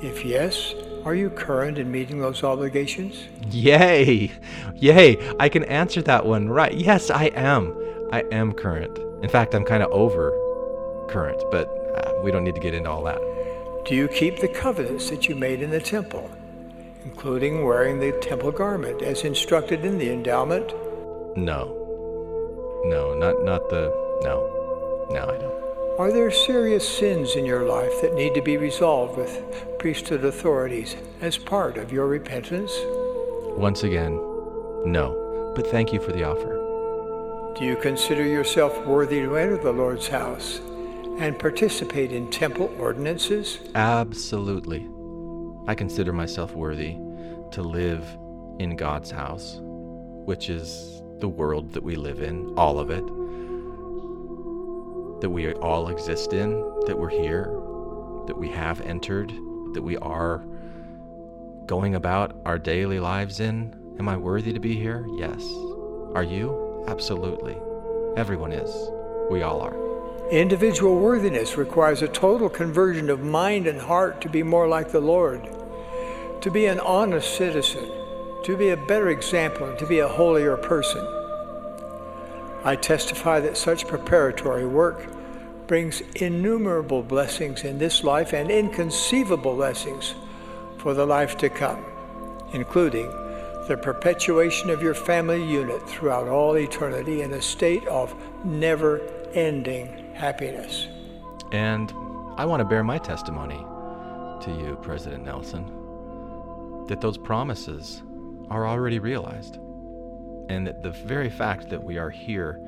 If 0.01 0.25
yes, 0.25 0.75
are 1.05 1.15
you 1.15 1.29
current 1.29 1.77
in 1.77 1.91
meeting 1.91 2.21
those 2.21 2.45
obligations? 2.45 3.25
Yay! 3.51 4.31
Yay! 4.77 5.37
I 5.41 5.49
can 5.49 5.65
answer 5.65 6.01
that 6.03 6.25
one 6.25 6.49
right. 6.49 6.73
Yes, 6.73 7.11
I 7.11 7.27
am. 7.35 7.77
I 8.12 8.23
am 8.31 8.53
current. 8.53 8.97
In 9.23 9.29
fact, 9.29 9.55
I'm 9.55 9.65
kind 9.65 9.83
of 9.83 9.91
over 9.91 10.31
current, 11.09 11.43
but 11.51 11.69
uh, 11.97 12.23
we 12.23 12.31
don't 12.31 12.45
need 12.45 12.55
to 12.55 12.61
get 12.61 12.75
into 12.75 12.89
all 12.89 13.03
that. 13.05 13.21
Do 13.87 13.95
you 13.95 14.09
keep 14.09 14.39
the 14.39 14.49
covenants 14.49 15.11
that 15.11 15.29
you 15.29 15.35
made 15.35 15.62
in 15.62 15.71
the 15.71 15.81
temple, 15.81 16.31
including 17.05 17.65
wearing 17.65 17.99
the 17.99 18.12
temple 18.23 18.53
garment 18.53 19.03
as 19.03 19.25
instructed 19.25 19.85
in 19.85 19.99
the 19.99 20.11
endowment? 20.11 20.73
No. 21.37 21.84
No, 22.85 23.14
not 23.14 23.43
not 23.43 23.68
the 23.70 23.93
no. 24.22 25.07
No, 25.11 25.22
I 25.24 25.39
don't. 25.39 25.64
Are 25.99 26.11
there 26.12 26.30
serious 26.30 26.87
sins 26.87 27.37
in 27.37 27.47
your 27.47 27.68
life 27.68 28.01
that 28.03 28.14
need 28.14 28.35
to 28.35 28.43
be 28.43 28.57
resolved 28.57 29.16
with 29.16 29.41
priesthood 29.78 30.24
authorities 30.24 30.97
as 31.20 31.39
part 31.39 31.76
of 31.76 31.93
your 31.93 32.09
repentance? 32.09 32.72
Once 33.57 33.85
again, 33.85 34.16
no. 34.85 35.53
But 35.55 35.68
thank 35.68 35.93
you 35.93 36.01
for 36.01 36.11
the 36.11 36.24
offer. 36.24 37.55
Do 37.57 37.64
you 37.64 37.76
consider 37.76 38.26
yourself 38.26 38.85
worthy 38.85 39.20
to 39.20 39.37
enter 39.37 39.57
the 39.57 39.72
Lord's 39.72 40.09
house 40.09 40.61
and 41.18 41.39
participate 41.39 42.11
in 42.11 42.28
temple 42.28 42.74
ordinances? 42.80 43.61
Absolutely. 43.76 44.89
I 45.68 45.76
consider 45.76 46.12
myself 46.12 46.55
worthy 46.57 46.97
to 47.53 47.62
live 47.62 48.05
in 48.59 48.74
God's 48.74 49.12
house, 49.12 49.61
which 49.61 50.51
is 50.51 51.03
the 51.21 51.29
world 51.29 51.73
that 51.73 51.83
we 51.83 51.97
live 51.97 52.21
in, 52.21 52.55
all 52.57 52.79
of 52.79 52.91
it, 52.91 53.05
that 55.21 55.31
we 55.31 55.53
all 55.55 55.89
exist 55.89 56.33
in, 56.33 56.51
that 56.87 56.99
we're 56.99 57.09
here, 57.09 57.45
that 58.27 58.37
we 58.37 58.49
have 58.51 58.81
entered, 58.83 59.31
that 59.73 59.83
we 59.83 59.97
are 59.99 60.45
going 61.67 61.95
about 61.95 62.37
our 62.45 62.59
daily 62.59 63.01
lives 63.01 63.41
in. 63.41 63.75
Am 63.99 64.09
I 64.09 64.17
worthy 64.17 64.53
to 64.53 64.61
be 64.61 64.75
here? 64.75 65.07
Yes. 65.17 65.43
Are 66.15 66.23
you? 66.23 66.85
Absolutely. 66.89 67.57
Everyone 68.17 68.53
is. 68.53 68.71
We 69.31 69.43
all 69.43 69.61
are. 69.61 69.77
Individual 70.31 70.99
worthiness 70.99 71.57
requires 71.57 72.03
a 72.03 72.09
total 72.09 72.49
conversion 72.49 73.11
of 73.11 73.21
mind 73.21 73.67
and 73.67 73.81
heart 73.81 74.21
to 74.23 74.29
be 74.29 74.43
more 74.43 74.67
like 74.67 74.91
the 74.91 75.01
Lord, 75.01 75.49
to 76.41 76.51
be 76.51 76.67
an 76.67 76.81
honest 76.81 77.37
citizen, 77.37 77.91
to 78.45 78.57
be 78.57 78.68
a 78.70 78.76
better 78.76 79.09
example, 79.09 79.66
and 79.66 79.78
to 79.78 79.86
be 79.86 79.99
a 79.99 80.09
holier 80.09 80.57
person. 80.57 81.07
I 82.64 82.76
testify 82.76 83.40
that 83.40 83.57
such 83.57 83.86
preparatory 83.86 84.66
work 84.66 85.07
brings 85.66 86.03
innumerable 86.16 87.03
blessings 87.03 87.64
in 87.64 87.78
this 87.78 88.05
life 88.05 88.32
and 88.32 88.51
inconceivable 88.51 89.55
blessings 89.55 90.14
for 90.78 90.95
the 90.95 91.07
life 91.07 91.36
to 91.38 91.49
come, 91.49 91.84
including 92.53 93.11
the 93.66 93.78
perpetuation 93.80 94.68
of 94.68 94.82
your 94.82 94.95
family 94.95 95.42
unit 95.42 95.88
throughout 95.88 96.28
all 96.28 96.57
eternity 96.59 97.22
in 97.22 97.32
a 97.32 97.40
state 97.40 97.86
of 97.86 98.14
never 98.45 99.01
ending 99.32 100.14
happiness. 100.14 100.86
And 101.53 101.92
I 102.36 102.45
want 102.45 102.61
to 102.61 102.64
bear 102.64 102.84
my 102.84 102.99
testimony 102.99 103.64
to 104.42 104.51
you, 104.51 104.78
President 104.82 105.24
Nelson, 105.24 105.64
that 106.88 107.01
those 107.01 107.16
promises 107.16 108.03
are 108.51 108.66
already 108.66 108.99
realized. 108.99 109.59
And 110.49 110.66
that 110.66 110.82
the 110.82 110.90
very 110.90 111.30
fact 111.30 111.68
that 111.70 111.82
we 111.82 111.99
are 111.99 112.11
here 112.11 112.61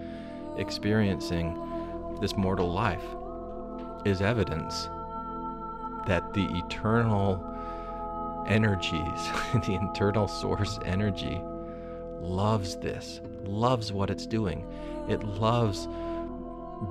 experiencing 0.57 2.17
this 2.21 2.37
mortal 2.37 2.73
life 2.73 3.05
is 4.05 4.23
evidence 4.23 4.89
that 6.07 6.33
the 6.33 6.47
eternal 6.65 7.45
energies, 8.47 9.31
the 9.67 9.79
internal 9.81 10.29
source 10.29 10.79
energy, 10.85 11.41
loves 12.21 12.77
this, 12.77 13.21
loves 13.45 13.93
what 13.93 14.11
it's 14.11 14.27
doing. 14.27 14.65
It 15.09 15.23
loves 15.23 15.89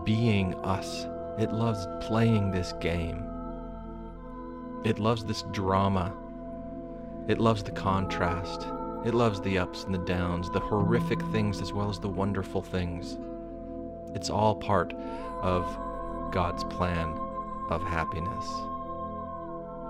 being 0.03 0.53
us. 0.63 1.07
It 1.37 1.51
loves 1.51 1.87
playing 2.01 2.51
this 2.51 2.73
game. 2.73 3.25
It 4.83 4.99
loves 4.99 5.25
this 5.25 5.43
drama. 5.51 6.13
It 7.27 7.39
loves 7.39 7.63
the 7.63 7.71
contrast. 7.71 8.67
It 9.05 9.13
loves 9.13 9.39
the 9.39 9.59
ups 9.59 9.83
and 9.83 9.93
the 9.93 9.99
downs, 9.99 10.49
the 10.49 10.59
horrific 10.59 11.21
things 11.31 11.61
as 11.61 11.71
well 11.71 11.89
as 11.89 11.99
the 11.99 12.09
wonderful 12.09 12.63
things. 12.63 13.17
It's 14.15 14.31
all 14.31 14.55
part 14.55 14.93
of 15.41 15.63
God's 16.31 16.63
plan 16.63 17.15
of 17.69 17.83
happiness. 17.83 18.45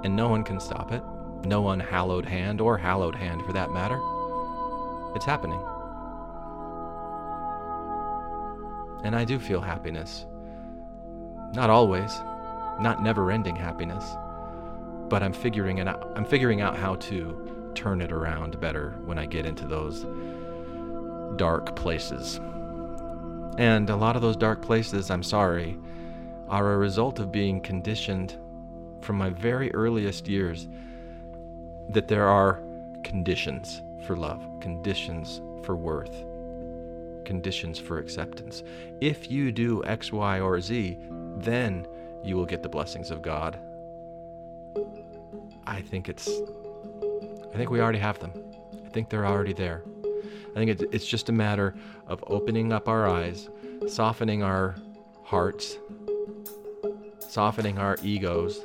And 0.04 0.18
no 0.18 0.28
one 0.28 0.44
can 0.44 0.60
stop 0.60 0.92
it. 0.92 1.02
No 1.46 1.70
unhallowed 1.70 2.26
hand, 2.26 2.60
or 2.60 2.78
hallowed 2.78 3.16
hand 3.16 3.44
for 3.46 3.54
that 3.54 3.72
matter. 3.72 4.00
It's 5.16 5.26
happening. 5.26 5.62
And 9.06 9.16
I 9.16 9.24
do 9.24 9.40
feel 9.40 9.62
happiness. 9.62 10.26
Not 11.54 11.70
always, 11.70 12.12
not 12.82 13.02
never-ending 13.02 13.56
happiness, 13.56 14.04
but 15.08 15.24
I'm 15.24 15.34
figuring 15.34 15.80
out, 15.80 16.12
I'm 16.16 16.26
figuring 16.26 16.60
out 16.62 16.76
how 16.76 16.96
to 16.96 17.65
turn 17.76 18.02
it 18.02 18.12
around 18.12 18.60
better 18.60 18.96
when 19.06 19.20
I 19.20 19.26
get 19.26 19.46
into 19.46 19.68
those 19.68 20.06
dark 21.38 21.76
places. 21.76 22.40
And 23.58 23.90
a 23.90 23.96
lot 23.96 24.16
of 24.16 24.22
those 24.22 24.36
dark 24.36 24.62
places, 24.62 25.12
I'm 25.12 25.24
sorry, 25.24 25.78
are 26.48 26.74
a 26.74 26.78
result 26.78 27.20
of 27.20 27.32
being 27.32 27.62
conditioned 27.62 28.38
from 29.02 29.18
my 29.18 29.30
very 29.30 29.74
earliest 29.74 30.28
years 30.28 30.68
that 31.90 32.08
there 32.08 32.28
are 32.28 32.62
conditions 33.04 33.82
for 34.06 34.16
love, 34.16 34.44
conditions 34.60 35.42
for 35.64 35.76
worth 35.76 36.26
conditions 37.26 37.78
for 37.78 37.98
acceptance. 37.98 38.64
If 39.02 39.30
you 39.30 39.52
do 39.52 39.84
X, 39.84 40.14
Y, 40.14 40.40
or 40.40 40.62
Z, 40.62 40.98
then 41.38 41.86
you 42.24 42.38
will 42.38 42.46
get 42.46 42.64
the 42.64 42.70
blessings 42.70 43.12
of 43.12 43.22
God. 43.22 43.60
I 45.68 45.82
think 45.82 46.08
it's, 46.08 46.30
I 47.56 47.58
think 47.58 47.70
we 47.70 47.80
already 47.80 48.00
have 48.00 48.20
them. 48.20 48.34
I 48.86 48.90
think 48.90 49.10
they're 49.10 49.26
already 49.26 49.54
there. 49.54 49.82
I 50.52 50.56
think 50.56 50.78
it's 50.92 51.06
just 51.06 51.30
a 51.30 51.32
matter 51.32 51.74
of 52.06 52.22
opening 52.28 52.74
up 52.74 52.90
our 52.90 53.08
eyes, 53.08 53.48
softening 53.88 54.44
our 54.44 54.76
hearts, 55.24 55.78
softening 57.18 57.78
our 57.78 57.98
egos, 58.04 58.60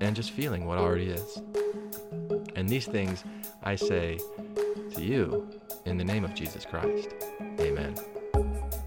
and 0.00 0.16
just 0.16 0.32
feeling 0.32 0.66
what 0.66 0.78
already 0.78 1.10
is. 1.10 1.40
And 2.56 2.68
these 2.68 2.86
things 2.86 3.22
I 3.62 3.76
say 3.76 4.18
to 4.96 5.00
you 5.00 5.48
in 5.86 5.98
the 5.98 6.04
name 6.04 6.24
of 6.24 6.34
Jesus 6.34 6.64
Christ. 6.64 7.14
Amen. 7.60 7.94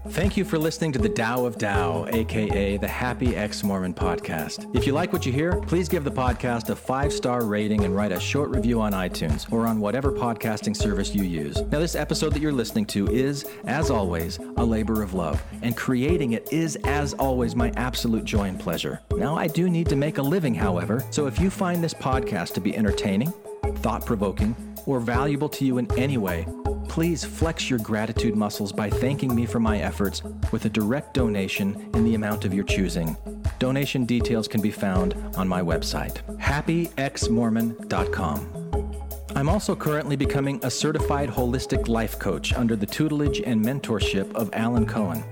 Thank 0.08 0.36
you 0.36 0.44
for 0.44 0.58
listening 0.58 0.90
to 0.92 0.98
the 0.98 1.08
Tao 1.08 1.46
of 1.46 1.58
Tao, 1.58 2.06
aka 2.10 2.76
the 2.76 2.88
Happy 2.88 3.36
Ex 3.36 3.62
Mormon 3.62 3.94
podcast. 3.94 4.68
If 4.74 4.84
you 4.84 4.92
like 4.92 5.12
what 5.12 5.24
you 5.24 5.32
hear, 5.32 5.60
please 5.60 5.88
give 5.88 6.02
the 6.02 6.10
podcast 6.10 6.70
a 6.70 6.76
five 6.76 7.12
star 7.12 7.44
rating 7.44 7.84
and 7.84 7.94
write 7.94 8.10
a 8.10 8.18
short 8.18 8.50
review 8.50 8.80
on 8.80 8.92
iTunes 8.92 9.50
or 9.52 9.64
on 9.64 9.78
whatever 9.78 10.10
podcasting 10.10 10.76
service 10.76 11.14
you 11.14 11.22
use. 11.22 11.62
Now, 11.70 11.78
this 11.78 11.94
episode 11.94 12.34
that 12.34 12.42
you're 12.42 12.50
listening 12.50 12.84
to 12.86 13.06
is, 13.06 13.46
as 13.64 13.90
always, 13.90 14.40
a 14.56 14.64
labor 14.64 15.04
of 15.04 15.14
love, 15.14 15.40
and 15.62 15.76
creating 15.76 16.32
it 16.32 16.52
is, 16.52 16.74
as 16.84 17.14
always, 17.14 17.54
my 17.54 17.72
absolute 17.76 18.24
joy 18.24 18.48
and 18.48 18.58
pleasure. 18.58 19.00
Now, 19.12 19.36
I 19.36 19.46
do 19.46 19.70
need 19.70 19.88
to 19.88 19.96
make 19.96 20.18
a 20.18 20.22
living, 20.22 20.54
however, 20.54 21.04
so 21.10 21.26
if 21.28 21.38
you 21.38 21.48
find 21.48 21.82
this 21.82 21.94
podcast 21.94 22.54
to 22.54 22.60
be 22.60 22.76
entertaining, 22.76 23.32
thought 23.76 24.04
provoking, 24.04 24.56
or 24.84 24.98
valuable 24.98 25.48
to 25.50 25.64
you 25.64 25.78
in 25.78 25.88
any 25.96 26.18
way, 26.18 26.44
please 26.92 27.24
flex 27.24 27.68
your 27.70 27.78
gratitude 27.78 28.36
muscles 28.36 28.70
by 28.70 28.90
thanking 28.90 29.34
me 29.34 29.46
for 29.46 29.58
my 29.58 29.78
efforts 29.78 30.22
with 30.52 30.66
a 30.66 30.68
direct 30.68 31.14
donation 31.14 31.90
in 31.94 32.04
the 32.04 32.14
amount 32.14 32.44
of 32.44 32.52
your 32.52 32.64
choosing. 32.64 33.16
Donation 33.58 34.04
details 34.04 34.46
can 34.46 34.60
be 34.60 34.70
found 34.70 35.14
on 35.34 35.48
my 35.48 35.62
website, 35.62 36.22
happyexmormon.com. 36.36 39.00
I'm 39.34 39.48
also 39.48 39.74
currently 39.74 40.16
becoming 40.16 40.60
a 40.62 40.70
certified 40.70 41.30
holistic 41.30 41.88
life 41.88 42.18
coach 42.18 42.52
under 42.52 42.76
the 42.76 42.84
tutelage 42.84 43.40
and 43.40 43.64
mentorship 43.64 44.30
of 44.34 44.50
Alan 44.52 44.84
Cohen. 44.84 45.24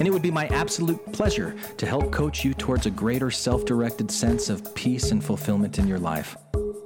And 0.00 0.08
it 0.08 0.10
would 0.10 0.20
be 0.20 0.32
my 0.32 0.48
absolute 0.48 1.12
pleasure 1.12 1.54
to 1.76 1.86
help 1.86 2.10
coach 2.10 2.44
you 2.44 2.54
towards 2.54 2.86
a 2.86 2.90
greater 2.90 3.30
self 3.30 3.64
directed 3.64 4.10
sense 4.10 4.50
of 4.50 4.74
peace 4.74 5.12
and 5.12 5.22
fulfillment 5.22 5.78
in 5.78 5.86
your 5.86 6.00
life. 6.00 6.36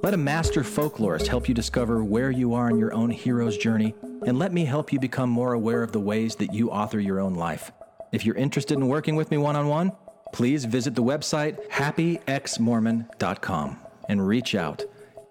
Let 0.03 0.13
a 0.13 0.17
master 0.17 0.61
folklorist 0.61 1.25
help 1.25 1.49
you 1.49 1.55
discover 1.55 2.03
where 2.03 2.29
you 2.29 2.53
are 2.53 2.69
in 2.69 2.77
your 2.77 2.93
own 2.93 3.09
hero's 3.09 3.57
journey 3.57 3.95
and 4.25 4.39
let 4.39 4.51
me 4.51 4.65
help 4.65 4.91
you 4.91 4.99
become 4.99 5.29
more 5.29 5.53
aware 5.53 5.83
of 5.83 5.91
the 5.91 5.99
ways 5.99 6.35
that 6.35 6.51
you 6.53 6.71
author 6.71 6.99
your 6.99 7.19
own 7.19 7.35
life. 7.35 7.71
If 8.11 8.25
you're 8.25 8.35
interested 8.35 8.77
in 8.77 8.87
working 8.87 9.15
with 9.15 9.31
me 9.31 9.37
one 9.37 9.55
on 9.55 9.67
one, 9.67 9.93
please 10.33 10.65
visit 10.65 10.95
the 10.95 11.03
website 11.03 11.69
happyexmormon.com 11.69 13.79
and 14.09 14.27
reach 14.27 14.55
out. 14.55 14.83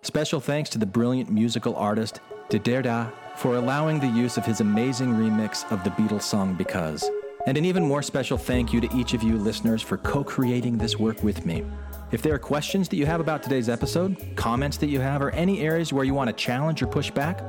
Special 0.03 0.41
thanks 0.41 0.71
to 0.71 0.79
the 0.79 0.87
brilliant 0.87 1.31
musical 1.31 1.77
artist 1.77 2.21
Dederda 2.49 3.13
for 3.37 3.57
allowing 3.57 4.01
the 4.01 4.09
use 4.09 4.37
of 4.37 4.47
his 4.47 4.61
amazing 4.61 5.15
remix 5.15 5.71
of 5.71 5.85
the 5.85 5.91
Beatles 5.91 6.23
song 6.23 6.55
Because. 6.55 7.09
And 7.47 7.57
an 7.57 7.65
even 7.65 7.85
more 7.85 8.03
special 8.03 8.37
thank 8.37 8.73
you 8.73 8.81
to 8.81 8.97
each 8.97 9.15
of 9.15 9.23
you 9.23 9.37
listeners 9.37 9.83
for 9.83 9.97
co 9.99 10.25
creating 10.25 10.79
this 10.79 10.99
work 10.99 11.23
with 11.23 11.47
me. 11.47 11.65
If 12.11 12.23
there 12.23 12.35
are 12.35 12.39
questions 12.39 12.89
that 12.89 12.97
you 12.97 13.07
have 13.07 13.21
about 13.21 13.43
today's 13.43 13.69
episode, 13.69 14.17
comments 14.35 14.77
that 14.79 14.89
you 14.89 15.01
have, 15.01 15.21
or 15.21 15.31
any 15.31 15.61
areas 15.61 15.93
where 15.93 16.05
you 16.05 16.15
want 16.15 16.29
to 16.29 16.35
challenge 16.35 16.83
or 16.83 16.87
push 16.87 17.11
back, 17.11 17.43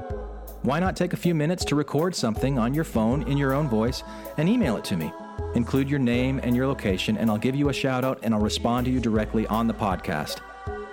why 0.63 0.79
not 0.79 0.95
take 0.95 1.13
a 1.13 1.17
few 1.17 1.33
minutes 1.33 1.63
to 1.65 1.75
record 1.75 2.13
something 2.13 2.59
on 2.59 2.73
your 2.73 2.83
phone 2.83 3.23
in 3.23 3.37
your 3.37 3.53
own 3.53 3.69
voice 3.69 4.03
and 4.37 4.49
email 4.49 4.75
it 4.75 4.83
to 4.85 4.97
me? 4.97 5.11
Include 5.55 5.89
your 5.89 5.99
name 5.99 6.39
and 6.43 6.55
your 6.55 6.67
location, 6.67 7.17
and 7.17 7.29
I'll 7.29 7.37
give 7.37 7.55
you 7.55 7.69
a 7.69 7.73
shout 7.73 8.03
out 8.03 8.19
and 8.23 8.33
I'll 8.33 8.41
respond 8.41 8.85
to 8.85 8.91
you 8.91 8.99
directly 8.99 9.47
on 9.47 9.67
the 9.67 9.73
podcast. 9.73 10.41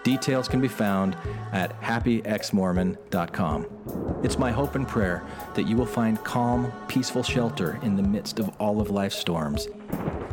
Details 0.05 0.47
can 0.47 0.61
be 0.61 0.69
found 0.69 1.17
at 1.53 1.81
happyexmormon.com. 1.83 4.21
It's 4.23 4.39
my 4.39 4.53
hope 4.53 4.77
and 4.77 4.87
prayer 4.87 5.27
that 5.55 5.67
you 5.67 5.77
will 5.77 5.85
find 5.85 6.23
calm, 6.23 6.73
peaceful 6.87 7.25
shelter 7.25 7.81
in 7.83 7.97
the 7.97 8.05
midst 8.05 8.39
of 8.39 8.51
all 8.61 8.81
of 8.81 8.91
life's 8.91 9.17
storms. 9.17 9.67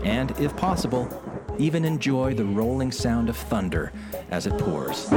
And, 0.03 0.29
if 0.39 0.55
possible, 0.55 1.09
even 1.57 1.85
enjoy 1.85 2.35
the 2.35 2.45
rolling 2.45 2.91
sound 2.91 3.29
of 3.29 3.37
thunder 3.37 3.91
as 4.29 4.45
it 4.45 4.55
pours. 4.59 5.09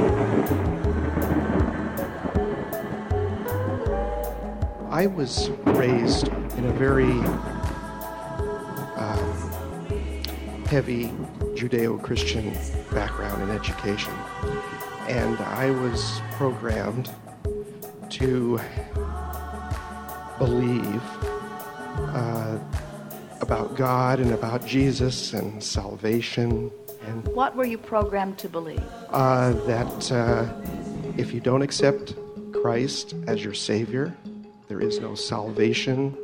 I 4.96 5.06
was 5.08 5.50
raised 5.76 6.28
in 6.28 6.64
a 6.64 6.72
very 6.72 7.12
um, 8.96 10.64
heavy 10.70 11.08
Judeo 11.54 12.02
Christian 12.02 12.56
background 12.92 13.42
in 13.42 13.50
education. 13.50 14.14
And 15.06 15.38
I 15.40 15.70
was 15.70 16.22
programmed 16.32 17.10
to 18.08 18.58
believe 20.38 21.02
uh, 21.98 22.58
about 23.42 23.76
God 23.76 24.18
and 24.18 24.32
about 24.32 24.64
Jesus 24.64 25.34
and 25.34 25.62
salvation. 25.62 26.70
And 27.06 27.28
What 27.34 27.54
were 27.54 27.66
you 27.66 27.76
programmed 27.76 28.38
to 28.38 28.48
believe? 28.48 28.80
uh, 29.10 29.52
that 29.66 30.10
uh, 30.10 30.46
if 31.18 31.34
you 31.34 31.40
don't 31.40 31.60
accept 31.60 32.14
Christ 32.54 33.14
as 33.26 33.44
your 33.44 33.52
Savior, 33.52 34.16
there 34.68 34.80
is 34.80 35.00
no 35.00 35.14
salvation 35.14 36.16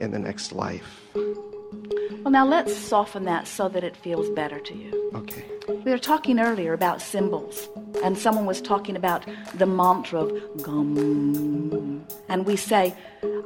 in 0.00 0.10
the 0.10 0.18
next 0.18 0.52
life. 0.52 1.00
Well, 1.14 2.32
now 2.32 2.46
let's 2.46 2.76
soften 2.76 3.24
that 3.24 3.46
so 3.46 3.68
that 3.68 3.84
it 3.84 3.96
feels 3.96 4.28
better 4.30 4.60
to 4.60 4.74
you. 4.74 5.10
Okay. 5.14 5.44
We 5.68 5.90
were 5.90 5.98
talking 5.98 6.40
earlier 6.40 6.72
about 6.72 7.00
symbols, 7.00 7.68
and 8.04 8.18
someone 8.18 8.46
was 8.46 8.60
talking 8.60 8.96
about 8.96 9.24
the 9.54 9.66
mantra 9.66 10.20
of 10.20 10.62
gum. 10.62 12.06
And 12.28 12.44
we 12.44 12.56
say 12.56 12.94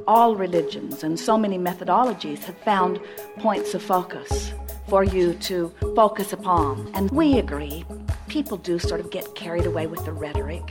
all 0.07 0.35
religions 0.35 1.03
and 1.03 1.19
so 1.19 1.37
many 1.37 1.57
methodologies 1.57 2.39
have 2.39 2.57
found 2.59 2.99
points 3.37 3.73
of 3.73 3.81
focus 3.81 4.53
for 4.87 5.03
you 5.03 5.33
to 5.35 5.73
focus 5.95 6.33
upon. 6.33 6.91
And 6.93 7.09
we 7.11 7.37
agree, 7.37 7.85
people 8.33 8.57
do 8.57 8.79
sort 8.79 8.99
of 8.99 9.11
get 9.11 9.35
carried 9.35 9.67
away 9.67 9.85
with 9.85 10.03
the 10.05 10.11
rhetoric. 10.11 10.63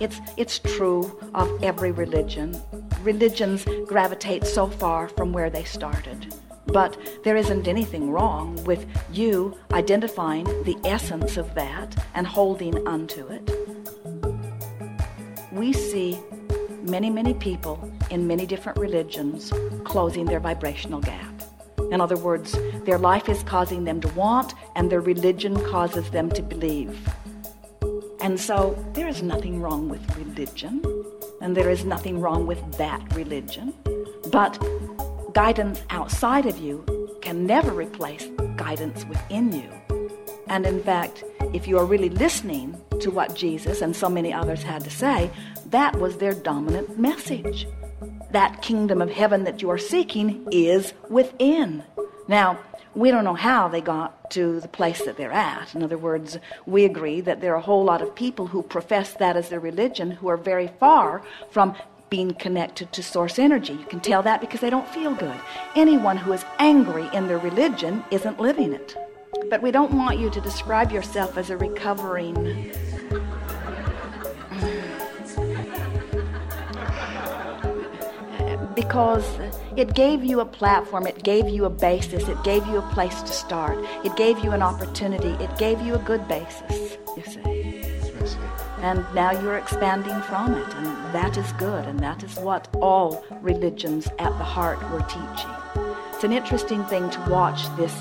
It's, 0.00 0.18
it's 0.38 0.58
true 0.58 1.20
of 1.34 1.62
every 1.62 1.92
religion. 1.92 2.58
Religions 3.02 3.66
gravitate 3.86 4.46
so 4.46 4.66
far 4.66 5.10
from 5.10 5.30
where 5.30 5.50
they 5.50 5.62
started. 5.62 6.34
But 6.68 6.96
there 7.22 7.36
isn't 7.36 7.68
anything 7.68 8.10
wrong 8.10 8.64
with 8.64 8.86
you 9.12 9.58
identifying 9.74 10.44
the 10.64 10.78
essence 10.86 11.36
of 11.36 11.54
that 11.54 12.02
and 12.14 12.26
holding 12.26 12.88
unto 12.88 13.26
it. 13.26 13.46
We 15.52 15.74
see 15.74 16.18
many, 16.80 17.10
many 17.10 17.34
people 17.34 17.92
in 18.08 18.26
many 18.26 18.46
different 18.46 18.78
religions 18.78 19.52
closing 19.84 20.24
their 20.24 20.40
vibrational 20.40 21.00
gap. 21.00 21.41
In 21.92 22.00
other 22.00 22.16
words, 22.16 22.56
their 22.86 22.96
life 22.96 23.28
is 23.28 23.42
causing 23.42 23.84
them 23.84 24.00
to 24.00 24.08
want, 24.14 24.54
and 24.74 24.90
their 24.90 25.02
religion 25.02 25.54
causes 25.66 26.10
them 26.10 26.30
to 26.30 26.42
believe. 26.42 26.98
And 28.22 28.40
so 28.40 28.82
there 28.94 29.08
is 29.08 29.22
nothing 29.22 29.60
wrong 29.60 29.90
with 29.90 30.00
religion, 30.16 30.82
and 31.42 31.54
there 31.54 31.68
is 31.68 31.84
nothing 31.84 32.18
wrong 32.18 32.46
with 32.46 32.60
that 32.78 33.14
religion. 33.14 33.74
But 34.30 34.58
guidance 35.34 35.82
outside 35.90 36.46
of 36.46 36.56
you 36.56 36.82
can 37.20 37.44
never 37.46 37.72
replace 37.72 38.26
guidance 38.56 39.04
within 39.04 39.52
you. 39.52 39.68
And 40.46 40.64
in 40.64 40.82
fact, 40.82 41.24
if 41.52 41.68
you 41.68 41.76
are 41.76 41.84
really 41.84 42.08
listening 42.08 42.80
to 43.00 43.10
what 43.10 43.36
Jesus 43.36 43.82
and 43.82 43.94
so 43.94 44.08
many 44.08 44.32
others 44.32 44.62
had 44.62 44.82
to 44.84 44.90
say, 44.90 45.30
that 45.66 45.94
was 45.98 46.16
their 46.16 46.32
dominant 46.32 46.98
message. 46.98 47.66
That 48.30 48.62
kingdom 48.62 49.02
of 49.02 49.10
heaven 49.10 49.44
that 49.44 49.62
you 49.62 49.70
are 49.70 49.78
seeking 49.78 50.46
is 50.50 50.92
within. 51.08 51.84
Now, 52.28 52.58
we 52.94 53.10
don't 53.10 53.24
know 53.24 53.34
how 53.34 53.68
they 53.68 53.80
got 53.80 54.30
to 54.32 54.60
the 54.60 54.68
place 54.68 55.02
that 55.04 55.16
they're 55.16 55.32
at. 55.32 55.74
In 55.74 55.82
other 55.82 55.98
words, 55.98 56.38
we 56.66 56.84
agree 56.84 57.20
that 57.22 57.40
there 57.40 57.52
are 57.54 57.58
a 57.58 57.62
whole 57.62 57.84
lot 57.84 58.02
of 58.02 58.14
people 58.14 58.48
who 58.48 58.62
profess 58.62 59.14
that 59.14 59.36
as 59.36 59.48
their 59.48 59.60
religion 59.60 60.10
who 60.10 60.28
are 60.28 60.36
very 60.36 60.68
far 60.78 61.22
from 61.50 61.74
being 62.10 62.34
connected 62.34 62.92
to 62.92 63.02
source 63.02 63.38
energy. 63.38 63.72
You 63.72 63.86
can 63.86 64.00
tell 64.00 64.22
that 64.22 64.42
because 64.42 64.60
they 64.60 64.68
don't 64.68 64.88
feel 64.88 65.14
good. 65.14 65.40
Anyone 65.74 66.18
who 66.18 66.32
is 66.34 66.44
angry 66.58 67.08
in 67.14 67.26
their 67.26 67.38
religion 67.38 68.04
isn't 68.10 68.38
living 68.38 68.74
it. 68.74 68.94
But 69.48 69.62
we 69.62 69.70
don't 69.70 69.92
want 69.92 70.18
you 70.18 70.28
to 70.28 70.40
describe 70.42 70.92
yourself 70.92 71.38
as 71.38 71.48
a 71.48 71.56
recovering 71.56 72.70
because 78.74 79.24
it 79.76 79.94
gave 79.94 80.24
you 80.24 80.40
a 80.40 80.46
platform, 80.46 81.06
it 81.06 81.22
gave 81.22 81.48
you 81.48 81.64
a 81.64 81.70
basis, 81.70 82.28
it 82.28 82.42
gave 82.44 82.66
you 82.66 82.78
a 82.78 82.92
place 82.92 83.20
to 83.22 83.32
start, 83.32 83.78
it 84.04 84.14
gave 84.16 84.38
you 84.44 84.52
an 84.52 84.62
opportunity, 84.62 85.30
it 85.44 85.56
gave 85.58 85.80
you 85.80 85.94
a 85.94 85.98
good 85.98 86.26
basis, 86.28 86.98
you 87.16 87.24
see. 87.24 87.82
And 88.78 89.04
now 89.14 89.30
you're 89.30 89.58
expanding 89.58 90.20
from 90.22 90.54
it, 90.54 90.74
and 90.74 90.86
that 91.14 91.36
is 91.36 91.52
good, 91.52 91.84
and 91.86 92.00
that 92.00 92.24
is 92.24 92.34
what 92.36 92.68
all 92.80 93.24
religions 93.40 94.08
at 94.18 94.36
the 94.38 94.44
heart 94.44 94.78
were 94.90 95.02
teaching. 95.02 95.50
It's 96.14 96.24
an 96.24 96.32
interesting 96.32 96.84
thing 96.84 97.08
to 97.10 97.20
watch 97.30 97.64
this 97.76 97.94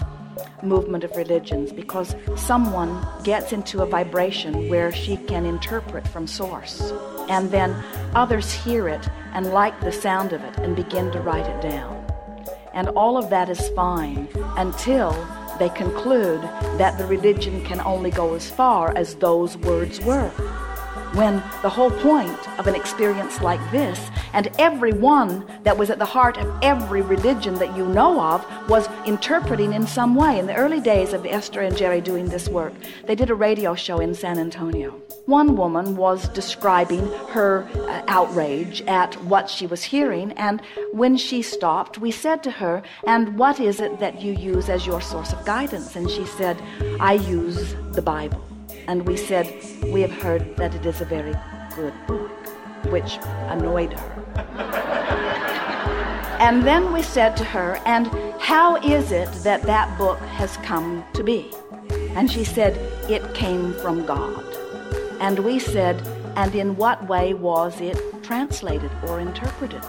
movement 0.63 1.03
of 1.03 1.15
religions 1.15 1.71
because 1.71 2.15
someone 2.35 3.05
gets 3.23 3.51
into 3.51 3.81
a 3.81 3.85
vibration 3.85 4.69
where 4.69 4.91
she 4.91 5.17
can 5.17 5.45
interpret 5.45 6.07
from 6.07 6.27
source, 6.27 6.91
and 7.29 7.51
then 7.51 7.75
others 8.15 8.51
hear 8.51 8.87
it 8.87 9.07
and 9.33 9.47
like 9.47 9.79
the 9.81 9.91
sound 9.91 10.33
of 10.33 10.41
it 10.43 10.57
and 10.57 10.75
begin 10.75 11.11
to 11.11 11.19
write 11.19 11.47
it 11.47 11.61
down. 11.61 11.97
And 12.73 12.89
all 12.89 13.17
of 13.17 13.29
that 13.29 13.49
is 13.49 13.69
fine 13.69 14.27
until 14.57 15.11
they 15.59 15.69
conclude 15.69 16.41
that 16.77 16.97
the 16.97 17.05
religion 17.05 17.63
can 17.63 17.81
only 17.81 18.11
go 18.11 18.33
as 18.33 18.49
far 18.49 18.95
as 18.97 19.15
those 19.15 19.57
words 19.57 19.99
were. 20.01 20.31
When 21.13 21.43
the 21.61 21.69
whole 21.69 21.91
point 21.91 22.39
of 22.57 22.67
an 22.67 22.75
experience 22.75 23.41
like 23.41 23.59
this, 23.71 24.09
and 24.33 24.49
everyone 24.57 25.45
that 25.63 25.77
was 25.77 25.89
at 25.89 25.99
the 25.99 26.05
heart 26.05 26.37
of 26.37 26.53
every 26.61 27.01
religion 27.01 27.55
that 27.55 27.75
you 27.75 27.85
know 27.85 28.21
of, 28.21 28.45
was 28.69 28.87
interpreting 29.05 29.73
in 29.73 29.85
some 29.85 30.15
way. 30.15 30.39
In 30.39 30.47
the 30.47 30.55
early 30.55 30.79
days 30.79 31.13
of 31.13 31.25
Esther 31.25 31.61
and 31.61 31.75
Jerry 31.75 32.01
doing 32.01 32.29
this 32.29 32.47
work, 32.47 32.73
they 33.05 33.15
did 33.15 33.29
a 33.29 33.35
radio 33.35 33.75
show 33.75 33.99
in 33.99 34.13
San 34.13 34.39
Antonio. 34.39 35.01
One 35.25 35.55
woman 35.55 35.97
was 35.97 36.29
describing 36.29 37.05
her 37.29 37.67
uh, 37.75 38.03
outrage 38.07 38.81
at 38.83 39.13
what 39.25 39.49
she 39.49 39.67
was 39.67 39.83
hearing, 39.83 40.31
and 40.33 40.61
when 40.91 41.17
she 41.17 41.41
stopped, 41.41 41.97
we 41.97 42.11
said 42.11 42.41
to 42.43 42.51
her, 42.51 42.81
And 43.05 43.37
what 43.37 43.59
is 43.59 43.79
it 43.79 43.99
that 43.99 44.21
you 44.21 44.33
use 44.33 44.69
as 44.69 44.87
your 44.87 45.01
source 45.01 45.33
of 45.33 45.45
guidance? 45.45 45.95
And 45.95 46.09
she 46.09 46.25
said, 46.25 46.61
I 46.99 47.13
use 47.13 47.75
the 47.93 48.01
Bible. 48.01 48.50
And 48.87 49.07
we 49.07 49.17
said, 49.17 49.47
We 49.83 50.01
have 50.01 50.11
heard 50.11 50.55
that 50.57 50.75
it 50.75 50.85
is 50.85 51.01
a 51.01 51.05
very 51.05 51.35
good 51.75 51.93
book, 52.07 52.31
which 52.87 53.17
annoyed 53.49 53.93
her. 53.93 54.87
And 56.41 56.63
then 56.63 56.91
we 56.91 57.03
said 57.03 57.37
to 57.37 57.43
her, 57.43 57.79
And 57.85 58.07
how 58.41 58.77
is 58.77 59.11
it 59.11 59.31
that 59.43 59.61
that 59.61 59.95
book 59.95 60.17
has 60.39 60.57
come 60.57 61.05
to 61.13 61.23
be? 61.23 61.51
And 62.15 62.31
she 62.31 62.43
said, 62.43 62.77
It 63.07 63.35
came 63.35 63.75
from 63.75 64.07
God. 64.07 64.43
And 65.19 65.37
we 65.45 65.59
said, 65.59 66.01
And 66.35 66.55
in 66.55 66.75
what 66.77 67.07
way 67.07 67.35
was 67.35 67.79
it 67.79 67.95
translated 68.23 68.89
or 69.07 69.19
interpreted? 69.19 69.83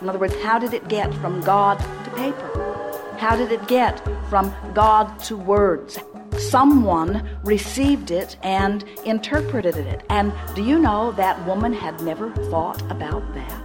In 0.00 0.08
other 0.08 0.20
words, 0.20 0.36
how 0.44 0.60
did 0.60 0.74
it 0.74 0.86
get 0.86 1.12
from 1.14 1.40
God 1.40 1.80
to 2.04 2.10
paper? 2.12 2.93
How 3.18 3.36
did 3.36 3.52
it 3.52 3.66
get 3.68 4.02
from 4.28 4.54
God 4.74 5.18
to 5.20 5.36
words? 5.36 5.98
Someone 6.38 7.28
received 7.44 8.10
it 8.10 8.36
and 8.42 8.82
interpreted 9.04 9.76
it. 9.76 10.04
And 10.10 10.32
do 10.54 10.62
you 10.62 10.78
know 10.78 11.12
that 11.12 11.46
woman 11.46 11.72
had 11.72 12.00
never 12.02 12.30
thought 12.50 12.82
about 12.90 13.22
that? 13.34 13.64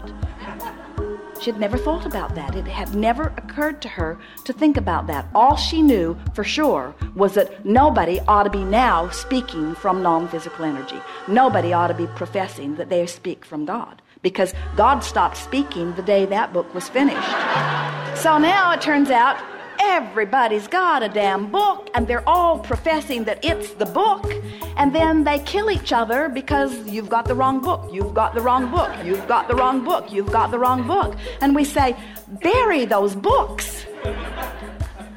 She 1.42 1.50
had 1.50 1.60
never 1.60 1.78
thought 1.78 2.06
about 2.06 2.36
that. 2.36 2.56
It 2.56 2.68
had 2.68 2.94
never 2.94 3.34
occurred 3.38 3.82
to 3.84 3.88
her 3.88 4.20
to 4.44 4.52
think 4.52 4.76
about 4.76 5.08
that. 5.08 5.26
All 5.34 5.56
she 5.56 5.82
knew 5.82 6.18
for 6.34 6.44
sure 6.44 6.94
was 7.16 7.34
that 7.36 7.66
nobody 7.66 8.20
ought 8.28 8.44
to 8.44 8.50
be 8.50 8.64
now 8.64 9.10
speaking 9.10 9.74
from 9.76 10.04
non 10.04 10.28
physical 10.28 10.66
energy. 10.66 11.02
Nobody 11.28 11.72
ought 11.72 11.88
to 11.88 11.94
be 11.94 12.08
professing 12.08 12.76
that 12.76 12.90
they 12.90 13.08
speak 13.08 13.46
from 13.46 13.66
God 13.66 14.02
because 14.22 14.54
God 14.76 15.00
stopped 15.00 15.38
speaking 15.38 15.94
the 15.96 16.02
day 16.02 16.26
that 16.26 16.52
book 16.52 16.74
was 16.74 16.90
finished. 16.90 17.89
So 18.20 18.38
now 18.38 18.74
it 18.74 18.82
turns 18.82 19.10
out 19.10 19.42
everybody's 19.80 20.68
got 20.68 21.02
a 21.02 21.08
damn 21.08 21.50
book 21.50 21.90
and 21.94 22.06
they're 22.06 22.28
all 22.28 22.60
professing 22.60 23.24
that 23.24 23.46
it's 23.46 23.72
the 23.76 23.86
book. 23.86 24.30
And 24.76 24.94
then 24.94 25.24
they 25.24 25.40
kill 25.40 25.72
each 25.72 25.94
other 25.94 26.28
because 26.28 26.86
you've 26.86 27.08
got 27.08 27.30
the 27.30 27.34
wrong 27.34 27.62
book 27.62 27.90
you've 27.94 28.14
got 28.14 28.34
the 28.36 28.42
wrong 28.42 28.70
book 28.70 28.92
you've 29.06 29.26
got 29.26 29.48
the 29.48 29.56
wrong 29.56 29.86
book 29.86 30.12
you've 30.12 30.34
got 30.34 30.52
the 30.52 30.60
wrong 30.60 30.86
book. 30.86 31.16
And 31.40 31.56
we 31.56 31.64
say 31.64 31.96
bury 32.44 32.84
those 32.84 33.16
books. 33.16 33.86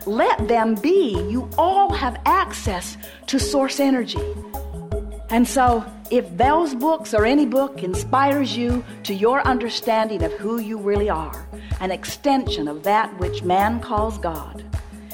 Let 0.06 0.46
them 0.46 0.76
be. 0.76 1.20
You 1.28 1.50
all 1.58 1.92
have 1.92 2.20
access 2.24 2.96
to 3.26 3.40
source 3.40 3.80
energy 3.80 4.22
and 5.32 5.48
so, 5.48 5.82
if 6.10 6.36
those 6.36 6.74
books 6.74 7.14
or 7.14 7.24
any 7.24 7.46
book 7.46 7.82
inspires 7.82 8.54
you 8.54 8.84
to 9.04 9.14
your 9.14 9.40
understanding 9.46 10.22
of 10.22 10.32
who 10.32 10.60
you 10.60 10.76
really 10.76 11.08
are, 11.08 11.48
an 11.80 11.90
extension 11.90 12.68
of 12.68 12.82
that 12.82 13.18
which 13.18 13.42
man 13.42 13.80
calls 13.80 14.18
God, 14.18 14.62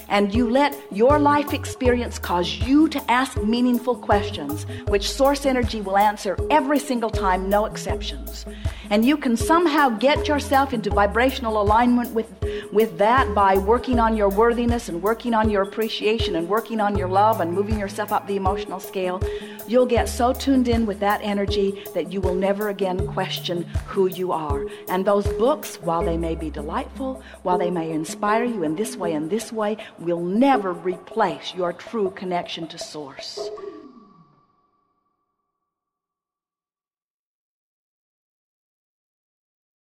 and 0.09 0.35
you 0.35 0.49
let 0.49 0.77
your 0.91 1.19
life 1.19 1.53
experience 1.53 2.19
cause 2.19 2.55
you 2.55 2.89
to 2.89 3.11
ask 3.11 3.43
meaningful 3.43 3.97
questions, 3.97 4.67
which 4.89 5.11
source 5.11 5.47
energy 5.47 5.81
will 5.81 5.99
answer 5.99 6.37
every 6.51 6.79
single 6.79 7.11
time, 7.11 7.49
no 7.49 7.67
exceptions, 7.67 8.47
and 8.91 9.05
you 9.05 9.17
can 9.17 9.37
somehow 9.37 9.89
get 9.91 10.29
yourself 10.29 10.73
into 10.73 10.91
vibrational 10.91 11.61
alignment 11.61 12.13
with 12.13 12.27
with 12.73 12.99
that, 12.99 13.35
by 13.35 13.57
working 13.57 13.99
on 13.99 14.17
your 14.17 14.29
worthiness 14.29 14.89
and 14.89 15.03
working 15.03 15.33
on 15.33 15.49
your 15.49 15.63
appreciation 15.63 16.37
and 16.37 16.49
working 16.49 16.81
on 16.81 16.97
your 16.97 17.09
love 17.09 17.41
and 17.41 17.53
moving 17.53 17.79
yourself 17.79 18.13
up 18.13 18.27
the 18.27 18.37
emotional 18.37 18.81
scale, 18.81 19.23
you'll 19.67 19.87
get 19.87 20.09
so 20.09 20.33
tuned 20.33 20.69
in 20.69 20.85
with 20.85 21.01
that 21.01 21.21
energy 21.23 21.83
that 21.95 22.13
you 22.13 22.21
will 22.21 22.35
never 22.35 22.69
again 22.69 23.07
question 23.09 23.63
who 23.87 24.07
you 24.07 24.33
are. 24.33 24.67
And 24.89 25.05
those 25.05 25.27
books, 25.35 25.77
while 25.77 26.05
they 26.05 26.17
may 26.17 26.35
be 26.35 26.51
delightful, 26.51 27.23
while 27.43 27.59
they 27.59 27.71
may 27.71 27.91
inspire 27.91 28.45
you 28.45 28.63
in 28.63 28.77
this 28.77 28.97
way 28.97 29.13
and 29.13 29.31
this 29.31 29.53
way, 29.53 29.77
will 29.99 30.23
never 30.23 30.73
replace 30.73 31.55
your 31.55 31.73
true 31.73 32.11
connection 32.11 32.67
to 32.69 32.79
Source. 32.79 33.51